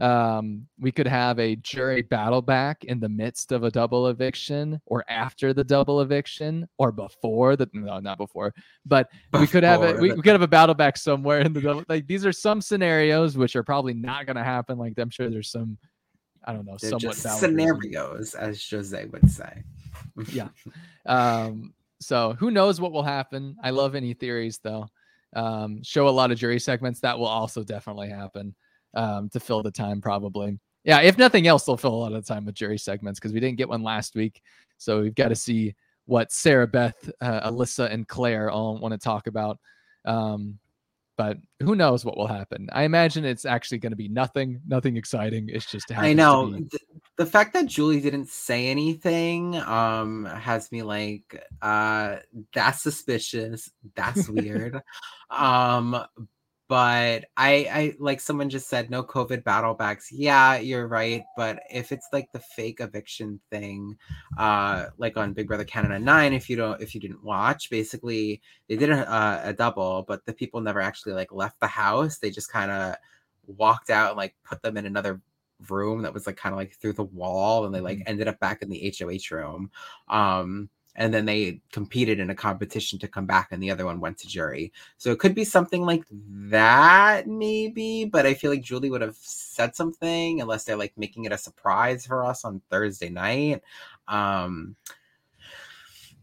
[0.00, 4.80] Um, we could have a jury battle back in the midst of a double eviction,
[4.86, 8.54] or after the double eviction, or before the no, not before,
[8.86, 11.60] but we could have a we, we could have a battle back somewhere in the
[11.60, 11.82] double.
[11.88, 14.78] Like these are some scenarios which are probably not going to happen.
[14.78, 15.76] Like I'm sure there's some,
[16.48, 17.82] I don't know, They're somewhat just valid reasons.
[17.82, 19.62] scenarios, as Jose would say.
[20.32, 20.48] Yeah.
[21.06, 23.56] Um, so who knows what will happen?
[23.64, 24.86] I love any theories though.
[25.34, 28.54] Um, show a lot of jury segments that will also definitely happen
[28.92, 30.58] um, to fill the time probably.
[30.84, 33.32] Yeah, if nothing else, they'll fill a lot of the time with jury segments because
[33.32, 34.42] we didn't get one last week.
[34.76, 38.98] So we've got to see what Sarah Beth, uh, Alyssa, and Claire all want to
[38.98, 39.58] talk about.
[40.04, 40.58] Um,
[41.18, 42.68] but who knows what will happen?
[42.72, 45.48] I imagine it's actually going to be nothing, nothing exciting.
[45.50, 46.78] It's just I know be-
[47.16, 52.18] the fact that Julie didn't say anything um has me like uh
[52.54, 53.68] that's suspicious.
[53.96, 54.80] That's weird.
[55.30, 56.04] um
[56.68, 60.12] but I I like someone just said no COVID battle backs.
[60.12, 63.96] Yeah, you're right, but if it's like the fake eviction thing
[64.36, 68.42] uh like on Big Brother Canada 9 if you don't if you didn't watch, basically
[68.68, 72.18] they did a, uh, a double, but the people never actually like left the house.
[72.18, 72.96] They just kind of
[73.46, 75.22] walked out and like put them in another
[75.70, 78.38] room that was like kind of like through the wall and they like ended up
[78.40, 79.70] back in the HOH room.
[80.08, 80.68] Um
[80.98, 84.18] and then they competed in a competition to come back and the other one went
[84.18, 84.72] to jury.
[84.98, 89.16] So it could be something like that maybe, but I feel like Julie would have
[89.16, 93.62] said something unless they're like making it a surprise for us on Thursday night.
[94.08, 94.76] Um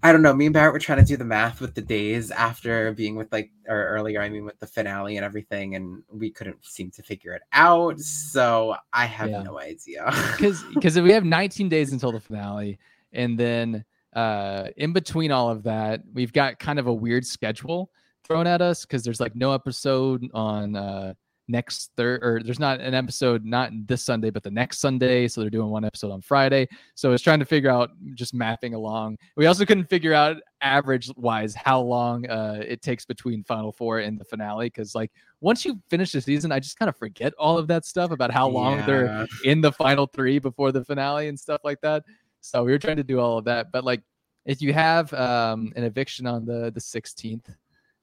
[0.04, 0.36] I don't know.
[0.36, 3.32] Me and Barrett were trying to do the math with the days after being with
[3.32, 7.02] like or earlier, I mean with the finale and everything, and we couldn't seem to
[7.02, 8.00] figure it out.
[8.00, 9.42] So I have Yeah.
[9.42, 10.14] no idea.
[10.38, 12.78] because because we have 19 days until the finale
[13.14, 13.84] and then
[14.16, 17.92] uh in between all of that we've got kind of a weird schedule
[18.26, 21.14] thrown at us because there's like no episode on uh
[21.48, 25.28] next third or there's not an episode not this sunday but the next sunday.
[25.28, 26.68] So they're doing one episode on friday.
[26.96, 29.18] So it's trying to figure out just mapping along.
[29.36, 34.00] We also couldn't figure out average wise how long uh it takes between final four
[34.00, 35.12] and the finale because like
[35.42, 38.32] once you finish the season i just kind of forget all of that stuff about
[38.32, 42.04] how long they're in the final three before the finale and stuff like that.
[42.46, 43.72] So we were trying to do all of that.
[43.72, 44.02] But like
[44.46, 47.54] if you have um, an eviction on the the 16th,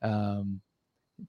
[0.02, 0.60] um,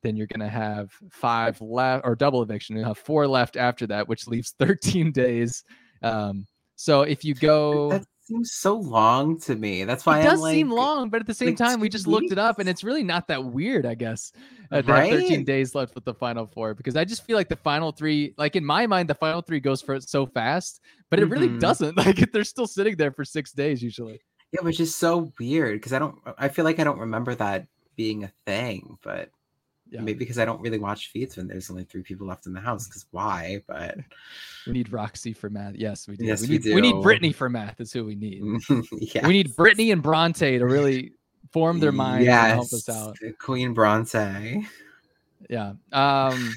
[0.02, 2.76] then you're gonna have five left or double eviction.
[2.76, 5.64] You have four left after that, which leaves 13 days.
[6.02, 9.84] Um, so if you go That seems so long to me.
[9.84, 12.08] That's why it does like, seem long, but at the same like time, we just
[12.08, 14.32] looked it up, and it's really not that weird, I guess.
[14.72, 17.56] Uh, have 13 days left with the final four, because I just feel like the
[17.58, 21.20] final three, like in my mind, the final three goes for it so fast, but
[21.20, 21.60] it really Mhm.
[21.60, 21.98] doesn't.
[22.06, 24.20] Like they're still sitting there for six days usually.
[24.52, 26.16] Yeah, which is so weird because I don't.
[26.38, 29.30] I feel like I don't remember that being a thing, but
[29.94, 30.02] Yeah.
[30.02, 32.60] maybe because I don't really watch feeds when there's only three people left in the
[32.60, 32.88] house.
[32.88, 33.62] Because why?
[33.68, 33.98] But
[34.66, 35.76] We need Roxy for math.
[35.76, 36.26] Yes, we do.
[36.26, 37.04] Yes, we we need we need.
[37.04, 37.80] Brittany for math.
[37.80, 38.42] Is who we need.
[38.92, 41.14] yeah, We need Brittany and Bronte to really
[41.52, 43.18] form their minds and help us Yes, out.
[43.40, 44.66] Queen Bronte.
[45.48, 45.74] Yeah.
[45.92, 46.54] Um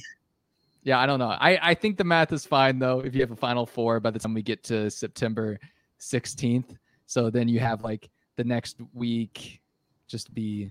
[0.83, 1.29] yeah, I don't know.
[1.29, 4.11] I I think the math is fine though if you have a final four by
[4.11, 5.59] the time we get to September
[6.01, 6.75] 16th.
[7.07, 9.61] So then you have like the next week
[10.09, 10.71] just be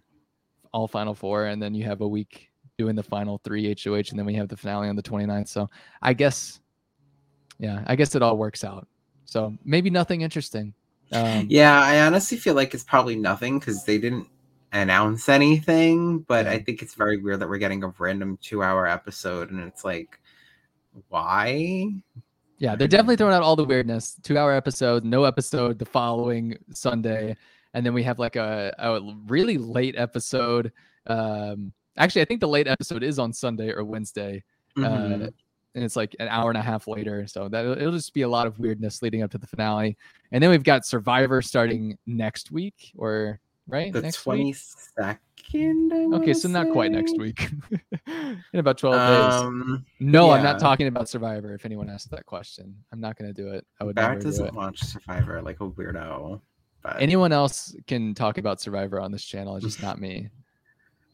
[0.74, 4.20] all final four and then you have a week doing the final 3 HOH and
[4.20, 5.48] then we have the finale on the 29th.
[5.48, 5.70] So
[6.02, 6.60] I guess
[7.58, 8.88] yeah, I guess it all works out.
[9.26, 10.74] So maybe nothing interesting.
[11.12, 14.28] Um Yeah, I honestly feel like it's probably nothing because they didn't
[14.76, 16.20] announce anything.
[16.20, 19.84] But I think it's very weird that we're getting a random two-hour episode, and it's
[19.84, 20.20] like,
[21.10, 21.88] why?
[22.58, 24.16] Yeah, they're definitely throwing out all the weirdness.
[24.24, 27.36] Two hour episode, no episode the following Sunday,
[27.74, 30.72] and then we have like a, a really late episode.
[31.08, 34.44] Um, actually, I think the late episode is on Sunday or Wednesday.
[34.78, 35.34] Uh, Mhm.
[35.76, 37.28] and it's like an hour and a half later.
[37.28, 39.98] So that it'll just be a lot of weirdness leading up to the finale.
[40.32, 44.56] And then we've got Survivor starting next week, or right the next twenty week.
[44.56, 45.92] second.
[46.14, 47.50] Okay, so not quite next week.
[48.54, 49.42] In about twelve days.
[49.42, 51.54] Um, No, I'm not talking about Survivor.
[51.54, 53.66] If anyone asks that question, I'm not going to do it.
[53.80, 56.42] I would Barrett never do doesn't watch Survivor like a weirdo.
[56.84, 60.30] But Anyone else can talk about Survivor on this channel, it's just not me.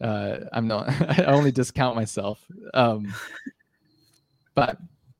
[0.01, 0.89] Uh, I'm not.
[1.19, 2.45] I only discount myself.
[2.73, 3.13] Um,
[4.55, 4.77] but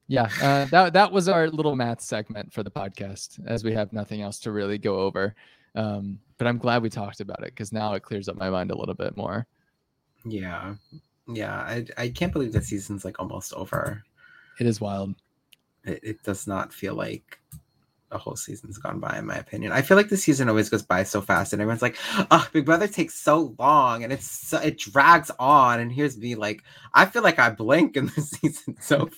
[0.08, 3.94] yeah, uh, that that was our little math segment for the podcast, as we have
[3.94, 5.36] nothing else to really go over.
[5.76, 8.72] Um, but I'm glad we talked about it because now it clears up my mind
[8.72, 9.48] a little bit more.
[10.26, 10.76] yeah,
[11.28, 14.03] yeah, I I can't believe the season's like almost over.
[14.60, 15.16] It is wild.
[15.84, 17.40] It, it does not feel like
[18.12, 19.72] a whole season's gone by, in my opinion.
[19.72, 21.98] I feel like the season always goes by so fast, and everyone's like,
[22.30, 26.36] "Oh, Big Brother takes so long, and it's so, it drags on." And here's me,
[26.36, 26.64] like,
[26.94, 29.12] I feel like I blink, in the season's over.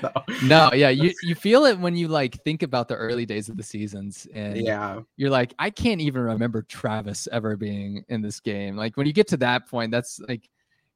[0.00, 0.10] So,
[0.44, 3.56] No, yeah, you you feel it when you like think about the early days of
[3.56, 8.40] the seasons, and yeah, you're like, I can't even remember Travis ever being in this
[8.40, 8.76] game.
[8.76, 10.48] Like when you get to that point, that's like,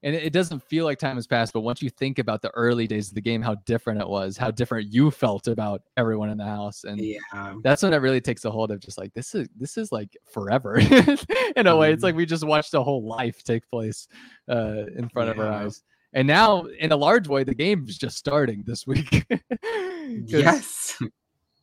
[0.02, 1.52] and it, doesn't feel like time has passed.
[1.52, 4.36] But once you think about the early days of the game, how different it was,
[4.36, 7.18] how different you felt about everyone in the house, and yeah,
[7.62, 10.16] that's when it really takes a hold of just like this is this is like
[10.32, 10.78] forever
[11.56, 11.92] in a way.
[11.92, 12.04] It's Mhm.
[12.04, 14.06] like we just watched a whole life take place
[14.48, 15.82] uh, in front of our eyes.
[16.14, 19.26] And now, in a large way, the game is just starting this week
[20.08, 20.98] yes,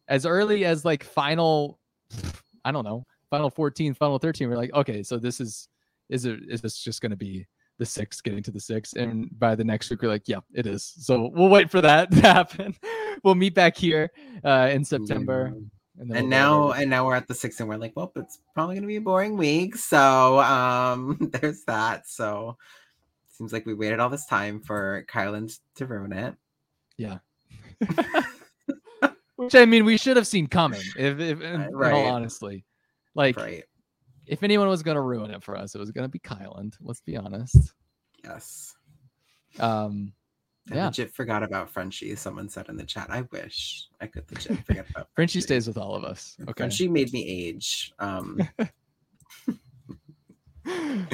[0.07, 1.80] as early as like final
[2.64, 5.68] i don't know final 14 final 13 we're like okay so this is
[6.10, 7.45] is it is this just going to be
[7.78, 10.66] the six getting to the six and by the next week we're like yeah it
[10.66, 10.94] is.
[10.98, 12.76] So we'll wait for that to happen.
[13.24, 14.12] We'll meet back here
[14.44, 15.54] uh in september
[15.98, 18.12] and, then and we'll now and now we're at the six and we're like well
[18.16, 19.76] it's probably going to be a boring week.
[19.76, 22.08] So um there's that.
[22.08, 22.58] So
[23.30, 26.36] seems like we waited all this time for kyland to ruin it.
[26.98, 27.18] Yeah.
[29.36, 31.94] Which i mean we should have seen coming if, if in right.
[31.94, 32.64] all honestly
[33.16, 33.66] like right
[34.28, 36.74] if anyone was going to ruin it for us it was going to be kyland
[36.82, 37.74] let's be honest
[38.24, 38.76] yes
[39.60, 40.12] um
[40.72, 40.86] I Yeah.
[40.88, 42.16] legit forgot about Frenchie.
[42.16, 43.06] Someone said in the chat.
[43.12, 46.36] I wish I could legit forget about Frenchie stays with all of us.
[46.42, 46.54] Okay.
[46.58, 47.94] Frenchie made me age.
[48.00, 48.40] Um,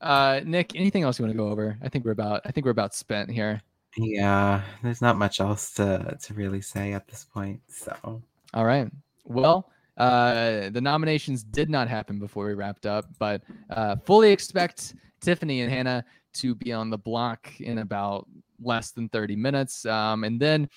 [0.00, 1.76] uh, Nick, anything else you want to go over?
[1.82, 2.40] I think we're about.
[2.44, 3.60] I think we're about spent here.
[3.96, 7.60] yeah, there's not much else to to really say at this point.
[7.68, 8.22] So
[8.54, 8.90] All right.
[9.24, 14.94] Well, uh, the nominations did not happen before we wrapped up, but uh, fully expect
[15.20, 16.04] Tiffany and Hannah
[16.34, 18.26] to be on the block in about
[18.62, 19.84] less than 30 minutes.
[19.86, 20.68] Um, and then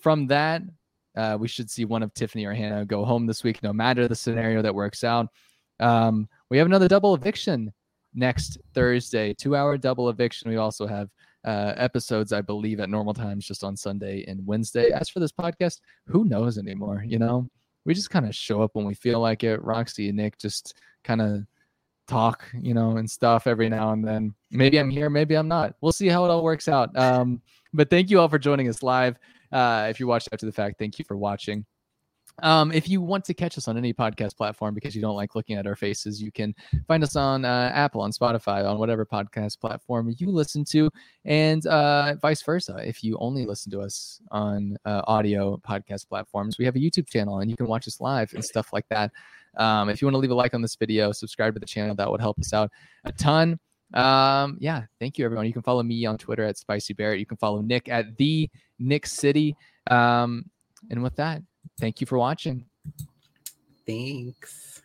[0.00, 0.62] from that,
[1.16, 4.08] uh, we should see one of Tiffany or Hannah go home this week, no matter
[4.08, 5.28] the scenario that works out.
[5.80, 7.72] Um, we have another double eviction
[8.14, 10.50] next Thursday, two hour double eviction.
[10.50, 11.10] We also have
[11.44, 14.90] uh, episodes, I believe, at normal times just on Sunday and Wednesday.
[14.90, 17.04] As for this podcast, who knows anymore?
[17.06, 17.48] You know,
[17.88, 19.64] we just kind of show up when we feel like it.
[19.64, 20.74] Roxy and Nick just
[21.04, 21.46] kind of
[22.06, 24.34] talk, you know, and stuff every now and then.
[24.50, 25.74] Maybe I'm here, maybe I'm not.
[25.80, 26.94] We'll see how it all works out.
[26.98, 27.40] Um,
[27.72, 29.16] but thank you all for joining us live.
[29.50, 31.64] Uh, if you watched after the fact, thank you for watching.
[32.42, 35.34] Um, if you want to catch us on any podcast platform because you don't like
[35.34, 36.54] looking at our faces, you can
[36.86, 40.90] find us on uh, Apple, on Spotify, on whatever podcast platform you listen to,
[41.24, 42.76] and uh, vice versa.
[42.84, 47.08] If you only listen to us on uh, audio podcast platforms, we have a YouTube
[47.08, 49.10] channel and you can watch us live and stuff like that.
[49.56, 51.94] Um, if you want to leave a like on this video, subscribe to the channel,
[51.96, 52.70] that would help us out
[53.04, 53.58] a ton.
[53.94, 55.46] Um, yeah, thank you everyone.
[55.46, 57.18] You can follow me on Twitter at Spicy Barrett.
[57.18, 58.48] You can follow Nick at the
[58.78, 59.56] Nick City.
[59.90, 60.44] Um,
[60.90, 61.42] and with that,
[61.78, 62.64] thank you for watching.
[63.86, 64.82] thanks.